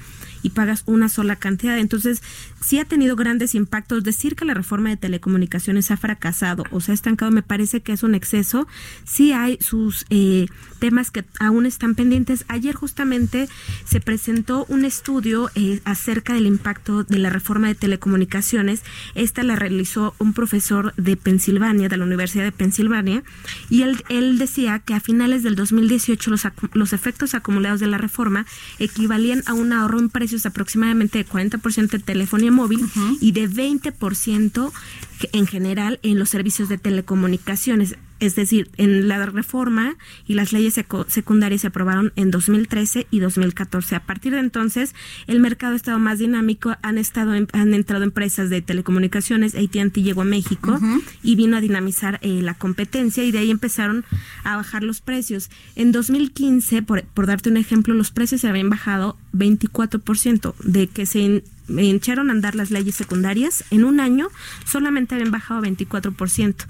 y 0.44 0.52
pagas 0.52 0.84
una 0.86 1.10
sola 1.10 1.36
cantidad. 1.36 1.78
Entonces, 1.78 2.22
sí 2.62 2.80
ha 2.80 2.86
tenido 2.86 3.16
grandes 3.16 3.56
impactos. 3.56 4.04
Decir 4.04 4.36
que 4.36 4.46
la 4.46 4.54
reforma 4.54 4.90
de 4.90 4.98
telecomunicaciones 4.98 5.92
ha 5.92 5.98
fracasado 5.98 6.64
o 6.72 6.80
se 6.80 6.92
ha 6.92 6.96
estancado 6.96 7.32
me 7.32 7.44
parece 7.44 7.82
que 7.82 7.94
es 7.94 8.04
un 8.04 8.16
exceso. 8.16 8.68
Sí 9.04 9.34
hay 9.34 9.58
sus 9.62 10.06
eh, 10.10 10.48
temas 10.80 11.12
que 11.12 11.26
aún 11.40 11.66
están 11.66 11.96
pendientes. 11.96 12.46
Ayer 12.48 12.76
justamente 12.76 13.48
se 13.86 14.00
presentó 14.00 14.66
un 14.68 14.86
estudio 14.86 15.50
eh, 15.56 15.82
acerca 15.86 16.34
del 16.34 16.48
impacto 16.48 17.04
de 17.04 17.20
la 17.20 17.30
reforma 17.30 17.68
de 17.68 17.76
telecomunicaciones. 17.76 18.84
Esta 19.16 19.44
la 19.44 19.56
realizó 19.56 20.16
un 20.20 20.34
profesor 20.34 20.94
de 20.98 21.18
Pensilvania, 21.18 21.90
de 21.90 21.98
la 21.98 22.06
Universidad 22.06 22.44
de 22.44 22.52
Pensilvania, 22.52 23.24
y 23.70 23.84
él, 23.84 24.04
él 24.10 24.38
decía 24.38 24.80
que 24.80 24.94
a 24.94 25.00
finales 25.00 25.44
del 25.44 25.56
2018 25.56 26.32
los, 26.32 26.48
los 26.74 26.94
efectos 26.94 27.34
acumulados 27.34 27.80
de 27.80 27.88
la 27.88 27.98
reforma 27.98 28.46
equivalían 28.80 29.44
a 29.46 29.54
un 29.54 29.74
ahorro 29.74 30.00
en 30.00 30.10
precios 30.32 30.46
aproximadamente 30.46 31.18
de 31.18 31.26
40% 31.26 31.90
de 31.92 32.00
telefonía 32.00 32.52
móvil 32.52 32.80
y 33.20 33.34
de 33.34 33.48
20% 33.50 34.72
que- 35.20 35.30
en 35.34 35.46
general 35.46 36.00
en 36.04 36.18
los 36.20 36.30
servicios 36.30 36.70
de 36.70 36.78
telecomunicaciones. 36.78 37.96
Es 38.22 38.36
decir, 38.36 38.70
en 38.78 39.10
la 39.10 39.26
reforma 39.26 39.96
y 40.26 40.36
las 40.36 40.54
leyes 40.54 40.80
secundarias 41.08 41.62
se 41.62 41.68
aprobaron 41.68 42.14
en 42.16 42.32
2013 42.32 43.08
y 43.12 43.20
2014. 43.20 43.96
A 43.96 44.00
partir 44.04 44.32
de 44.32 44.40
entonces, 44.40 44.96
el 45.28 45.40
mercado 45.42 45.74
ha 45.74 45.76
estado 45.76 46.00
más 46.00 46.20
dinámico, 46.20 46.74
han 46.82 46.98
estado 46.98 47.36
en- 47.36 47.48
han 47.52 47.74
entrado 47.74 48.04
empresas 48.06 48.50
de 48.50 48.62
telecomunicaciones, 48.62 49.56
AT&T 49.56 50.02
llegó 50.04 50.22
a 50.22 50.26
México 50.26 50.80
y 51.24 51.36
vino 51.36 51.58
a 51.58 51.62
dinamizar 51.62 52.20
eh, 52.22 52.42
la 52.42 52.54
competencia 52.54 53.24
y 53.24 53.32
de 53.32 53.40
ahí 53.40 53.52
empezaron 53.52 54.06
a 54.44 54.56
bajar 54.56 54.84
los 54.84 55.02
precios. 55.02 55.50
En 55.76 55.92
2015, 55.92 56.84
por, 56.84 57.04
por 57.04 57.26
darte 57.26 57.50
un 57.50 57.58
ejemplo, 57.58 57.94
los 57.94 58.12
precios 58.12 58.42
se 58.42 58.48
habían 58.48 58.70
bajado 58.70 59.18
24%, 59.34 60.54
de 60.64 60.88
que 60.88 61.06
se 61.06 61.20
in- 61.20 61.44
echaron 61.78 62.30
a 62.30 62.34
andar 62.34 62.56
las 62.56 62.70
leyes 62.72 62.96
secundarias, 62.96 63.64
en 63.72 63.84
un 63.86 64.00
año 64.00 64.28
solamente 64.66 65.16
habían 65.16 65.32
bajado 65.32 65.62
24%. 65.62 66.66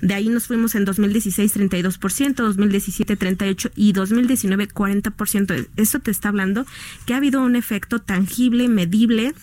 De 0.00 0.14
ahí 0.14 0.28
nos 0.28 0.46
fuimos 0.46 0.74
en 0.74 0.84
2016 0.84 1.56
32%, 1.56 2.34
2017 2.34 3.18
38% 3.18 3.72
y 3.76 3.92
2019 3.92 4.68
40%. 4.68 5.68
Eso 5.76 6.00
te 6.00 6.10
está 6.10 6.28
hablando 6.28 6.66
que 7.06 7.14
ha 7.14 7.18
habido 7.18 7.42
un 7.42 7.56
efecto 7.56 8.00
tangible, 8.00 8.68
medible 8.68 9.34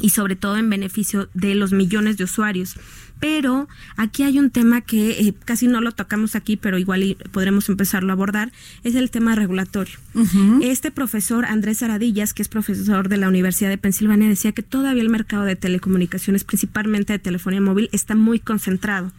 y 0.00 0.10
sobre 0.10 0.36
todo 0.36 0.56
en 0.58 0.68
beneficio 0.68 1.28
de 1.34 1.54
los 1.54 1.72
millones 1.72 2.16
de 2.16 2.24
usuarios. 2.24 2.76
Pero 3.18 3.66
aquí 3.96 4.24
hay 4.24 4.38
un 4.38 4.50
tema 4.50 4.82
que 4.82 5.12
eh, 5.12 5.34
casi 5.44 5.68
no 5.68 5.80
lo 5.80 5.92
tocamos 5.92 6.34
aquí, 6.34 6.56
pero 6.56 6.76
igual 6.76 7.16
podremos 7.32 7.68
empezarlo 7.70 8.12
a 8.12 8.12
abordar, 8.12 8.52
es 8.84 8.94
el 8.94 9.10
tema 9.10 9.34
regulatorio. 9.34 9.96
Este 10.62 10.90
profesor 10.90 11.46
Andrés 11.46 11.82
Aradillas, 11.82 12.34
que 12.34 12.42
es 12.42 12.48
profesor 12.48 13.08
de 13.08 13.16
la 13.16 13.28
Universidad 13.28 13.70
de 13.70 13.78
Pensilvania, 13.78 14.28
decía 14.28 14.52
que 14.52 14.62
todavía 14.62 15.02
el 15.02 15.08
mercado 15.08 15.44
de 15.44 15.56
telecomunicaciones, 15.56 16.44
principalmente 16.44 17.14
de 17.14 17.18
telefonía 17.18 17.60
móvil, 17.60 17.88
está 17.92 18.14
muy 18.14 18.38
concentrado. 18.38 19.12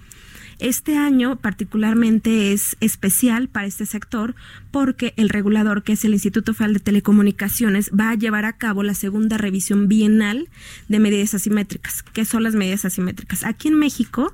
Este 0.59 0.97
año 0.97 1.35
particularmente 1.35 2.51
es 2.51 2.77
especial 2.79 3.47
para 3.47 3.67
este 3.67 3.85
sector 3.85 4.35
porque 4.71 5.13
el 5.15 5.29
regulador, 5.29 5.83
que 5.83 5.93
es 5.93 6.03
el 6.03 6.13
Instituto 6.13 6.53
Federal 6.53 6.73
de 6.73 6.79
Telecomunicaciones, 6.79 7.91
va 7.97 8.09
a 8.09 8.15
llevar 8.15 8.45
a 8.45 8.57
cabo 8.57 8.81
la 8.81 8.95
segunda 8.95 9.37
revisión 9.37 9.87
bienal 9.87 10.49
de 10.87 10.99
medidas 10.99 11.35
asimétricas. 11.35 12.01
¿Qué 12.01 12.25
son 12.25 12.41
las 12.41 12.55
medidas 12.55 12.85
asimétricas? 12.85 13.43
Aquí 13.43 13.67
en 13.67 13.75
México 13.75 14.33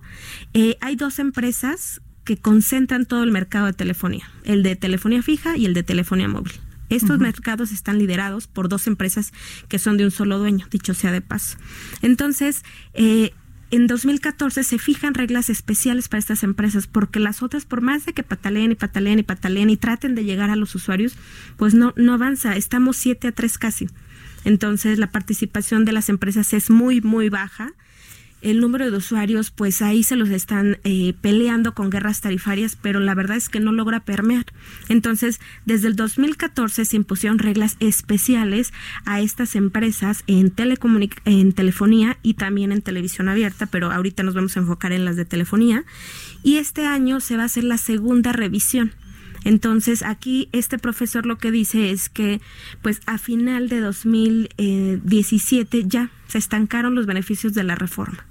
eh, 0.54 0.78
hay 0.80 0.96
dos 0.96 1.20
empresas 1.20 2.02
que 2.24 2.38
concentran 2.38 3.06
todo 3.06 3.24
el 3.24 3.32
mercado 3.32 3.66
de 3.66 3.74
telefonía, 3.74 4.32
el 4.46 4.64
de 4.64 4.78
telefonía 4.78 5.22
fija 5.22 5.58
y 5.58 5.66
el 5.66 5.74
de 5.74 5.84
telefonía 5.84 6.30
móvil. 6.30 6.54
Estos 6.90 7.20
mercados 7.20 7.72
están 7.72 7.98
liderados 7.98 8.48
por 8.48 8.70
dos 8.70 8.88
empresas 8.88 9.34
que 9.68 9.80
son 9.80 9.98
de 9.98 10.06
un 10.06 10.12
solo 10.12 10.38
dueño, 10.38 10.68
dicho 10.70 10.94
sea 10.94 11.12
de 11.12 11.22
paso. 11.22 11.58
Entonces, 12.02 12.64
eh, 12.94 13.34
en 13.76 13.88
2014 13.88 14.64
se 14.64 14.78
fijan 14.78 15.16
reglas 15.16 15.50
especiales 15.50 16.08
para 16.08 16.20
estas 16.20 16.44
empresas 16.44 16.86
porque 16.86 17.20
las 17.20 17.42
otras, 17.42 17.66
por 17.66 17.82
más 17.82 18.06
de 18.06 18.14
que 18.14 18.22
pataleen 18.22 18.72
y 18.72 18.76
pataleen 18.76 19.18
y 19.18 19.24
pataleen 19.24 19.72
y 19.72 19.78
traten 19.78 20.14
de 20.14 20.24
llegar 20.24 20.52
a 20.52 20.56
los 20.56 20.76
usuarios, 20.76 21.16
pues 21.58 21.74
no, 21.74 21.92
no 21.98 22.14
avanza. 22.14 22.56
Estamos 22.56 22.98
7 22.98 23.30
a 23.30 23.32
3 23.32 23.58
casi. 23.58 23.90
Entonces 24.46 25.00
la 25.00 25.12
participación 25.12 25.86
de 25.86 25.92
las 25.92 26.10
empresas 26.10 26.54
es 26.54 26.70
muy, 26.70 27.02
muy 27.02 27.30
baja 27.30 27.74
el 28.44 28.60
número 28.60 28.92
de 28.92 28.98
usuarios, 28.98 29.52
pues 29.52 29.82
ahí 29.82 30.04
se 30.04 30.16
los 30.16 30.30
están 30.30 30.78
eh, 30.84 31.14
peleando 31.22 31.74
con 31.74 31.90
guerras 31.90 32.22
tarifarias, 32.22 32.78
pero 32.80 33.00
la 33.00 33.16
verdad 33.16 33.38
es 33.38 33.50
que 33.50 33.60
no 33.60 33.72
logra 33.72 34.02
permear. 34.02 34.46
Entonces, 34.90 35.40
desde 35.66 35.88
el 35.88 35.96
2014 35.96 36.86
se 36.86 36.96
impusieron 36.96 37.40
reglas 37.40 37.78
especiales 37.80 38.74
a 39.06 39.22
estas 39.22 39.56
empresas 39.56 40.24
en, 40.28 40.54
en 41.26 41.54
telefonía 41.54 42.18
y 42.22 42.34
también 42.36 42.72
en 42.72 42.82
televisión 42.82 43.30
abierta, 43.30 43.66
pero 43.66 43.92
ahorita 43.92 44.24
nos 44.24 44.36
vamos 44.36 44.56
a 44.58 44.60
enfocar 44.60 44.92
en 44.92 45.06
las 45.06 45.16
de 45.16 45.26
telefonía. 45.26 45.86
Y 46.44 46.58
este 46.58 46.86
año 46.86 47.22
se 47.22 47.38
va 47.38 47.44
a 47.44 47.46
hacer 47.46 47.64
la 47.64 47.78
segunda 47.78 48.34
revisión. 48.34 48.92
Entonces, 49.46 50.04
aquí 50.04 50.50
este 50.52 50.78
profesor 50.78 51.26
lo 51.26 51.38
que 51.38 51.52
dice 51.52 51.92
es 51.92 52.10
que, 52.10 52.42
pues, 52.82 53.02
a 53.06 53.18
final 53.18 53.70
de 53.70 53.80
2017 53.82 55.84
ya 55.86 56.12
se 56.28 56.38
estancaron 56.38 56.96
los 56.96 57.06
beneficios 57.06 57.54
de 57.54 57.64
la 57.64 57.76
reforma. 57.76 58.26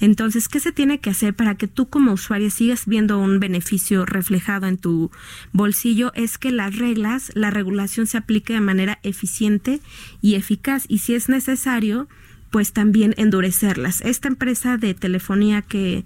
Entonces, 0.00 0.48
¿qué 0.48 0.60
se 0.60 0.72
tiene 0.72 0.98
que 0.98 1.10
hacer 1.10 1.34
para 1.34 1.54
que 1.54 1.68
tú 1.68 1.88
como 1.88 2.12
usuario 2.12 2.50
sigas 2.50 2.86
viendo 2.86 3.18
un 3.18 3.40
beneficio 3.40 4.04
reflejado 4.04 4.66
en 4.66 4.78
tu 4.78 5.10
bolsillo? 5.52 6.12
Es 6.14 6.38
que 6.38 6.50
las 6.50 6.76
reglas, 6.76 7.32
la 7.34 7.50
regulación 7.50 8.06
se 8.06 8.18
aplique 8.18 8.52
de 8.52 8.60
manera 8.60 8.98
eficiente 9.02 9.80
y 10.20 10.34
eficaz 10.34 10.84
y 10.88 10.98
si 10.98 11.14
es 11.14 11.28
necesario, 11.28 12.08
pues 12.50 12.72
también 12.72 13.14
endurecerlas. 13.16 14.00
Esta 14.02 14.28
empresa 14.28 14.76
de 14.76 14.94
telefonía 14.94 15.62
que 15.62 16.04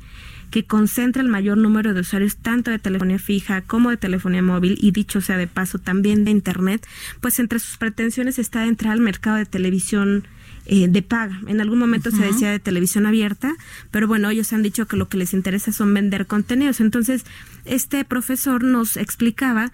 que 0.50 0.64
concentra 0.64 1.22
el 1.22 1.28
mayor 1.28 1.56
número 1.56 1.94
de 1.94 2.00
usuarios 2.00 2.36
tanto 2.36 2.70
de 2.70 2.78
telefonía 2.78 3.18
fija 3.18 3.62
como 3.62 3.90
de 3.90 3.96
telefonía 3.96 4.42
móvil 4.42 4.76
y 4.80 4.90
dicho 4.90 5.20
sea 5.20 5.36
de 5.36 5.46
paso 5.46 5.78
también 5.78 6.24
de 6.24 6.32
internet, 6.32 6.86
pues 7.20 7.38
entre 7.38 7.58
sus 7.58 7.76
pretensiones 7.76 8.38
está 8.38 8.66
entrar 8.66 8.92
al 8.92 9.00
mercado 9.00 9.36
de 9.36 9.46
televisión 9.46 10.26
eh, 10.66 10.88
de 10.88 11.02
paga. 11.02 11.40
En 11.46 11.60
algún 11.60 11.78
momento 11.78 12.10
se 12.10 12.22
decía 12.22 12.50
de 12.50 12.58
televisión 12.58 13.06
abierta, 13.06 13.54
pero 13.90 14.06
bueno, 14.06 14.30
ellos 14.30 14.52
han 14.52 14.62
dicho 14.62 14.86
que 14.86 14.96
lo 14.96 15.08
que 15.08 15.16
les 15.16 15.32
interesa 15.34 15.72
son 15.72 15.92
vender 15.94 16.26
contenidos. 16.26 16.80
Entonces, 16.80 17.24
este 17.64 18.04
profesor 18.04 18.62
nos 18.62 18.96
explicaba 18.96 19.72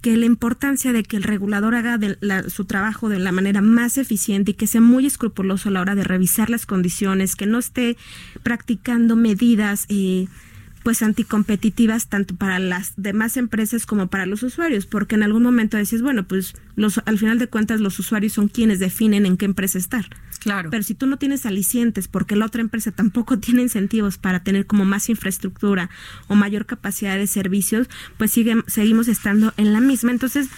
que 0.00 0.16
la 0.16 0.26
importancia 0.26 0.92
de 0.92 1.02
que 1.02 1.16
el 1.16 1.24
regulador 1.24 1.74
haga 1.74 1.98
su 2.48 2.64
trabajo 2.64 3.08
de 3.08 3.18
la 3.18 3.32
manera 3.32 3.60
más 3.60 3.98
eficiente 3.98 4.52
y 4.52 4.54
que 4.54 4.66
sea 4.66 4.80
muy 4.80 5.06
escrupuloso 5.06 5.68
a 5.68 5.72
la 5.72 5.80
hora 5.80 5.94
de 5.94 6.04
revisar 6.04 6.50
las 6.50 6.66
condiciones, 6.66 7.34
que 7.34 7.46
no 7.46 7.58
esté 7.58 7.96
practicando 8.42 9.16
medidas 9.16 9.86
eh, 9.88 10.28
pues 10.84 11.02
anticompetitivas 11.02 12.08
tanto 12.08 12.36
para 12.36 12.58
las 12.58 12.92
demás 12.96 13.36
empresas 13.36 13.86
como 13.86 14.06
para 14.06 14.26
los 14.26 14.42
usuarios, 14.42 14.86
porque 14.86 15.16
en 15.16 15.24
algún 15.24 15.42
momento 15.42 15.76
decís, 15.76 16.02
bueno, 16.02 16.24
pues 16.24 16.54
los 16.76 17.02
al 17.04 17.18
final 17.18 17.38
de 17.38 17.48
cuentas 17.48 17.80
los 17.80 17.98
usuarios 17.98 18.32
son 18.32 18.48
quienes 18.48 18.78
definen 18.78 19.26
en 19.26 19.36
qué 19.36 19.46
empresa 19.46 19.78
estar. 19.78 20.06
Claro. 20.40 20.70
Pero 20.70 20.82
si 20.82 20.94
tú 20.94 21.06
no 21.06 21.16
tienes 21.16 21.46
alicientes 21.46 22.08
porque 22.08 22.36
la 22.36 22.46
otra 22.46 22.60
empresa 22.60 22.92
tampoco 22.92 23.38
tiene 23.40 23.62
incentivos 23.62 24.18
para 24.18 24.42
tener 24.42 24.66
como 24.66 24.84
más 24.84 25.08
infraestructura 25.08 25.90
o 26.26 26.34
mayor 26.34 26.66
capacidad 26.66 27.16
de 27.16 27.26
servicios, 27.26 27.88
pues 28.16 28.30
sigue, 28.30 28.62
seguimos 28.66 29.08
estando 29.08 29.52
en 29.56 29.72
la 29.72 29.80
misma. 29.80 30.10
Entonces, 30.10 30.48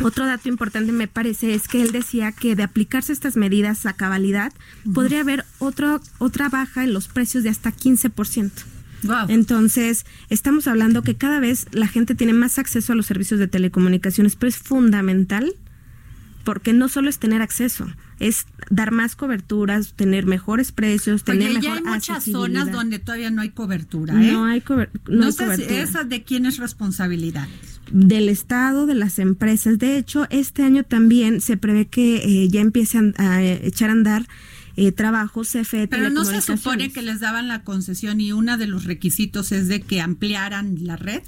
otro 0.00 0.26
dato 0.26 0.48
importante 0.48 0.92
me 0.92 1.06
parece 1.06 1.54
es 1.54 1.68
que 1.68 1.80
él 1.80 1.92
decía 1.92 2.32
que 2.32 2.56
de 2.56 2.64
aplicarse 2.64 3.12
estas 3.12 3.36
medidas 3.36 3.86
a 3.86 3.92
cabalidad, 3.92 4.52
podría 4.92 5.20
haber 5.20 5.44
otro, 5.58 6.00
otra 6.18 6.48
baja 6.48 6.82
en 6.82 6.92
los 6.92 7.08
precios 7.08 7.44
de 7.44 7.50
hasta 7.50 7.70
15%. 7.70 8.50
Entonces, 9.28 10.06
estamos 10.30 10.66
hablando 10.66 11.02
que 11.02 11.14
cada 11.14 11.38
vez 11.38 11.66
la 11.72 11.86
gente 11.86 12.14
tiene 12.14 12.32
más 12.32 12.58
acceso 12.58 12.92
a 12.92 12.96
los 12.96 13.06
servicios 13.06 13.38
de 13.38 13.48
telecomunicaciones, 13.48 14.34
pero 14.34 14.48
es 14.48 14.56
fundamental 14.56 15.54
porque 16.44 16.72
no 16.72 16.88
solo 16.88 17.08
es 17.08 17.18
tener 17.18 17.42
acceso, 17.42 17.86
es 18.24 18.46
dar 18.70 18.90
más 18.90 19.16
coberturas, 19.16 19.92
tener 19.92 20.24
mejores 20.24 20.72
precios, 20.72 21.24
tener 21.24 21.48
mejor 21.48 21.62
ya 21.62 21.74
hay 21.74 21.82
muchas 21.82 22.24
zonas 22.24 22.72
donde 22.72 22.98
todavía 22.98 23.30
no 23.30 23.42
hay 23.42 23.50
cobertura. 23.50 24.14
¿eh? 24.14 24.32
No 24.32 24.46
hay, 24.46 24.62
no, 25.08 25.28
¿Esa 25.28 26.04
de 26.04 26.22
quién 26.22 26.46
es 26.46 26.56
responsabilidad? 26.56 27.46
Del 27.92 28.30
Estado, 28.30 28.86
de 28.86 28.94
las 28.94 29.18
empresas. 29.18 29.78
De 29.78 29.98
hecho, 29.98 30.26
este 30.30 30.62
año 30.62 30.84
también 30.84 31.42
se 31.42 31.58
prevé 31.58 31.86
que 31.86 32.16
eh, 32.16 32.48
ya 32.48 32.62
empiecen 32.62 33.14
a 33.18 33.42
echar 33.42 33.90
a 33.90 33.92
andar 33.92 34.26
eh, 34.76 34.90
trabajos 34.90 35.50
CFE 35.50 35.86
Pero 35.86 36.08
no 36.08 36.24
se 36.24 36.40
supone 36.40 36.90
que 36.90 37.02
les 37.02 37.20
daban 37.20 37.46
la 37.46 37.62
concesión 37.62 38.22
y 38.22 38.32
uno 38.32 38.56
de 38.56 38.66
los 38.66 38.84
requisitos 38.84 39.52
es 39.52 39.68
de 39.68 39.82
que 39.82 40.00
ampliaran 40.00 40.78
la 40.80 40.96
red. 40.96 41.22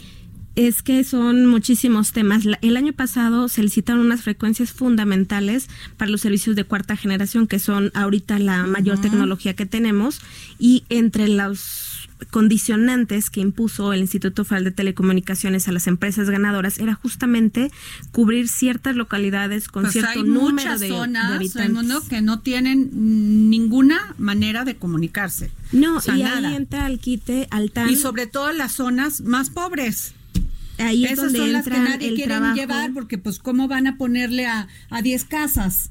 Es 0.56 0.82
que 0.82 1.04
son 1.04 1.46
muchísimos 1.46 2.12
temas. 2.12 2.44
El 2.62 2.76
año 2.78 2.94
pasado 2.94 3.48
se 3.48 3.62
licitaron 3.62 4.00
unas 4.00 4.22
frecuencias 4.22 4.72
fundamentales 4.72 5.68
para 5.98 6.10
los 6.10 6.22
servicios 6.22 6.56
de 6.56 6.64
cuarta 6.64 6.96
generación, 6.96 7.46
que 7.46 7.58
son 7.58 7.90
ahorita 7.94 8.38
la 8.38 8.64
mayor 8.64 8.98
tecnología 8.98 9.54
que 9.54 9.66
tenemos, 9.66 10.20
y 10.58 10.84
entre 10.88 11.28
los 11.28 12.06
condicionantes 12.30 13.30
que 13.30 13.40
impuso 13.40 13.92
el 13.92 14.00
Instituto 14.00 14.44
Federal 14.44 14.64
de 14.64 14.70
Telecomunicaciones 14.70 15.68
a 15.68 15.72
las 15.72 15.86
empresas 15.86 16.30
ganadoras 16.30 16.78
era 16.78 16.94
justamente 16.94 17.70
cubrir 18.12 18.48
ciertas 18.48 18.96
localidades 18.96 19.68
con 19.68 19.82
pues 19.82 19.92
cierto 19.92 20.24
número 20.24 20.78
de, 20.78 20.88
zonas, 20.88 21.32
habitantes. 21.32 22.08
que 22.08 22.22
no 22.22 22.40
tienen 22.40 23.50
ninguna 23.50 24.14
manera 24.18 24.64
de 24.64 24.76
comunicarse. 24.76 25.50
No, 25.72 26.00
y 26.06 26.22
ahí 26.22 26.54
entra 26.54 26.86
al 26.86 26.98
quite, 26.98 27.48
al 27.50 27.70
TAN. 27.70 27.90
Y 27.90 27.96
sobre 27.96 28.26
todo 28.26 28.52
las 28.52 28.72
zonas 28.72 29.20
más 29.20 29.50
pobres. 29.50 30.14
Ahí 30.78 31.04
es 31.04 31.12
Esas 31.12 31.24
donde 31.26 31.38
son 31.38 31.52
las 31.52 31.64
que 31.64 31.70
nadie 31.70 32.14
quiere 32.14 32.34
llevar 32.54 32.92
porque 32.92 33.18
pues 33.18 33.38
cómo 33.38 33.68
van 33.68 33.86
a 33.86 33.96
ponerle 33.96 34.46
a, 34.46 34.68
a 34.90 35.02
10 35.02 35.24
casas 35.24 35.90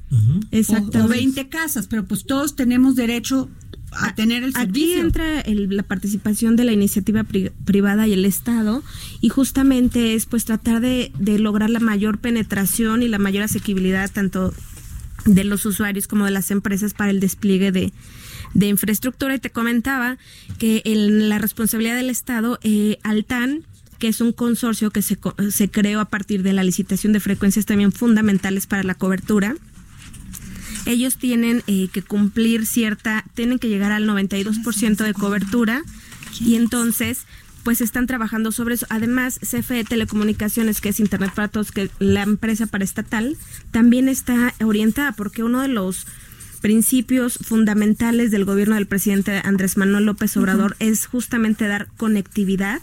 Exacto. 0.50 1.04
o 1.04 1.08
20 1.08 1.48
casas, 1.48 1.86
pero 1.86 2.04
pues 2.06 2.24
todos 2.24 2.56
tenemos 2.56 2.94
derecho 2.94 3.48
a 3.92 4.14
tener 4.14 4.42
el 4.42 4.52
servicio. 4.52 4.94
Aquí 4.94 5.00
entra 5.00 5.42
la 5.46 5.82
participación 5.82 6.56
de 6.56 6.64
la 6.64 6.72
iniciativa 6.72 7.24
privada 7.24 8.06
y 8.06 8.12
el 8.12 8.24
Estado 8.24 8.82
y 9.20 9.28
justamente 9.28 10.14
es 10.14 10.26
pues 10.26 10.44
tratar 10.44 10.80
de, 10.80 11.12
lograr 11.38 11.70
la 11.70 11.80
mayor 11.80 12.18
penetración 12.18 13.02
y 13.02 13.08
la 13.08 13.18
mayor 13.18 13.44
asequibilidad 13.44 14.10
tanto 14.10 14.52
de 15.24 15.44
los 15.44 15.66
usuarios 15.66 16.06
como 16.06 16.24
de 16.24 16.30
las 16.30 16.50
empresas 16.50 16.94
para 16.94 17.10
el 17.10 17.20
despliegue 17.20 17.72
de, 17.72 17.92
infraestructura. 18.54 19.34
Y 19.34 19.38
te 19.38 19.50
comentaba 19.50 20.18
que 20.58 20.82
en 20.84 21.28
la 21.28 21.38
responsabilidad 21.38 21.96
del 21.96 22.10
Estado, 22.10 22.58
eh, 22.62 22.98
Altan, 23.02 23.64
que 23.98 24.08
es 24.08 24.20
un 24.20 24.32
consorcio 24.32 24.90
que 24.90 25.02
se, 25.02 25.18
se 25.50 25.70
creó 25.70 26.00
a 26.00 26.06
partir 26.06 26.42
de 26.42 26.52
la 26.52 26.64
licitación 26.64 27.12
de 27.12 27.20
frecuencias 27.20 27.66
también 27.66 27.92
fundamentales 27.92 28.66
para 28.66 28.82
la 28.82 28.94
cobertura, 28.94 29.54
ellos 30.86 31.16
tienen 31.16 31.62
eh, 31.66 31.88
que 31.92 32.02
cumplir 32.02 32.64
cierta, 32.64 33.24
tienen 33.34 33.58
que 33.58 33.68
llegar 33.68 33.92
al 33.92 34.08
92% 34.08 34.96
de 34.96 35.14
cobertura 35.14 35.82
y 36.40 36.54
entonces 36.54 37.26
pues 37.64 37.80
están 37.80 38.06
trabajando 38.06 38.52
sobre 38.52 38.76
eso. 38.76 38.86
Además, 38.90 39.40
CFE 39.40 39.82
Telecomunicaciones, 39.82 40.80
que 40.80 40.90
es 40.90 41.00
Internet 41.00 41.32
para 41.34 41.48
Todos, 41.48 41.72
que 41.72 41.90
la 41.98 42.22
empresa 42.22 42.66
paraestatal, 42.66 43.36
también 43.72 44.08
está 44.08 44.54
orientada 44.64 45.10
porque 45.10 45.42
uno 45.42 45.60
de 45.62 45.68
los 45.68 46.06
principios 46.60 47.38
fundamentales 47.38 48.30
del 48.30 48.44
gobierno 48.44 48.76
del 48.76 48.86
presidente 48.86 49.40
Andrés 49.44 49.76
Manuel 49.76 50.06
López 50.06 50.36
Obrador 50.36 50.76
es 50.78 51.06
justamente 51.06 51.66
dar 51.66 51.88
conectividad 51.96 52.80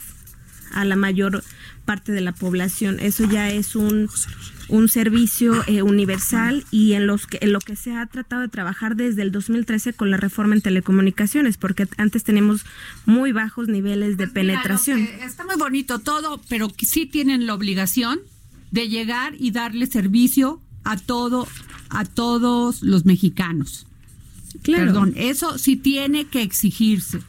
a 0.74 0.86
la 0.86 0.95
mayor 0.95 1.43
parte 1.86 2.11
de 2.11 2.21
la 2.21 2.32
población. 2.32 2.99
Eso 2.99 3.26
ya 3.26 3.49
es 3.51 3.76
un 3.76 4.09
un 4.69 4.89
servicio 4.89 5.63
eh, 5.67 5.82
universal 5.82 6.65
y 6.71 6.93
en 6.93 7.05
los 7.07 7.28
que 7.28 7.38
en 7.41 7.53
lo 7.53 7.59
que 7.59 7.76
se 7.76 7.95
ha 7.95 8.05
tratado 8.05 8.41
de 8.41 8.47
trabajar 8.47 8.95
desde 8.95 9.21
el 9.21 9.32
2013 9.32 9.93
con 9.93 10.09
la 10.09 10.17
reforma 10.17 10.55
en 10.55 10.61
telecomunicaciones, 10.61 11.57
porque 11.57 11.88
antes 11.97 12.24
tenemos 12.24 12.65
muy 13.05 13.32
bajos 13.32 13.67
niveles 13.67 14.17
de 14.17 14.26
pues 14.26 14.32
penetración. 14.34 14.99
está 15.21 15.45
muy 15.45 15.55
bonito 15.57 15.99
todo, 15.99 16.41
pero 16.49 16.71
sí 16.80 17.05
tienen 17.05 17.45
la 17.45 17.53
obligación 17.53 18.19
de 18.71 18.89
llegar 18.89 19.36
y 19.38 19.51
darle 19.51 19.86
servicio 19.86 20.61
a 20.84 20.97
todo 20.97 21.47
a 21.89 22.05
todos 22.05 22.82
los 22.82 23.05
mexicanos. 23.05 23.86
Claro. 24.61 24.86
Perdón, 24.86 25.13
eso 25.15 25.57
sí 25.57 25.76
tiene 25.76 26.26
que 26.26 26.41
exigirse. 26.41 27.19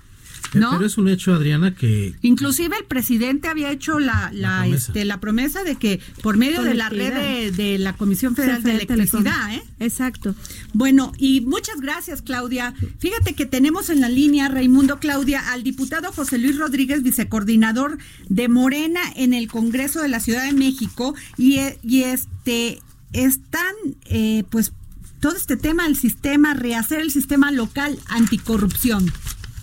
¿No? 0.55 0.71
Pero 0.73 0.87
es 0.87 0.99
un 0.99 1.09
hecho, 1.09 1.35
Adriana, 1.35 1.75
que... 1.75 2.15
Inclusive 2.23 2.77
el 2.77 2.85
presidente 2.85 3.49
había 3.49 3.71
hecho 3.71 3.99
la, 3.99 4.31
la, 4.33 4.61
promesa. 4.61 4.77
Este, 4.77 5.05
la 5.05 5.21
promesa 5.21 5.65
de 5.65 5.77
que 5.77 6.01
por 6.23 6.37
medio 6.37 6.63
de 6.63 6.75
la 6.75 6.89
red 6.89 7.53
de, 7.53 7.79
la 7.79 7.95
Comisión 7.95 8.35
Federal 8.35 8.63
de 8.63 8.73
Electricidad, 8.73 9.55
¿eh? 9.55 9.63
Exacto. 9.81 10.35
Bueno, 10.73 11.13
y 11.19 11.41
muchas 11.41 11.81
gracias, 11.81 12.23
Claudia. 12.23 12.75
Fíjate 12.99 13.35
que 13.35 13.47
tenemos 13.47 13.91
en 13.91 14.01
la 14.01 14.09
línea, 14.09 14.49
Raimundo 14.49 14.99
Claudia, 14.99 15.53
al 15.53 15.63
diputado 15.63 16.13
José 16.13 16.39
Luis 16.39 16.59
Rodríguez, 16.59 17.03
vicecoordinador 17.03 17.99
de 18.29 18.49
Morena 18.49 19.01
en 19.17 19.35
el 19.35 19.49
Congreso 19.49 20.01
de 20.01 20.09
la 20.09 20.21
Ciudad 20.21 20.45
de 20.45 20.53
México, 20.53 21.15
y, 21.37 21.59
y 21.83 22.03
este 22.03 22.81
están, 23.13 23.75
eh, 24.07 24.45
pues, 24.51 24.73
todo 25.21 25.37
este 25.37 25.57
tema 25.57 25.85
del 25.85 25.97
sistema, 25.97 26.53
rehacer 26.53 27.01
el 27.01 27.11
sistema 27.11 27.51
local 27.51 27.99
anticorrupción. 28.09 29.11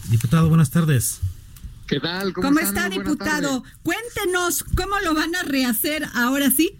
Diputado, 0.09 0.49
buenas 0.49 0.71
tardes. 0.71 1.19
¿Qué 1.87 1.99
tal? 1.99 2.33
¿Cómo, 2.33 2.59
está, 2.59 2.89
diputado? 2.89 3.63
Cuéntenos 3.83 4.63
cómo 4.75 4.99
lo 5.03 5.13
van 5.13 5.35
a 5.35 5.43
rehacer 5.43 6.07
ahora 6.13 6.49
sí. 6.49 6.77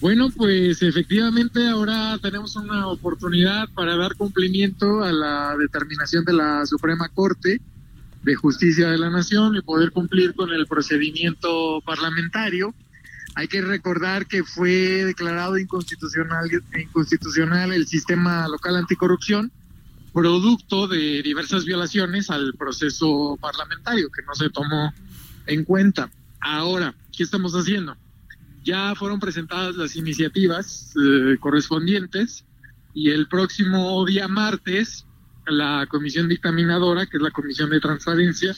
Bueno, 0.00 0.30
pues 0.30 0.80
efectivamente 0.82 1.66
ahora 1.68 2.16
tenemos 2.22 2.56
una 2.56 2.86
oportunidad 2.86 3.68
para 3.74 3.96
dar 3.96 4.14
cumplimiento 4.14 5.02
a 5.02 5.12
la 5.12 5.56
determinación 5.58 6.24
de 6.24 6.32
la 6.32 6.64
Suprema 6.66 7.08
Corte 7.08 7.60
de 8.22 8.34
Justicia 8.34 8.88
de 8.88 8.98
la 8.98 9.10
Nación 9.10 9.56
y 9.56 9.62
poder 9.62 9.90
cumplir 9.92 10.34
con 10.34 10.52
el 10.52 10.66
procedimiento 10.66 11.82
parlamentario. 11.84 12.74
Hay 13.34 13.48
que 13.48 13.60
recordar 13.60 14.26
que 14.26 14.44
fue 14.44 15.04
declarado 15.04 15.58
inconstitucional, 15.58 16.48
inconstitucional 16.80 17.72
el 17.72 17.86
sistema 17.86 18.48
local 18.48 18.76
anticorrupción, 18.76 19.50
producto 20.12 20.86
de 20.86 21.22
diversas 21.22 21.64
violaciones 21.64 22.30
al 22.30 22.54
proceso 22.54 23.38
parlamentario 23.40 24.10
que 24.10 24.22
no 24.26 24.34
se 24.34 24.50
tomó 24.50 24.92
en 25.46 25.64
cuenta. 25.64 26.10
Ahora, 26.40 26.94
¿qué 27.16 27.22
estamos 27.22 27.52
haciendo? 27.54 27.96
Ya 28.64 28.94
fueron 28.94 29.20
presentadas 29.20 29.76
las 29.76 29.96
iniciativas 29.96 30.94
eh, 30.96 31.36
correspondientes 31.38 32.44
y 32.94 33.10
el 33.10 33.28
próximo 33.28 34.04
día 34.04 34.28
martes 34.28 35.06
la 35.46 35.86
comisión 35.88 36.28
dictaminadora, 36.28 37.06
que 37.06 37.16
es 37.16 37.22
la 37.22 37.30
Comisión 37.30 37.70
de 37.70 37.80
Transparencia 37.80 38.54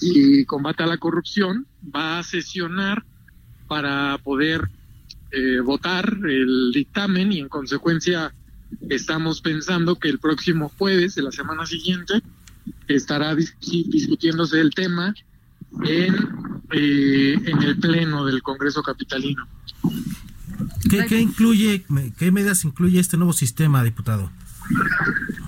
y 0.00 0.44
Combate 0.44 0.82
a 0.82 0.86
la 0.86 0.96
Corrupción, 0.96 1.66
va 1.94 2.18
a 2.18 2.22
sesionar 2.22 3.04
para 3.68 4.18
poder 4.18 4.68
eh, 5.30 5.60
votar 5.60 6.18
el 6.24 6.72
dictamen 6.72 7.32
y 7.32 7.40
en 7.40 7.48
consecuencia 7.48 8.34
estamos 8.88 9.40
pensando 9.40 9.96
que 9.96 10.08
el 10.08 10.18
próximo 10.18 10.70
jueves 10.78 11.14
de 11.14 11.22
la 11.22 11.32
semana 11.32 11.66
siguiente 11.66 12.22
estará 12.88 13.34
discutiéndose 13.34 14.60
el 14.60 14.70
tema 14.70 15.14
en, 15.84 16.14
eh, 16.72 17.34
en 17.44 17.62
el 17.62 17.78
pleno 17.78 18.24
del 18.24 18.42
Congreso 18.42 18.82
Capitalino. 18.82 19.46
¿Qué, 20.88 21.06
¿Qué, 21.06 21.20
incluye, 21.20 21.84
qué 22.18 22.30
medidas 22.30 22.64
incluye 22.64 23.00
este 23.00 23.16
nuevo 23.16 23.32
sistema, 23.32 23.82
diputado? 23.82 24.30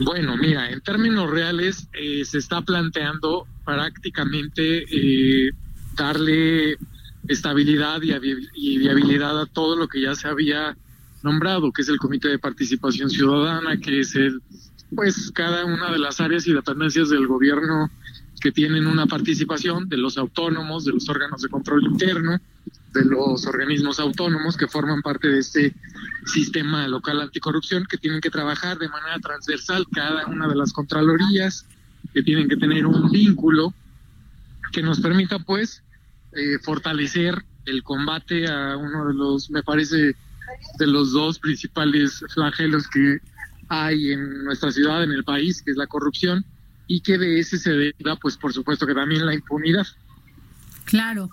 Bueno, 0.01 0.37
mira, 0.37 0.71
en 0.71 0.81
términos 0.81 1.31
reales 1.31 1.89
eh, 1.93 2.25
se 2.25 2.39
está 2.39 2.63
planteando 2.63 3.47
prácticamente 3.65 4.85
eh, 4.91 5.51
darle 5.97 6.77
estabilidad 7.29 8.01
y, 8.03 8.79
viabilidad 8.79 9.41
a 9.41 9.47
todo 9.47 9.77
lo 9.77 9.89
que 9.89 10.03
ya 10.03 10.15
se 10.15 10.29
había 10.29 10.77
nombrado, 11.25 11.73
que 11.73 11.83
es 11.83 11.89
el 11.89 11.99
Comité 11.99 12.29
de 12.29 12.39
Participación 12.39 13.11
Ciudadana, 13.11 13.79
que 13.79 14.01
es 14.01 14.15
el, 14.15 14.41
pues 14.95 15.33
cada 15.35 15.65
una 15.65 15.91
de 15.91 15.99
las 15.99 16.21
áreas 16.21 16.47
y 16.47 16.53
dependencias 16.53 17.09
del 17.09 17.27
gobierno 17.27 17.91
que 18.41 18.53
tienen 18.53 18.87
una 18.87 19.07
participación 19.07 19.89
de 19.89 19.97
los 19.97 20.19
autónomos, 20.19 20.85
de 20.85 20.93
los 20.93 21.09
órganos 21.09 21.43
de 21.43 21.49
control 21.49 21.85
interno, 21.85 22.39
de 22.93 23.05
los 23.05 23.47
organismos 23.47 23.99
autónomos 23.99 24.57
que 24.57 24.69
forman 24.69 25.03
parte 25.03 25.29
de 25.29 25.41
este 25.41 25.75
sistema 26.27 26.87
local 26.87 27.21
anticorrupción, 27.21 27.87
que 27.89 27.97
tienen 27.97 28.21
que 28.21 28.31
trabajar 28.31 28.79
de 28.79 28.89
manera 28.89 29.19
transversal 29.19 29.87
cada 29.93 30.27
una 30.27 30.47
de 30.47 30.55
las 30.55 30.73
contralorías, 30.73 31.67
que 32.13 32.23
tienen 32.23 32.49
que 32.49 32.57
tener 32.57 32.87
un 32.87 33.11
vínculo 33.11 33.75
que 34.73 34.83
nos 34.83 35.01
permita 35.01 35.39
pues 35.39 35.83
eh, 36.33 36.59
fortalecer 36.63 37.45
el 37.65 37.83
combate 37.83 38.47
a 38.47 38.77
uno 38.77 39.07
de 39.07 39.15
los, 39.15 39.51
me 39.51 39.63
parece, 39.63 40.17
de 40.79 40.87
los 40.87 41.13
dos 41.13 41.39
principales 41.39 42.25
flagelos 42.33 42.89
que 42.89 43.19
hay 43.69 44.13
en 44.13 44.45
nuestra 44.45 44.71
ciudad, 44.71 45.03
en 45.03 45.13
el 45.13 45.25
país, 45.25 45.63
que 45.63 45.71
es 45.71 45.77
la 45.77 45.87
corrupción, 45.87 46.45
y 46.87 47.01
que 47.01 47.19
de 47.19 47.41
ese 47.41 47.59
se 47.59 47.71
deriva, 47.71 48.17
pues 48.17 48.37
por 48.37 48.53
supuesto 48.53 48.87
que 48.87 48.95
también 48.95 49.25
la 49.25 49.35
impunidad. 49.35 49.87
Claro, 50.85 51.31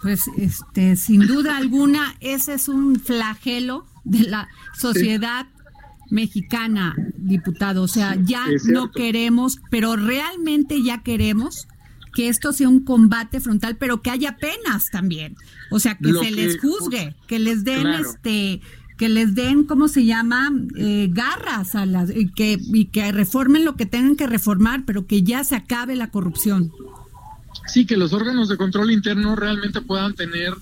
pues 0.00 0.22
este, 0.38 0.96
sin 0.96 1.26
duda 1.26 1.56
alguna, 1.56 2.14
ese 2.20 2.54
es 2.54 2.68
un 2.68 2.98
flagelo 2.98 3.86
de 4.04 4.20
la 4.28 4.48
sociedad 4.76 5.46
mexicana, 6.10 6.94
diputado. 7.16 7.82
O 7.82 7.88
sea, 7.88 8.16
ya 8.22 8.46
no 8.66 8.90
queremos, 8.90 9.58
pero 9.70 9.96
realmente 9.96 10.82
ya 10.82 11.02
queremos 11.02 11.68
que 12.14 12.28
esto 12.28 12.52
sea 12.52 12.68
un 12.68 12.84
combate 12.84 13.40
frontal, 13.40 13.76
pero 13.76 14.02
que 14.02 14.10
haya 14.10 14.36
penas 14.36 14.90
también. 14.90 15.36
O 15.70 15.80
sea, 15.80 15.96
que 15.96 16.12
se 16.12 16.30
les 16.30 16.60
juzgue, 16.60 17.14
que 17.26 17.38
les 17.38 17.64
den 17.64 17.86
este 17.88 18.60
que 18.96 19.08
les 19.08 19.34
den, 19.34 19.64
¿cómo 19.64 19.88
se 19.88 20.04
llama? 20.04 20.52
Eh, 20.76 21.08
garras 21.10 21.74
a 21.74 21.84
las, 21.84 22.14
y 22.14 22.28
que, 22.28 22.60
y 22.60 22.84
que 22.84 23.10
reformen 23.10 23.64
lo 23.64 23.74
que 23.74 23.86
tengan 23.86 24.14
que 24.14 24.28
reformar, 24.28 24.84
pero 24.86 25.08
que 25.08 25.24
ya 25.24 25.42
se 25.42 25.56
acabe 25.56 25.96
la 25.96 26.10
corrupción 26.12 26.70
sí, 27.66 27.86
que 27.86 27.96
los 27.96 28.12
órganos 28.12 28.48
de 28.48 28.56
control 28.56 28.90
interno 28.90 29.36
realmente 29.36 29.80
puedan 29.80 30.14
tener 30.14 30.54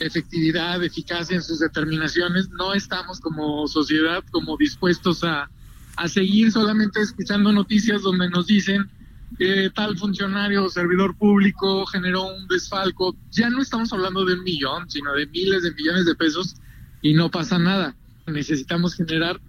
efectividad, 0.00 0.82
eficacia 0.82 1.36
en 1.36 1.42
sus 1.42 1.58
determinaciones. 1.58 2.48
No 2.50 2.74
estamos 2.74 3.20
como 3.20 3.66
sociedad 3.66 4.22
como 4.30 4.56
dispuestos 4.56 5.24
a, 5.24 5.50
a 5.96 6.08
seguir 6.08 6.52
solamente 6.52 7.00
escuchando 7.00 7.52
noticias 7.52 8.02
donde 8.02 8.28
nos 8.30 8.46
dicen 8.46 8.88
que 9.36 9.70
tal 9.74 9.96
funcionario 9.98 10.64
o 10.64 10.70
servidor 10.70 11.16
público 11.16 11.84
generó 11.86 12.34
un 12.34 12.46
desfalco. 12.48 13.16
Ya 13.30 13.50
no 13.50 13.60
estamos 13.60 13.92
hablando 13.92 14.24
de 14.24 14.34
un 14.34 14.44
millón, 14.44 14.88
sino 14.88 15.12
de 15.12 15.26
miles 15.26 15.62
de 15.62 15.72
millones 15.72 16.06
de 16.06 16.14
pesos 16.14 16.56
y 17.02 17.14
no 17.14 17.30
pasa 17.30 17.58
nada. 17.58 17.94
Necesitamos 18.26 18.94
generar 18.94 19.40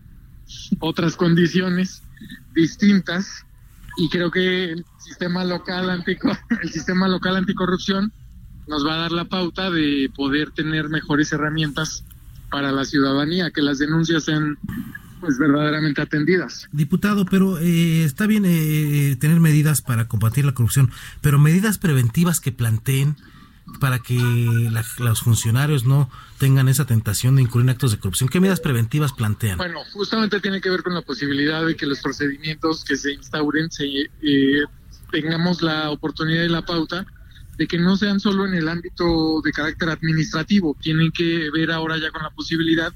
otras 0.79 1.15
condiciones 1.15 2.03
distintas 2.53 3.45
y 3.97 4.09
creo 4.09 4.31
que 4.31 4.71
el 4.71 4.85
sistema 4.97 5.43
local 5.43 5.89
antico, 5.89 6.31
el 6.61 6.69
sistema 6.69 7.07
local 7.07 7.35
anticorrupción 7.37 8.11
nos 8.67 8.85
va 8.85 8.95
a 8.95 8.97
dar 8.97 9.11
la 9.11 9.25
pauta 9.25 9.71
de 9.71 10.11
poder 10.15 10.51
tener 10.51 10.89
mejores 10.89 11.31
herramientas 11.31 12.03
para 12.51 12.71
la 12.71 12.85
ciudadanía, 12.85 13.51
que 13.51 13.61
las 13.61 13.79
denuncias 13.79 14.25
sean 14.25 14.57
pues 15.19 15.37
verdaderamente 15.37 16.01
atendidas. 16.01 16.67
Diputado, 16.71 17.25
pero 17.25 17.57
eh, 17.59 18.03
está 18.03 18.27
bien 18.27 18.43
eh, 18.45 19.15
tener 19.19 19.39
medidas 19.39 19.81
para 19.81 20.07
combatir 20.07 20.45
la 20.45 20.53
corrupción, 20.53 20.91
pero 21.21 21.39
medidas 21.39 21.77
preventivas 21.77 22.39
que 22.39 22.51
planteen 22.51 23.15
para 23.79 23.99
que 23.99 24.17
los 24.99 25.21
funcionarios 25.21 25.85
no 25.85 26.09
tengan 26.37 26.67
esa 26.69 26.85
tentación 26.85 27.35
de 27.35 27.43
incurrir 27.43 27.65
en 27.65 27.69
actos 27.71 27.91
de 27.91 27.99
corrupción? 27.99 28.29
¿Qué 28.29 28.39
medidas 28.39 28.59
preventivas 28.59 29.13
plantean? 29.13 29.57
Bueno, 29.57 29.81
justamente 29.93 30.39
tiene 30.39 30.61
que 30.61 30.69
ver 30.69 30.81
con 30.81 30.93
la 30.93 31.01
posibilidad 31.01 31.65
de 31.65 31.75
que 31.75 31.85
los 31.85 31.99
procedimientos 31.99 32.83
que 32.83 32.95
se 32.95 33.13
instauren 33.13 33.69
se, 33.69 33.85
eh, 33.85 34.63
tengamos 35.11 35.61
la 35.61 35.91
oportunidad 35.91 36.43
y 36.43 36.49
la 36.49 36.65
pauta 36.65 37.05
de 37.57 37.67
que 37.67 37.77
no 37.77 37.97
sean 37.97 38.19
solo 38.19 38.47
en 38.47 38.53
el 38.53 38.69
ámbito 38.69 39.41
de 39.43 39.51
carácter 39.51 39.89
administrativo, 39.89 40.77
tienen 40.81 41.11
que 41.11 41.49
ver 41.53 41.71
ahora 41.71 41.97
ya 41.97 42.09
con 42.09 42.23
la 42.23 42.29
posibilidad 42.29 42.93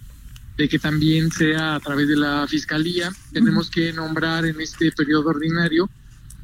de 0.58 0.70
que 0.70 0.80
también 0.80 1.32
sea 1.32 1.76
a 1.76 1.80
través 1.80 2.08
de 2.08 2.16
la 2.16 2.46
fiscalía. 2.48 3.12
Tenemos 3.32 3.70
que 3.70 3.92
nombrar 3.94 4.46
en 4.46 4.60
este 4.62 4.92
periodo 4.92 5.30
ordinario 5.30 5.90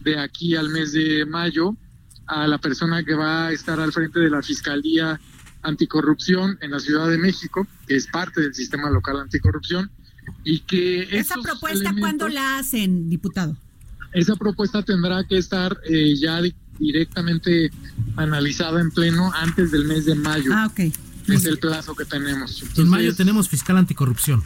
de 0.04 0.20
aquí 0.20 0.56
al 0.56 0.70
mes 0.70 0.94
de 0.94 1.26
mayo 1.26 1.76
a 2.26 2.48
la 2.48 2.58
persona 2.60 3.04
que 3.04 3.16
va 3.16 3.48
a 3.48 3.52
estar 3.52 3.80
al 3.80 3.92
frente 3.92 4.20
de 4.20 4.30
la 4.30 4.42
Fiscalía 4.42 5.20
Anticorrupción 5.64 6.58
en 6.62 6.72
la 6.72 6.80
Ciudad 6.80 7.10
de 7.10 7.18
México, 7.18 7.68
que 7.88 7.96
es 7.96 8.08
parte 8.08 8.40
del 8.42 8.54
sistema 8.54 8.90
local 8.90 9.18
anticorrupción, 9.18 9.92
y 10.44 10.60
que... 10.60 11.02
¿Esa 11.18 11.36
propuesta 11.42 11.94
cuándo 12.00 12.28
la 12.30 12.60
hacen, 12.60 13.10
diputado? 13.10 13.58
Esa 14.14 14.36
propuesta 14.36 14.84
tendrá 14.84 15.24
que 15.24 15.38
estar 15.38 15.78
eh, 15.86 16.16
ya 16.16 16.40
directamente 16.78 17.72
analizada 18.16 18.80
en 18.80 18.92
pleno 18.92 19.32
antes 19.34 19.72
del 19.72 19.86
mes 19.86 20.06
de 20.06 20.16
mayo. 20.16 20.52
Ah, 20.54 20.68
ok. 20.68 20.94
Es 21.34 21.46
el 21.46 21.60
plazo 21.60 21.96
que 21.96 22.06
tenemos. 22.06 22.64
en 22.78 22.90
mayo 22.90 23.16
tenemos 23.16 23.50
fiscal 23.50 23.78
anticorrupción. 23.78 24.44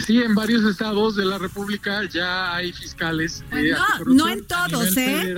Sí, 0.00 0.20
en 0.20 0.34
varios 0.34 0.64
estados 0.64 1.14
de 1.14 1.24
la 1.24 1.38
República 1.38 2.02
ya 2.08 2.54
hay 2.54 2.72
fiscales. 2.72 3.44
Eh, 3.52 3.72
no, 4.06 4.14
no 4.14 4.28
en 4.28 4.44
todos, 4.44 4.96
¿eh? 4.96 5.34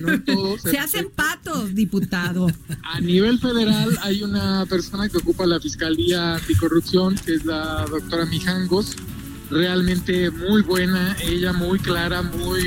no 0.00 0.12
en 0.12 0.24
todos. 0.24 0.62
Se 0.62 0.78
hacen 0.78 1.08
patos, 1.10 1.74
diputado. 1.74 2.48
A 2.82 3.00
nivel 3.00 3.38
federal 3.38 3.96
hay 4.02 4.22
una 4.22 4.66
persona 4.66 5.08
que 5.08 5.18
ocupa 5.18 5.46
la 5.46 5.60
Fiscalía 5.60 6.34
Anticorrupción, 6.34 7.14
que 7.14 7.34
es 7.34 7.44
la 7.44 7.86
doctora 7.88 8.24
Mijangos. 8.26 8.96
Realmente 9.50 10.30
muy 10.30 10.62
buena, 10.62 11.16
ella 11.22 11.52
muy 11.52 11.78
clara, 11.78 12.22
muy 12.22 12.62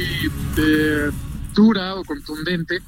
eh, 0.57 1.11
dura 1.53 1.95
o 1.95 2.03
contundente 2.05 2.81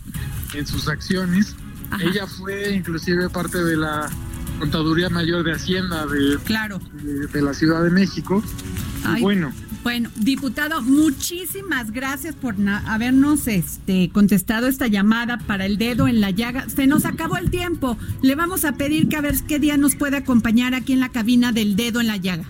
en 0.54 0.66
sus 0.66 0.88
acciones. 0.88 1.56
Ella 2.00 2.28
fue 2.28 2.76
inclusive 2.76 3.30
parte 3.30 3.64
de 3.64 3.78
la 3.78 4.10
Contaduría 4.60 5.10
Mayor 5.10 5.44
de 5.44 5.54
Hacienda 5.54 6.06
de, 6.06 6.38
claro. 6.44 6.80
de, 7.04 7.42
la 7.42 7.54
Ciudad 7.54 7.84
de 7.84 7.90
México. 7.90 8.44
y 9.18 9.22
bueno. 9.22 9.52
Bueno, 9.84 10.10
diputado, 10.18 10.82
muchísimas 10.82 11.92
gracias 11.92 12.36
por 12.36 12.56
habernos 12.88 13.48
este, 13.48 14.10
contestado 14.10 14.68
esta 14.68 14.88
llamada 14.88 15.38
para 15.38 15.66
el 15.66 15.78
dedo 15.78 16.10
en 16.10 16.20
la 16.20 16.30
llaga. 16.30 16.68
Se 16.68 16.88
nos 16.88 17.06
acabó 17.06 17.38
el 17.38 17.50
tiempo. 17.50 17.98
Le 18.22 18.36
vamos 18.36 18.66
a 18.66 18.74
pedir 18.74 19.08
que 19.08 19.16
a 19.16 19.22
ver 19.22 19.36
qué 19.48 19.60
día 19.60 19.78
nos 19.78 19.96
puede 19.96 20.18
acompañar 20.18 20.76
aquí 20.76 20.92
en 20.92 21.00
la 21.00 21.10
cabina 21.10 21.54
del 21.54 21.78
dedo 21.78 22.02
en 22.02 22.08
la 22.08 22.18
llaga. 22.18 22.44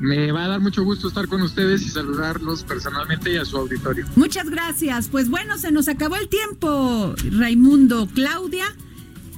Me 0.00 0.30
va 0.32 0.44
a 0.44 0.48
dar 0.48 0.60
mucho 0.60 0.84
gusto 0.84 1.08
estar 1.08 1.26
con 1.28 1.42
ustedes 1.42 1.82
y 1.82 1.88
saludarlos 1.88 2.62
personalmente 2.62 3.32
y 3.32 3.36
a 3.36 3.44
su 3.44 3.56
auditorio. 3.56 4.06
Muchas 4.16 4.48
gracias. 4.48 5.08
Pues 5.08 5.28
bueno, 5.28 5.58
se 5.58 5.72
nos 5.72 5.88
acabó 5.88 6.16
el 6.16 6.28
tiempo, 6.28 7.14
Raimundo, 7.32 8.08
Claudia. 8.14 8.66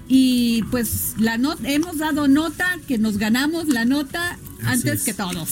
Y 0.09 0.65
pues 0.73 1.15
la 1.19 1.39
hemos 1.65 1.99
dado 1.99 2.27
nota 2.27 2.79
que 2.89 2.99
nos 2.99 3.17
ganamos 3.17 3.69
la 3.69 3.85
nota 3.85 4.37
antes 4.65 5.05
que 5.05 5.15
todos. 5.15 5.51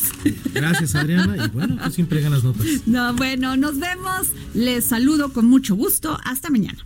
Gracias, 0.52 0.94
Adriana. 0.96 1.44
Y 1.44 1.48
bueno, 1.50 1.78
tú 1.84 1.90
siempre 1.92 2.20
ganas 2.20 2.42
notas. 2.42 2.66
No, 2.86 3.14
bueno, 3.14 3.56
nos 3.56 3.78
vemos. 3.78 4.28
Les 4.54 4.84
saludo 4.84 5.32
con 5.32 5.46
mucho 5.46 5.76
gusto. 5.76 6.18
Hasta 6.24 6.50
mañana. 6.50 6.84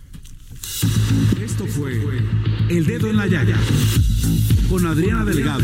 Esto 1.41 1.65
fue 1.65 1.99
El 2.69 2.85
Dedo 2.85 3.07
en 3.07 3.17
la 3.17 3.27
Yaya 3.27 3.57
con 4.69 4.85
Adriana 4.85 5.25
Delgado. 5.25 5.63